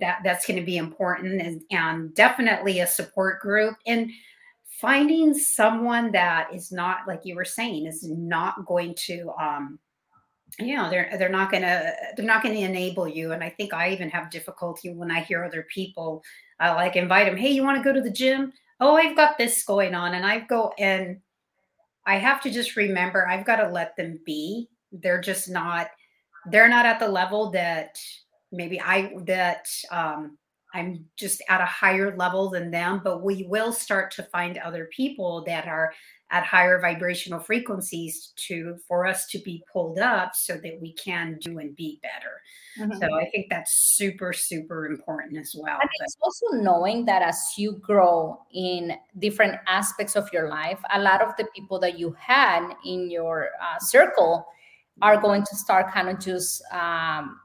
That 0.00 0.20
that's 0.24 0.46
going 0.46 0.58
to 0.58 0.66
be 0.66 0.78
important 0.78 1.40
and, 1.40 1.62
and 1.70 2.14
definitely 2.14 2.80
a 2.80 2.86
support 2.86 3.40
group 3.40 3.76
and 3.86 4.10
finding 4.80 5.34
someone 5.34 6.10
that 6.12 6.52
is 6.52 6.72
not 6.72 7.06
like 7.06 7.20
you 7.24 7.34
were 7.34 7.44
saying 7.44 7.86
is 7.86 8.08
not 8.08 8.66
going 8.66 8.94
to 8.94 9.30
um 9.40 9.78
you 10.58 10.76
know 10.76 10.90
they're 10.90 11.10
they're 11.18 11.28
not 11.28 11.50
gonna 11.50 11.92
they're 12.16 12.26
not 12.26 12.42
gonna 12.42 12.54
enable 12.56 13.08
you. 13.08 13.32
And 13.32 13.42
i 13.42 13.48
think 13.48 13.72
i 13.72 13.90
even 13.90 14.10
have 14.10 14.30
difficulty 14.30 14.92
when 14.92 15.10
i 15.10 15.20
hear 15.20 15.44
other 15.44 15.66
people 15.72 16.22
i 16.60 16.72
like 16.72 16.96
invite 16.96 17.26
them 17.26 17.36
hey 17.36 17.50
you 17.50 17.62
want 17.62 17.76
to 17.78 17.84
go 17.84 17.92
to 17.92 18.00
the 18.00 18.10
gym? 18.10 18.52
Oh 18.80 18.96
i've 18.96 19.16
got 19.16 19.38
this 19.38 19.64
going 19.64 19.94
on 19.94 20.14
and 20.14 20.26
i 20.26 20.40
go 20.40 20.72
and 20.78 21.20
i 22.06 22.16
have 22.16 22.40
to 22.42 22.50
just 22.50 22.76
remember 22.76 23.28
i've 23.28 23.46
got 23.46 23.56
to 23.56 23.68
let 23.68 23.96
them 23.96 24.20
be. 24.24 24.68
They're 24.92 25.20
just 25.20 25.48
not 25.48 25.88
they're 26.50 26.68
not 26.68 26.86
at 26.86 27.00
the 27.00 27.08
level 27.08 27.50
that 27.50 27.98
maybe 28.52 28.80
i 28.80 29.12
that 29.24 29.66
um 29.90 30.38
I'm 30.74 31.06
just 31.16 31.42
at 31.48 31.60
a 31.60 31.66
higher 31.66 32.16
level 32.16 32.50
than 32.50 32.70
them, 32.70 33.00
but 33.02 33.22
we 33.22 33.44
will 33.44 33.72
start 33.72 34.10
to 34.12 34.24
find 34.24 34.58
other 34.58 34.90
people 34.92 35.44
that 35.46 35.68
are 35.68 35.92
at 36.30 36.44
higher 36.44 36.80
vibrational 36.80 37.38
frequencies 37.38 38.32
to 38.34 38.76
for 38.88 39.06
us 39.06 39.26
to 39.26 39.38
be 39.38 39.62
pulled 39.72 40.00
up 40.00 40.34
so 40.34 40.54
that 40.56 40.80
we 40.80 40.92
can 40.94 41.38
do 41.40 41.60
and 41.60 41.76
be 41.76 42.00
better. 42.02 42.40
Mm-hmm. 42.90 42.98
So 43.00 43.14
I 43.14 43.30
think 43.30 43.46
that's 43.50 43.72
super 43.72 44.32
super 44.32 44.86
important 44.86 45.38
as 45.38 45.54
well. 45.56 45.78
And 45.80 45.88
it's 46.00 46.16
also 46.20 46.46
knowing 46.56 47.04
that 47.04 47.22
as 47.22 47.52
you 47.56 47.74
grow 47.74 48.40
in 48.52 48.94
different 49.20 49.60
aspects 49.68 50.16
of 50.16 50.28
your 50.32 50.48
life, 50.48 50.80
a 50.92 51.00
lot 51.00 51.22
of 51.22 51.36
the 51.38 51.46
people 51.54 51.78
that 51.80 51.98
you 51.98 52.16
had 52.18 52.74
in 52.84 53.10
your 53.10 53.50
uh, 53.62 53.78
circle 53.78 54.44
are 55.02 55.20
going 55.20 55.42
to 55.44 55.56
start 55.56 55.92
kind 55.92 56.08
of 56.08 56.18
just 56.18 56.64
um, 56.72 57.38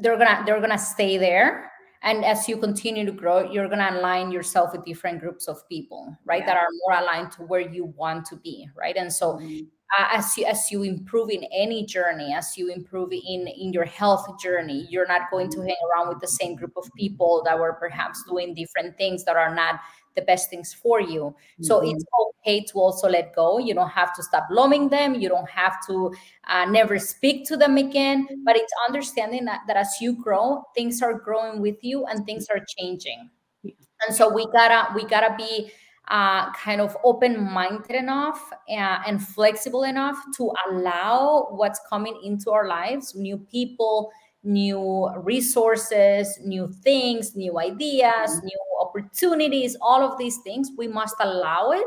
they're 0.00 0.18
gonna 0.18 0.42
they're 0.44 0.60
gonna 0.60 0.78
stay 0.78 1.16
there 1.16 1.69
and 2.02 2.24
as 2.24 2.48
you 2.48 2.56
continue 2.56 3.04
to 3.04 3.12
grow 3.12 3.50
you're 3.50 3.68
gonna 3.68 3.90
align 3.92 4.30
yourself 4.30 4.72
with 4.72 4.84
different 4.84 5.20
groups 5.20 5.48
of 5.48 5.66
people 5.68 6.16
right 6.24 6.40
yeah. 6.40 6.46
that 6.46 6.56
are 6.56 6.68
more 6.86 7.00
aligned 7.00 7.30
to 7.32 7.42
where 7.42 7.60
you 7.60 7.86
want 7.96 8.24
to 8.24 8.36
be 8.36 8.68
right 8.76 8.96
and 8.96 9.12
so 9.12 9.34
mm-hmm. 9.34 9.64
uh, 9.98 10.08
as 10.12 10.36
you 10.36 10.44
as 10.44 10.70
you 10.70 10.82
improve 10.82 11.30
in 11.30 11.44
any 11.52 11.84
journey 11.84 12.32
as 12.34 12.56
you 12.56 12.70
improve 12.70 13.12
in 13.12 13.46
in 13.46 13.72
your 13.72 13.84
health 13.84 14.26
journey 14.40 14.86
you're 14.88 15.08
not 15.08 15.30
going 15.30 15.50
to 15.50 15.60
hang 15.60 15.76
around 15.92 16.08
with 16.08 16.20
the 16.20 16.28
same 16.28 16.54
group 16.54 16.72
of 16.76 16.88
people 16.96 17.42
that 17.44 17.58
were 17.58 17.74
perhaps 17.74 18.22
doing 18.24 18.54
different 18.54 18.96
things 18.96 19.24
that 19.24 19.36
are 19.36 19.54
not 19.54 19.80
the 20.14 20.22
best 20.22 20.50
things 20.50 20.72
for 20.72 21.00
you. 21.00 21.34
Mm-hmm. 21.34 21.64
so 21.64 21.80
it's 21.80 22.04
okay 22.20 22.64
to 22.64 22.78
also 22.78 23.08
let 23.08 23.34
go. 23.34 23.58
You 23.58 23.74
don't 23.74 23.90
have 23.90 24.14
to 24.16 24.22
stop 24.22 24.46
loving 24.50 24.88
them. 24.88 25.14
You 25.14 25.28
don't 25.28 25.48
have 25.50 25.76
to 25.88 26.12
uh, 26.48 26.64
never 26.66 26.98
speak 26.98 27.46
to 27.48 27.56
them 27.56 27.76
again. 27.76 28.26
But 28.44 28.56
it's 28.56 28.72
understanding 28.88 29.44
that, 29.44 29.60
that 29.66 29.76
as 29.76 29.96
you 30.00 30.14
grow 30.14 30.62
things 30.74 31.02
are 31.02 31.14
growing 31.14 31.60
with 31.60 31.82
you 31.82 32.06
and 32.06 32.24
things 32.24 32.46
are 32.48 32.60
changing. 32.78 33.30
And 33.64 34.16
so 34.16 34.32
we 34.32 34.46
gotta 34.52 34.92
we 34.94 35.04
gotta 35.04 35.34
be 35.36 35.70
uh, 36.08 36.52
kind 36.52 36.80
of 36.80 36.96
open-minded 37.04 37.94
enough 37.94 38.52
uh, 38.68 38.98
and 39.06 39.22
flexible 39.22 39.84
enough 39.84 40.18
to 40.36 40.50
allow 40.68 41.48
what's 41.50 41.80
coming 41.88 42.18
into 42.24 42.50
our 42.50 42.66
lives 42.66 43.14
new 43.14 43.36
people 43.36 44.10
new 44.42 45.08
resources 45.18 46.38
new 46.42 46.66
things 46.82 47.36
new 47.36 47.60
ideas 47.60 48.30
mm-hmm. 48.30 48.46
new 48.46 48.58
opportunities 48.90 49.76
all 49.80 50.02
of 50.02 50.18
these 50.18 50.38
things 50.38 50.70
we 50.76 50.88
must 50.88 51.14
allow 51.20 51.70
it 51.70 51.86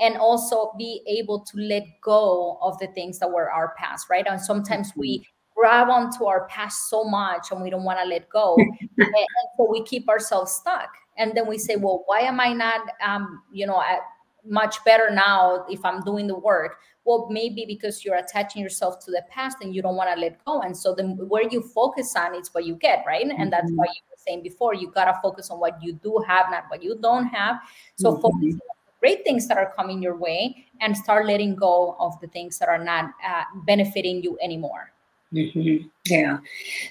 and 0.00 0.16
also 0.16 0.72
be 0.78 1.02
able 1.06 1.40
to 1.40 1.58
let 1.58 1.84
go 2.00 2.58
of 2.62 2.78
the 2.78 2.86
things 2.88 3.18
that 3.18 3.30
were 3.30 3.50
our 3.50 3.74
past 3.78 4.08
right? 4.10 4.26
And 4.26 4.40
sometimes 4.40 4.92
we 4.96 5.18
mm-hmm. 5.18 5.60
grab 5.60 5.88
onto 5.88 6.24
our 6.24 6.48
past 6.48 6.88
so 6.88 7.04
much 7.04 7.48
and 7.52 7.62
we 7.62 7.70
don't 7.70 7.84
want 7.84 8.00
to 8.00 8.06
let 8.06 8.28
go. 8.28 8.56
And, 8.98 9.26
so 9.56 9.68
we 9.70 9.82
keep 9.84 10.08
ourselves 10.08 10.52
stuck. 10.52 10.88
And 11.18 11.36
then 11.36 11.46
we 11.46 11.58
say 11.58 11.76
well 11.76 12.02
why 12.06 12.20
am 12.20 12.40
i 12.40 12.52
not 12.52 12.80
um, 13.06 13.42
you 13.52 13.66
know 13.66 13.80
at, 13.80 14.00
much 14.46 14.82
better 14.86 15.10
now 15.10 15.66
if 15.68 15.84
i'm 15.84 16.00
doing 16.00 16.26
the 16.26 16.38
work? 16.38 16.78
Well 17.04 17.28
maybe 17.30 17.64
because 17.66 18.04
you're 18.04 18.16
attaching 18.16 18.62
yourself 18.62 19.04
to 19.04 19.10
the 19.10 19.22
past 19.30 19.58
and 19.60 19.74
you 19.74 19.82
don't 19.82 19.96
want 19.96 20.14
to 20.14 20.20
let 20.20 20.42
go. 20.44 20.62
And 20.62 20.76
so 20.76 20.94
then 20.94 21.18
where 21.28 21.46
you 21.48 21.62
focus 21.62 22.16
on 22.16 22.34
is 22.34 22.48
what 22.54 22.64
you 22.64 22.76
get 22.76 23.04
right? 23.06 23.26
And 23.26 23.52
that's 23.52 23.66
mm-hmm. 23.66 23.76
why 23.76 23.86
you 23.86 24.09
saying 24.26 24.42
before 24.42 24.74
you 24.74 24.90
got 24.90 25.06
to 25.06 25.18
focus 25.22 25.50
on 25.50 25.58
what 25.58 25.82
you 25.82 25.92
do 25.92 26.22
have 26.26 26.46
not 26.50 26.64
what 26.68 26.82
you 26.82 26.96
don't 27.00 27.26
have 27.26 27.56
so 27.96 28.12
mm-hmm. 28.12 28.22
focus 28.22 28.54
on 28.54 28.76
great 29.00 29.24
things 29.24 29.48
that 29.48 29.56
are 29.56 29.72
coming 29.74 30.02
your 30.02 30.16
way 30.16 30.66
and 30.80 30.96
start 30.96 31.26
letting 31.26 31.54
go 31.54 31.96
of 31.98 32.18
the 32.20 32.26
things 32.28 32.58
that 32.58 32.68
are 32.68 32.82
not 32.82 33.06
uh, 33.26 33.44
benefiting 33.64 34.22
you 34.22 34.38
anymore 34.42 34.92
mm-hmm. 35.32 35.86
yeah 36.06 36.38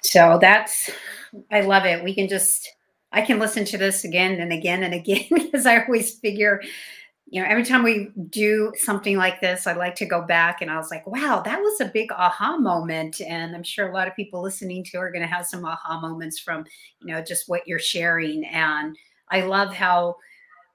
so 0.01 0.37
that's 0.41 0.89
i 1.51 1.61
love 1.61 1.85
it 1.85 2.03
we 2.03 2.13
can 2.13 2.27
just 2.27 2.75
I 3.11 3.21
can 3.21 3.39
listen 3.39 3.65
to 3.65 3.77
this 3.77 4.03
again 4.03 4.39
and 4.39 4.53
again 4.53 4.83
and 4.83 4.93
again 4.93 5.25
because 5.31 5.65
I 5.65 5.83
always 5.83 6.15
figure, 6.19 6.61
you 7.31 7.39
know, 7.39 7.47
every 7.47 7.63
time 7.63 7.83
we 7.83 8.09
do 8.29 8.73
something 8.75 9.15
like 9.15 9.39
this, 9.39 9.67
I 9.67 9.73
like 9.73 9.93
to 9.95 10.05
go 10.05 10.23
back 10.23 10.61
and 10.61 10.71
I 10.71 10.77
was 10.77 10.89
like, 10.89 11.05
wow, 11.05 11.43
that 11.45 11.59
was 11.59 11.79
a 11.79 11.85
big 11.85 12.11
aha 12.11 12.57
moment. 12.57 13.21
And 13.21 13.55
I'm 13.55 13.61
sure 13.61 13.87
a 13.87 13.93
lot 13.93 14.07
of 14.07 14.15
people 14.15 14.41
listening 14.41 14.83
to 14.85 14.97
are 14.97 15.11
going 15.11 15.21
to 15.21 15.27
have 15.27 15.45
some 15.45 15.63
aha 15.63 15.99
moments 15.99 16.39
from, 16.39 16.65
you 17.01 17.13
know, 17.13 17.21
just 17.21 17.47
what 17.47 17.67
you're 17.67 17.77
sharing. 17.77 18.45
And 18.45 18.97
I 19.29 19.41
love 19.41 19.71
how 19.71 20.15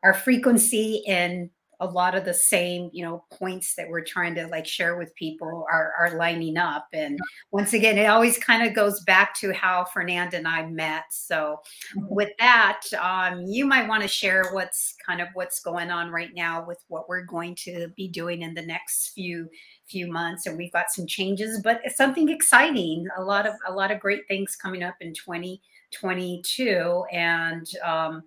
our 0.05 0.15
frequency 0.15 1.03
and 1.09 1.51
a 1.81 1.87
lot 1.87 2.15
of 2.15 2.25
the 2.25 2.35
same 2.35 2.91
you 2.93 3.05
know 3.05 3.25
points 3.33 3.75
that 3.75 3.89
we're 3.89 4.05
trying 4.05 4.35
to 4.35 4.47
like 4.47 4.67
share 4.67 4.97
with 4.97 5.15
people 5.15 5.67
are 5.71 5.93
are 5.99 6.17
lining 6.17 6.57
up. 6.57 6.87
And 6.93 7.19
once 7.51 7.73
again 7.73 7.99
it 7.99 8.07
always 8.07 8.39
kind 8.39 8.67
of 8.67 8.75
goes 8.75 9.01
back 9.01 9.35
to 9.41 9.53
how 9.53 9.85
fernanda 9.85 10.37
and 10.37 10.49
i 10.49 10.67
met. 10.67 11.05
So 11.11 11.61
mm-hmm. 11.97 12.07
with 12.09 12.31
that 12.39 12.81
um, 13.01 13.45
you 13.47 13.67
might 13.67 13.89
want 13.89 14.03
to 14.03 14.09
share 14.09 14.51
what's 14.53 14.95
kind 15.05 15.21
of 15.21 15.29
what's 15.35 15.61
going 15.61 15.91
on 15.91 16.11
right 16.11 16.35
now 16.35 16.65
with 16.67 16.83
what 16.89 17.09
we're 17.09 17.25
going 17.25 17.55
to 17.57 17.89
be 17.97 18.09
doing 18.09 18.43
in 18.43 18.55
the 18.55 18.63
next 18.63 19.11
few 19.15 19.49
few 19.87 20.11
months. 20.11 20.47
And 20.47 20.57
we've 20.57 20.73
got 20.73 20.91
some 20.91 21.07
changes 21.07 21.61
but 21.63 21.81
it's 21.85 21.97
something 21.97 22.29
exciting 22.29 23.07
a 23.17 23.23
lot 23.23 23.47
of 23.47 23.55
a 23.67 23.73
lot 23.73 23.91
of 23.91 24.01
great 24.01 24.27
things 24.29 24.57
coming 24.57 24.83
up 24.83 24.95
in 25.01 25.13
2022 25.15 27.05
and 27.13 27.67
um, 27.85 28.23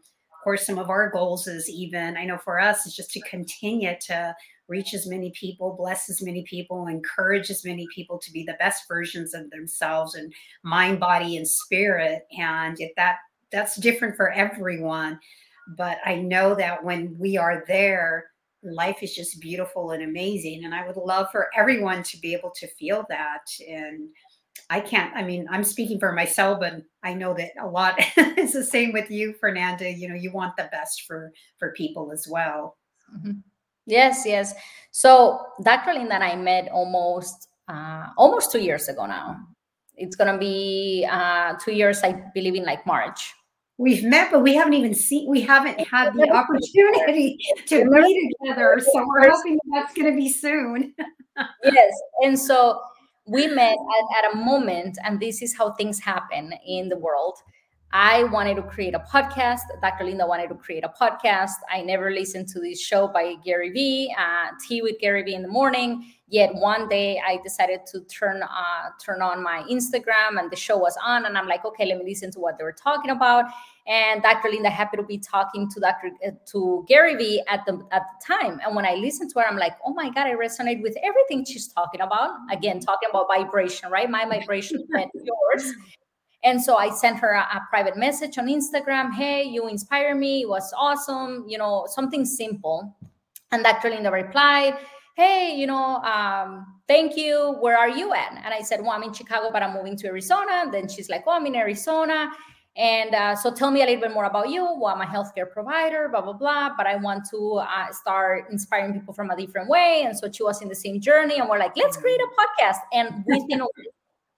course, 0.48 0.66
some 0.66 0.80
of 0.80 0.89
our 0.89 1.10
goals 1.10 1.45
is 1.45 1.70
even, 1.70 2.16
I 2.16 2.24
know 2.24 2.38
for 2.38 2.58
us, 2.58 2.86
is 2.86 2.95
just 2.95 3.12
to 3.12 3.22
continue 3.30 3.93
to 4.04 4.34
reach 4.70 4.93
as 4.93 5.06
many 5.06 5.30
people, 5.32 5.76
bless 5.78 6.10
as 6.10 6.22
many 6.22 6.43
people, 6.43 6.88
encourage 6.88 7.50
as 7.50 7.66
many 7.66 7.86
people 7.93 8.18
to 8.20 8.32
be 8.32 8.45
the 8.45 8.56
best 8.58 8.86
versions 8.88 9.34
of 9.34 9.50
themselves 9.50 10.16
and 10.16 10.34
mind, 10.64 11.02
body, 11.02 11.36
and 11.36 11.45
spirit. 11.45 12.26
And 12.38 12.80
if 12.80 12.95
that 12.95 13.18
that's 13.52 13.76
different 13.76 14.16
for 14.16 14.32
everyone. 14.32 15.20
But 15.76 15.98
I 16.06 16.16
know 16.16 16.56
that 16.56 16.82
when 16.82 17.14
we 17.20 17.38
are 17.38 17.66
there, 17.68 18.28
life 18.64 19.04
is 19.04 19.14
just 19.14 19.41
beautiful 19.41 19.91
and 19.91 20.04
amazing. 20.04 20.64
And 20.64 20.74
I 20.74 20.88
would 20.88 20.95
love 20.95 21.28
for 21.30 21.50
everyone 21.58 22.04
to 22.04 22.18
be 22.22 22.34
able 22.34 22.52
to 22.52 22.68
feel 22.80 23.06
that. 23.10 23.48
And 23.68 24.12
I 24.70 24.80
can't, 24.80 25.16
I 25.16 25.24
mean, 25.24 25.47
I'm 25.49 25.64
speaking 25.64 25.99
for 25.99 26.12
myself, 26.12 26.62
and 26.62 26.84
I 27.03 27.14
know 27.14 27.34
that 27.34 27.51
a 27.62 27.68
lot 27.68 27.95
is 28.38 28.53
the 28.53 28.64
same 28.64 28.93
with 28.93 29.10
you, 29.10 29.34
Fernanda. 29.39 29.91
You 29.91 30.10
know, 30.10 30.16
you 30.16 30.32
want 30.32 30.55
the 30.58 30.70
best 30.72 31.03
for 31.03 31.32
for 31.58 31.72
people 31.74 32.12
as 32.12 32.28
well. 32.30 32.78
Mm-hmm. 33.16 33.39
Yes, 33.86 34.24
yes. 34.26 34.53
So 34.91 35.39
Dr. 35.64 35.93
Linda 35.93 36.16
and 36.16 36.24
I 36.24 36.36
met 36.36 36.68
almost 36.70 37.47
uh, 37.68 38.08
almost 38.18 38.51
two 38.51 38.60
years 38.60 38.88
ago 38.89 39.05
now. 39.05 39.38
It's 39.95 40.16
gonna 40.16 40.38
be 40.38 41.08
uh, 41.10 41.55
two 41.64 41.72
years, 41.72 42.03
I 42.03 42.22
believe, 42.34 42.55
in 42.55 42.66
like 42.66 42.86
March. 42.86 43.34
We've 43.80 44.03
met, 44.03 44.32
but 44.32 44.41
we 44.41 44.55
haven't 44.55 44.74
even 44.74 44.93
seen. 44.93 45.30
We 45.30 45.41
haven't 45.41 45.80
had 45.88 46.14
the 46.14 46.30
opportunity 46.32 47.38
to 47.68 47.86
meet 47.86 48.36
together. 48.41 48.80
So 48.80 49.05
we're 49.08 49.30
hoping 49.30 49.58
that's 49.74 49.93
gonna 49.93 50.16
be 50.16 50.30
soon. 50.30 50.93
yes, 51.64 51.93
and 52.24 52.38
so 52.38 52.82
we 53.28 53.48
met 53.48 53.76
at, 53.76 54.26
at 54.26 54.34
a 54.34 54.36
moment, 54.38 54.98
and 55.04 55.20
this 55.20 55.42
is 55.42 55.56
how 55.56 55.74
things 55.74 56.00
happen 56.00 56.54
in 56.66 56.90
the 56.90 56.98
world. 56.98 57.38
I 57.94 58.26
wanted 58.26 58.56
to 58.56 58.64
create 58.64 58.94
a 58.96 59.00
podcast. 59.00 59.62
Dr. 59.82 60.04
Linda 60.04 60.28
wanted 60.28 60.50
to 60.50 60.56
create 60.56 60.84
a 60.84 60.90
podcast. 60.90 61.54
I 61.72 61.82
never 61.82 62.12
listened 62.12 62.50
to 62.50 62.60
this 62.60 62.82
show 62.82 63.08
by 63.08 63.36
Gary 63.46 63.70
Vee, 63.70 64.14
uh, 64.18 64.52
Tea 64.66 64.82
with 64.82 65.00
Gary 65.00 65.24
Vee 65.24 65.36
in 65.36 65.42
the 65.42 65.48
morning. 65.48 66.14
Yet 66.28 66.54
one 66.54 66.90
day 66.90 67.22
I 67.26 67.40
decided 67.44 67.82
to 67.94 68.02
turn 68.02 68.44
uh, 68.44 68.90
turn 69.04 69.22
on 69.22 69.42
my 69.42 69.64
Instagram, 69.70 70.38
and 70.38 70.52
the 70.52 70.58
show 70.58 70.78
was 70.78 70.98
on, 71.06 71.26
and 71.26 71.38
I'm 71.38 71.48
like, 71.48 71.64
okay, 71.64 71.86
let 71.86 71.98
me 71.98 72.06
listen 72.06 72.32
to 72.32 72.40
what 72.40 72.58
they 72.58 72.66
were 72.66 72.76
talking 72.76 73.12
about. 73.12 73.46
And 73.88 74.22
Dr. 74.22 74.50
Linda 74.50 74.70
happened 74.70 75.02
to 75.02 75.08
be 75.08 75.18
talking 75.18 75.70
to 75.70 75.80
Dr. 75.80 76.12
Uh, 76.26 76.32
to 76.48 76.86
Gary 76.90 77.16
Vee 77.16 77.42
at 77.48 77.66
the 77.66 77.82
at 77.92 78.04
the 78.04 78.34
time, 78.36 78.60
and 78.66 78.76
when 78.76 78.86
I 78.86 78.96
listened 78.96 79.32
to 79.32 79.40
her, 79.40 79.48
I'm 79.48 79.58
like, 79.58 79.78
oh 79.86 79.94
my 79.94 80.10
god, 80.10 80.28
I 80.28 80.34
resonate 80.34 80.82
with 80.82 80.98
everything 81.04 81.46
she's 81.46 81.70
talking 81.70 82.02
about. 82.02 82.32
Again, 82.52 82.82
talking 82.82 83.08
about 83.10 83.28
vibration, 83.28 83.90
right? 83.90 84.10
My 84.10 84.26
vibration 84.26 84.84
met 84.90 85.08
yours. 85.14 85.74
And 86.44 86.62
so 86.62 86.76
I 86.76 86.90
sent 86.92 87.18
her 87.20 87.32
a, 87.32 87.42
a, 87.42 87.62
private 87.70 87.98
message 87.98 88.38
on 88.38 88.48
Instagram. 88.48 89.14
Hey, 89.14 89.44
you 89.44 89.68
inspire 89.68 90.16
me. 90.16 90.44
It 90.44 90.50
was 90.50 90.72
awesome. 90.78 91.46
You 91.48 91.58
know, 91.58 91.88
something 91.90 92.26
simple. 92.26 92.96
And 93.52 93.64
Dr. 93.64 93.90
Linda 93.90 94.12
replied, 94.12 94.78
Hey, 95.16 95.56
you 95.58 95.66
know, 95.66 95.98
um, 96.04 96.66
thank 96.88 97.18
you. 97.18 97.58
Where 97.60 97.78
are 97.78 97.90
you 97.90 98.14
at? 98.14 98.34
And 98.44 98.54
I 98.54 98.62
said, 98.62 98.82
Well, 98.82 98.92
I'm 98.92 99.04
in 99.04 99.14
Chicago, 99.14 99.50
but 99.52 99.64
I'm 99.64 99.74
moving 99.74 99.98
to 99.98 100.08
Arizona. 100.08 100.62
And 100.64 100.74
then 100.74 100.88
she's 100.88 101.10
like, 101.10 101.24
Oh, 101.26 101.32
I'm 101.32 101.46
in 101.46 101.56
Arizona. 101.56 102.30
And 102.78 103.16
uh, 103.16 103.36
so 103.36 103.52
tell 103.52 103.72
me 103.72 103.82
a 103.82 103.86
little 103.86 104.02
bit 104.02 104.14
more 104.14 104.26
about 104.26 104.50
you. 104.50 104.64
Well, 104.64 104.94
I'm 104.94 105.02
a 105.02 105.06
healthcare 105.06 105.52
provider, 105.52 106.10
blah, 106.10 106.22
blah, 106.22 106.34
blah. 106.34 106.70
But 106.78 106.86
I 106.86 106.96
want 106.96 107.28
to 107.32 107.56
uh, 107.56 107.92
start 107.92 108.46
inspiring 108.52 108.94
people 108.94 109.14
from 109.16 109.32
a 109.32 109.36
different 109.36 109.68
way. 109.68 110.04
And 110.06 110.16
so 110.16 110.32
she 110.32 110.44
was 110.44 110.62
in 110.62 110.70
the 110.70 110.76
same 110.76 111.02
journey. 111.02 111.40
And 111.40 111.50
we're 111.50 111.58
like, 111.58 111.76
let's 111.76 111.98
create 111.98 112.22
a 112.22 112.28
podcast. 112.64 112.78
And 112.94 113.26
within 113.28 113.62
a 113.62 113.66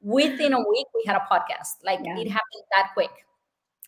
within 0.01 0.53
a 0.53 0.57
week 0.57 0.87
we 0.95 1.03
had 1.05 1.15
a 1.15 1.25
podcast 1.31 1.75
like 1.83 1.99
yeah. 2.03 2.17
it 2.17 2.27
happened 2.27 2.63
that 2.73 2.89
quick 2.93 3.09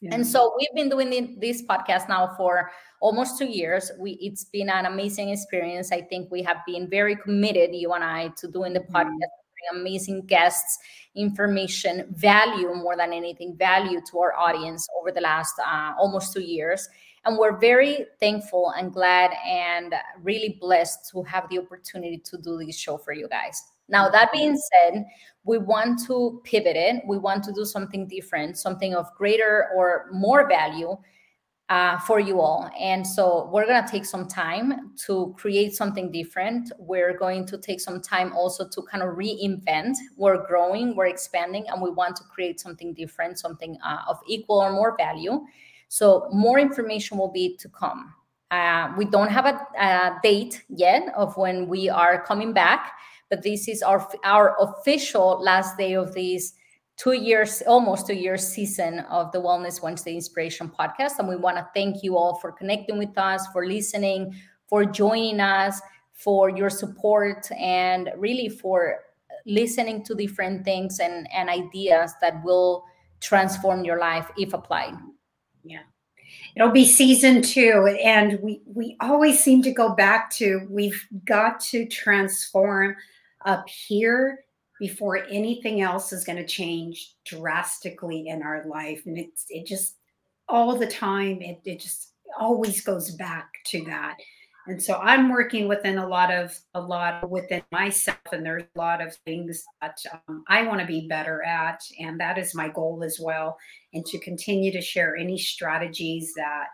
yeah. 0.01 0.13
and 0.13 0.27
so 0.27 0.53
we've 0.57 0.73
been 0.75 0.89
doing 0.89 1.39
this 1.39 1.61
podcast 1.61 2.09
now 2.09 2.33
for 2.35 2.69
almost 2.99 3.37
two 3.37 3.45
years 3.45 3.91
we 3.97 4.11
it's 4.21 4.43
been 4.43 4.69
an 4.69 4.85
amazing 4.85 5.29
experience 5.29 5.91
i 5.91 6.01
think 6.01 6.29
we 6.29 6.43
have 6.43 6.57
been 6.67 6.89
very 6.89 7.15
committed 7.15 7.73
you 7.73 7.93
and 7.93 8.03
i 8.03 8.27
to 8.29 8.47
doing 8.47 8.73
the 8.73 8.81
mm-hmm. 8.81 8.95
podcast 8.95 9.40
amazing 9.73 10.25
guests 10.25 10.77
information 11.15 12.05
value 12.15 12.73
more 12.73 12.95
than 12.95 13.11
anything 13.13 13.55
value 13.57 13.99
to 14.09 14.19
our 14.19 14.33
audience 14.35 14.87
over 14.99 15.11
the 15.11 15.21
last 15.21 15.53
uh, 15.59 15.93
almost 15.97 16.33
two 16.33 16.41
years 16.41 16.87
and 17.25 17.37
we're 17.37 17.57
very 17.57 18.05
thankful 18.19 18.73
and 18.77 18.93
glad 18.93 19.31
and 19.45 19.93
really 20.23 20.57
blessed 20.59 21.09
to 21.11 21.21
have 21.23 21.47
the 21.49 21.59
opportunity 21.59 22.17
to 22.17 22.37
do 22.37 22.57
this 22.57 22.77
show 22.77 22.97
for 22.97 23.13
you 23.13 23.27
guys 23.27 23.71
now, 23.91 24.09
that 24.09 24.31
being 24.31 24.57
said, 24.57 25.05
we 25.43 25.57
want 25.57 26.01
to 26.07 26.41
pivot 26.45 26.77
it. 26.77 27.03
We 27.05 27.17
want 27.17 27.43
to 27.43 27.51
do 27.51 27.65
something 27.65 28.07
different, 28.07 28.57
something 28.57 28.95
of 28.95 29.13
greater 29.17 29.67
or 29.75 30.07
more 30.13 30.47
value 30.47 30.97
uh, 31.71 31.97
for 31.99 32.19
you 32.19 32.41
all. 32.41 32.69
And 32.77 33.07
so 33.07 33.49
we're 33.49 33.65
going 33.65 33.81
to 33.81 33.89
take 33.89 34.03
some 34.03 34.27
time 34.27 34.91
to 35.05 35.33
create 35.37 35.73
something 35.73 36.11
different. 36.11 36.69
We're 36.77 37.17
going 37.17 37.45
to 37.45 37.57
take 37.57 37.79
some 37.79 38.01
time 38.01 38.33
also 38.33 38.67
to 38.67 38.81
kind 38.91 39.01
of 39.01 39.15
reinvent. 39.15 39.95
We're 40.17 40.45
growing, 40.45 40.97
we're 40.97 41.05
expanding, 41.05 41.63
and 41.69 41.81
we 41.81 41.89
want 41.89 42.17
to 42.17 42.23
create 42.25 42.59
something 42.59 42.93
different, 42.93 43.39
something 43.39 43.77
uh, 43.85 43.99
of 44.09 44.19
equal 44.27 44.57
or 44.57 44.73
more 44.73 44.97
value. 44.97 45.45
So 45.87 46.27
more 46.33 46.59
information 46.59 47.17
will 47.17 47.31
be 47.31 47.55
to 47.55 47.69
come. 47.69 48.13
Uh, 48.51 48.91
we 48.97 49.05
don't 49.05 49.29
have 49.29 49.45
a, 49.45 49.65
a 49.79 50.19
date 50.21 50.65
yet 50.67 51.13
of 51.15 51.37
when 51.37 51.69
we 51.69 51.87
are 51.87 52.21
coming 52.25 52.51
back 52.51 52.91
but 53.29 53.43
this 53.43 53.69
is 53.69 53.81
our 53.81 54.05
our 54.25 54.57
official 54.59 55.41
last 55.41 55.77
day 55.77 55.93
of 55.93 56.13
this 56.13 56.51
two 57.01 57.13
years, 57.13 57.63
almost 57.65 58.05
two 58.05 58.13
years 58.13 58.47
season 58.47 58.99
of 59.09 59.31
the 59.31 59.39
Wellness 59.39 59.81
Wednesday 59.81 60.13
Inspiration 60.13 60.69
podcast. 60.69 61.17
And 61.17 61.27
we 61.27 61.35
want 61.35 61.57
to 61.57 61.67
thank 61.73 62.03
you 62.03 62.15
all 62.15 62.35
for 62.35 62.51
connecting 62.51 62.97
with 62.97 63.17
us, 63.17 63.47
for 63.47 63.65
listening, 63.65 64.35
for 64.67 64.85
joining 64.85 65.39
us, 65.39 65.81
for 66.13 66.49
your 66.49 66.69
support, 66.69 67.51
and 67.53 68.11
really 68.17 68.49
for 68.49 68.99
listening 69.47 70.03
to 70.03 70.13
different 70.13 70.63
things 70.63 70.99
and, 70.99 71.27
and 71.33 71.49
ideas 71.49 72.13
that 72.21 72.43
will 72.43 72.85
transform 73.19 73.83
your 73.83 73.97
life 73.97 74.29
if 74.37 74.53
applied. 74.53 74.93
Yeah. 75.63 75.81
It'll 76.55 76.69
be 76.69 76.85
season 76.85 77.41
two. 77.41 77.97
And 78.03 78.39
we 78.41 78.61
we 78.65 78.95
always 79.01 79.43
seem 79.43 79.63
to 79.63 79.71
go 79.71 79.95
back 79.95 80.29
to 80.31 80.67
we've 80.69 81.03
got 81.25 81.59
to 81.71 81.87
transform 81.87 82.95
up 83.43 83.67
here 83.67 84.45
before 84.81 85.25
anything 85.29 85.81
else 85.81 86.11
is 86.11 86.23
going 86.23 86.39
to 86.39 86.45
change 86.45 87.13
drastically 87.23 88.29
in 88.29 88.41
our 88.41 88.65
life. 88.65 89.03
And 89.05 89.15
it's 89.15 89.45
it 89.47 89.67
just 89.67 89.97
all 90.49 90.75
the 90.75 90.87
time, 90.87 91.39
it, 91.41 91.61
it 91.63 91.79
just 91.79 92.13
always 92.39 92.81
goes 92.81 93.11
back 93.11 93.47
to 93.67 93.85
that 93.85 94.17
and 94.67 94.81
so 94.81 94.97
i'm 95.01 95.29
working 95.29 95.67
within 95.67 95.97
a 95.97 96.07
lot 96.07 96.31
of 96.31 96.57
a 96.75 96.81
lot 96.81 97.29
within 97.29 97.61
myself 97.71 98.17
and 98.31 98.45
there's 98.45 98.63
a 98.63 98.79
lot 98.79 99.01
of 99.01 99.13
things 99.25 99.65
that 99.81 99.97
um, 100.27 100.43
i 100.47 100.63
want 100.63 100.79
to 100.79 100.85
be 100.85 101.07
better 101.09 101.43
at 101.43 101.81
and 101.99 102.19
that 102.19 102.37
is 102.37 102.55
my 102.55 102.69
goal 102.69 103.03
as 103.03 103.19
well 103.19 103.57
and 103.93 104.05
to 104.05 104.19
continue 104.19 104.71
to 104.71 104.81
share 104.81 105.15
any 105.17 105.37
strategies 105.37 106.33
that 106.35 106.67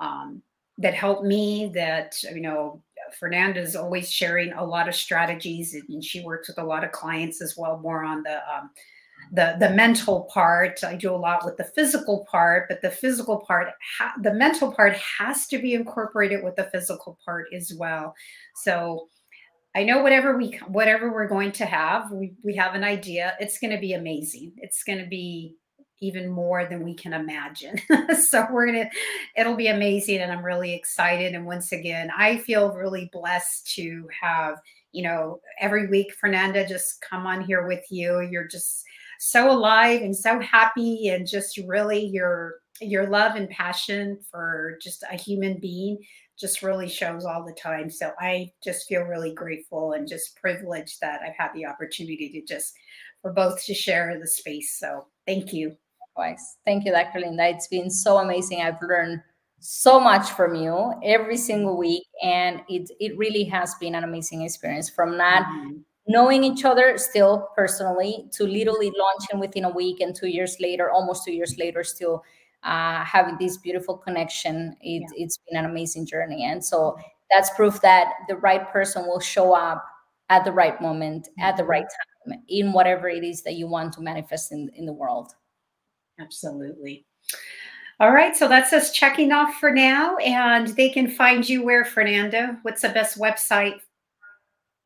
um, 0.00 0.42
that 0.78 0.94
help 0.94 1.24
me 1.24 1.70
that 1.74 2.14
you 2.32 2.40
know 2.40 2.82
fernanda 3.18 3.60
is 3.60 3.76
always 3.76 4.10
sharing 4.10 4.52
a 4.52 4.64
lot 4.64 4.88
of 4.88 4.94
strategies 4.94 5.74
and 5.88 6.04
she 6.04 6.20
works 6.22 6.48
with 6.48 6.58
a 6.58 6.64
lot 6.64 6.84
of 6.84 6.92
clients 6.92 7.40
as 7.40 7.56
well 7.56 7.78
more 7.78 8.04
on 8.04 8.22
the 8.22 8.36
um, 8.36 8.70
the 9.32 9.56
the 9.60 9.70
mental 9.70 10.22
part. 10.32 10.82
I 10.82 10.96
do 10.96 11.14
a 11.14 11.16
lot 11.16 11.44
with 11.44 11.56
the 11.56 11.64
physical 11.64 12.26
part 12.30 12.68
but 12.68 12.82
the 12.82 12.90
physical 12.90 13.38
part 13.38 13.68
ha- 13.98 14.14
the 14.22 14.34
mental 14.34 14.72
part 14.72 14.94
has 14.94 15.46
to 15.48 15.58
be 15.58 15.74
incorporated 15.74 16.42
with 16.42 16.56
the 16.56 16.64
physical 16.64 17.18
part 17.24 17.46
as 17.54 17.72
well. 17.78 18.14
So 18.56 19.08
i 19.76 19.84
know 19.84 20.02
whatever 20.02 20.36
we 20.36 20.58
whatever 20.66 21.12
we're 21.12 21.28
going 21.28 21.52
to 21.52 21.64
have 21.64 22.10
we, 22.10 22.32
we 22.42 22.56
have 22.56 22.74
an 22.74 22.82
idea 22.82 23.36
it's 23.38 23.60
going 23.60 23.72
to 23.72 23.78
be 23.78 23.92
amazing. 23.92 24.52
It's 24.56 24.82
going 24.82 24.98
to 24.98 25.06
be 25.06 25.56
even 26.00 26.28
more 26.28 26.64
than 26.64 26.84
we 26.84 26.94
can 26.94 27.12
imagine 27.12 27.78
so 28.18 28.46
we're 28.50 28.66
going 28.66 28.84
to 28.84 28.90
it'll 29.36 29.56
be 29.56 29.68
amazing 29.68 30.18
and 30.18 30.32
i'm 30.32 30.44
really 30.44 30.74
excited 30.74 31.34
and 31.34 31.46
once 31.46 31.72
again 31.72 32.10
i 32.16 32.36
feel 32.38 32.72
really 32.72 33.10
blessed 33.12 33.66
to 33.74 34.08
have 34.20 34.58
you 34.92 35.02
know 35.02 35.40
every 35.60 35.86
week 35.88 36.12
fernanda 36.14 36.66
just 36.66 37.00
come 37.00 37.26
on 37.26 37.40
here 37.40 37.66
with 37.66 37.84
you 37.90 38.20
you're 38.20 38.48
just 38.48 38.84
so 39.18 39.50
alive 39.50 40.00
and 40.00 40.16
so 40.16 40.40
happy 40.40 41.08
and 41.08 41.26
just 41.26 41.58
really 41.66 42.04
your 42.06 42.56
your 42.80 43.06
love 43.08 43.36
and 43.36 43.50
passion 43.50 44.18
for 44.30 44.78
just 44.80 45.04
a 45.10 45.16
human 45.16 45.58
being 45.58 45.98
just 46.40 46.62
really 46.62 46.88
shows 46.88 47.26
all 47.26 47.44
the 47.44 47.52
time. 47.52 47.90
So 47.90 48.12
I 48.18 48.50
just 48.64 48.88
feel 48.88 49.02
really 49.02 49.34
grateful 49.34 49.92
and 49.92 50.08
just 50.08 50.36
privileged 50.36 51.00
that 51.02 51.20
I've 51.20 51.36
had 51.36 51.52
the 51.54 51.66
opportunity 51.66 52.30
to 52.30 52.42
just 52.42 52.72
for 53.20 53.32
both 53.32 53.62
to 53.66 53.74
share 53.74 54.18
the 54.18 54.26
space. 54.26 54.78
So 54.78 55.06
thank 55.26 55.52
you. 55.52 55.76
Thank 56.64 56.84
you, 56.84 56.92
Dr. 56.92 57.20
Linda. 57.20 57.48
It's 57.48 57.68
been 57.68 57.90
so 57.90 58.18
amazing. 58.18 58.62
I've 58.62 58.80
learned 58.82 59.20
so 59.58 60.00
much 60.00 60.30
from 60.30 60.54
you 60.54 60.94
every 61.04 61.36
single 61.36 61.76
week 61.76 62.04
and 62.22 62.62
it 62.66 62.90
it 62.98 63.16
really 63.18 63.44
has 63.44 63.74
been 63.74 63.94
an 63.94 64.04
amazing 64.04 64.40
experience 64.40 64.88
from 64.88 65.18
not 65.18 65.44
mm-hmm 65.44 65.80
knowing 66.10 66.42
each 66.42 66.64
other 66.64 66.98
still 66.98 67.48
personally 67.54 68.26
to 68.32 68.44
literally 68.44 68.92
launching 68.98 69.38
within 69.38 69.64
a 69.64 69.70
week 69.70 70.00
and 70.00 70.14
two 70.14 70.26
years 70.26 70.56
later 70.58 70.90
almost 70.90 71.24
two 71.24 71.32
years 71.32 71.56
later 71.56 71.84
still 71.84 72.24
uh, 72.64 73.04
having 73.04 73.36
this 73.38 73.56
beautiful 73.58 73.96
connection 73.96 74.76
it, 74.80 75.02
yeah. 75.02 75.24
it's 75.24 75.38
been 75.48 75.58
an 75.58 75.70
amazing 75.70 76.04
journey 76.04 76.44
and 76.44 76.64
so 76.64 76.98
that's 77.30 77.50
proof 77.50 77.80
that 77.80 78.08
the 78.28 78.36
right 78.36 78.68
person 78.72 79.06
will 79.06 79.20
show 79.20 79.54
up 79.54 79.84
at 80.30 80.44
the 80.44 80.52
right 80.52 80.80
moment 80.80 81.28
at 81.38 81.56
the 81.56 81.64
right 81.64 81.84
mm-hmm. 81.84 82.32
time 82.32 82.42
in 82.48 82.72
whatever 82.72 83.08
it 83.08 83.22
is 83.22 83.42
that 83.42 83.54
you 83.54 83.68
want 83.68 83.92
to 83.92 84.00
manifest 84.00 84.50
in, 84.50 84.68
in 84.74 84.86
the 84.86 84.92
world 84.92 85.34
absolutely 86.20 87.04
all 87.98 88.12
right, 88.12 88.34
so 88.34 88.48
that's 88.48 88.72
us 88.72 88.92
checking 88.92 89.30
off 89.30 89.56
for 89.56 89.70
now. 89.70 90.16
And 90.16 90.68
they 90.68 90.88
can 90.88 91.06
find 91.06 91.46
you 91.46 91.62
where, 91.62 91.84
Fernanda? 91.84 92.58
What's 92.62 92.80
the 92.80 92.88
best 92.88 93.18
website 93.20 93.78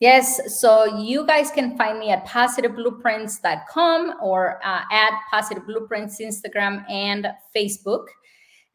Yes, 0.01 0.61
so 0.61 0.99
you 0.99 1.25
guys 1.25 1.51
can 1.51 1.79
find 1.79 1.99
me 1.99 2.11
at 2.11 2.27
positiveblueprints.com 2.27 4.17
or 4.21 4.61
uh, 4.63 4.83
at 4.93 5.13
Positive 5.31 5.65
Blueprints 5.65 6.21
Instagram 6.21 6.85
and 6.91 7.29
Facebook. 7.57 8.05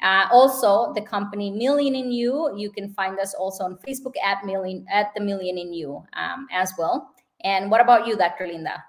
Uh, 0.02 0.28
also, 0.32 0.94
the 0.94 1.02
company 1.02 1.52
Million 1.52 1.94
in 1.94 2.12
You, 2.12 2.52
you 2.58 2.72
can 2.72 2.92
find 2.94 3.20
us 3.20 3.36
also 3.36 3.66
on 3.66 3.78
Facebook 3.88 4.16
at 4.26 4.44
Million 4.44 4.86
at 4.92 5.14
the 5.16 5.22
Million 5.22 5.60
in 5.60 5.72
You 5.72 6.02
um, 6.14 6.48
as 6.52 6.74
well. 6.80 7.14
And 7.44 7.70
what 7.70 7.82
about 7.82 8.08
you, 8.08 8.18
Dr. 8.18 8.48
Linda? 8.48 8.84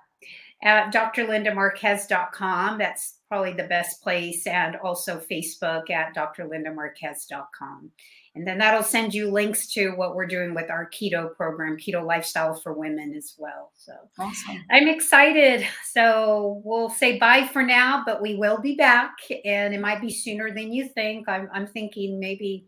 At 0.63 0.95
drlindamarquez.com. 0.95 2.79
That's 2.79 3.17
probably 3.31 3.53
the 3.53 3.69
best 3.69 4.03
place. 4.03 4.47
And 4.47 4.77
also 4.77 5.23
Facebook 5.31 5.89
at 5.89 6.15
drlindamarquez.com. 6.15 7.91
And 8.35 8.47
then 8.47 8.59
that'll 8.59 8.83
send 8.83 9.15
you 9.15 9.31
links 9.31 9.67
to 9.73 9.91
what 9.91 10.15
we're 10.15 10.27
doing 10.27 10.55
with 10.55 10.71
our 10.71 10.89
keto 10.91 11.35
program, 11.35 11.77
Keto 11.77 12.05
Lifestyle 12.05 12.55
for 12.55 12.73
Women 12.73 13.15
as 13.17 13.35
well. 13.39 13.73
So 13.77 13.93
awesome. 14.19 14.65
I'm 14.71 14.89
excited. 14.89 15.67
So 15.85 16.61
we'll 16.65 16.91
say 16.91 17.19
bye 17.19 17.49
for 17.53 17.63
now, 17.63 18.03
but 18.05 18.23
we 18.23 18.37
will 18.37 18.61
be 18.61 18.77
back 18.77 19.17
and 19.45 19.75
it 19.75 19.81
might 19.81 20.01
be 20.01 20.11
sooner 20.13 20.53
than 20.53 20.73
you 20.73 20.89
think. 20.89 21.29
I'm, 21.29 21.49
I'm 21.53 21.67
thinking 21.67 22.21
maybe 22.21 22.67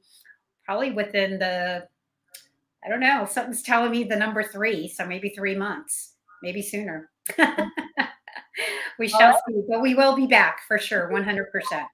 probably 0.65 0.93
within 0.93 1.39
the, 1.39 1.87
I 2.85 2.89
don't 2.89 3.01
know, 3.01 3.27
something's 3.31 3.63
telling 3.63 3.93
me 3.93 4.03
the 4.03 4.17
number 4.17 4.43
three. 4.43 4.89
So 4.89 5.07
maybe 5.07 5.29
three 5.29 5.57
months, 5.57 6.15
maybe 6.43 6.63
sooner. 6.63 7.11
we 8.99 9.09
shall 9.09 9.40
see, 9.47 9.62
but 9.68 9.80
we 9.80 9.95
will 9.95 10.14
be 10.14 10.26
back 10.26 10.61
for 10.66 10.78
sure, 10.78 11.11
100%. 11.11 11.86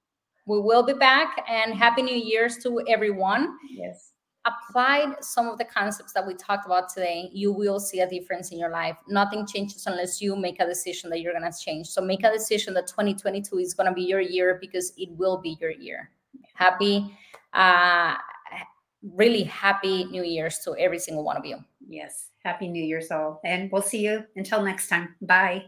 We 0.47 0.61
will 0.61 0.83
be 0.83 0.95
back 0.95 1.45
and 1.49 1.75
happy 1.75 2.03
new 2.03 2.17
year's 2.17 2.57
to 2.59 2.83
everyone. 2.89 3.57
Yes. 3.71 4.13
Applied 4.47 5.23
some 5.23 5.47
of 5.47 5.59
the 5.59 5.65
concepts 5.65 6.15
that 6.15 6.27
we 6.27 6.35
talked 6.35 6.65
about 6.65 6.89
today, 6.89 7.29
you 7.35 7.53
will 7.53 7.79
see 7.79 8.01
a 8.01 8.09
difference 8.09 8.51
in 8.51 8.59
your 8.59 8.71
life. 8.71 8.97
Nothing 9.09 9.47
changes 9.47 9.87
unless 9.87 10.23
you 10.23 10.37
make 10.37 10.59
a 10.59 10.67
decision 10.67 11.11
that 11.11 11.21
you're 11.21 11.39
going 11.39 11.51
to 11.51 11.59
change. 11.59 11.89
So 11.89 12.01
make 12.01 12.25
a 12.25 12.33
decision 12.33 12.73
that 12.75 12.87
2022 12.87 13.59
is 13.59 13.75
going 13.75 13.89
to 13.89 13.93
be 13.93 14.03
your 14.03 14.21
year 14.21 14.57
because 14.59 14.95
it 14.97 15.11
will 15.11 15.37
be 15.37 15.59
your 15.61 15.71
year. 15.71 16.11
Happy, 16.55 17.15
uh, 17.53 18.15
really 19.03 19.43
happy 19.43 20.05
New 20.05 20.25
Year's 20.25 20.59
to 20.61 20.75
every 20.79 20.99
single 20.99 21.25
one 21.25 21.37
of 21.37 21.45
you. 21.45 21.59
Yes. 21.87 22.31
Happy 22.43 22.69
New 22.69 22.83
Year's 22.83 23.11
all. 23.11 23.41
And 23.45 23.71
we'll 23.71 23.83
see 23.83 24.05
you 24.05 24.25
until 24.35 24.63
next 24.63 24.89
time. 24.89 25.15
Bye. 25.21 25.65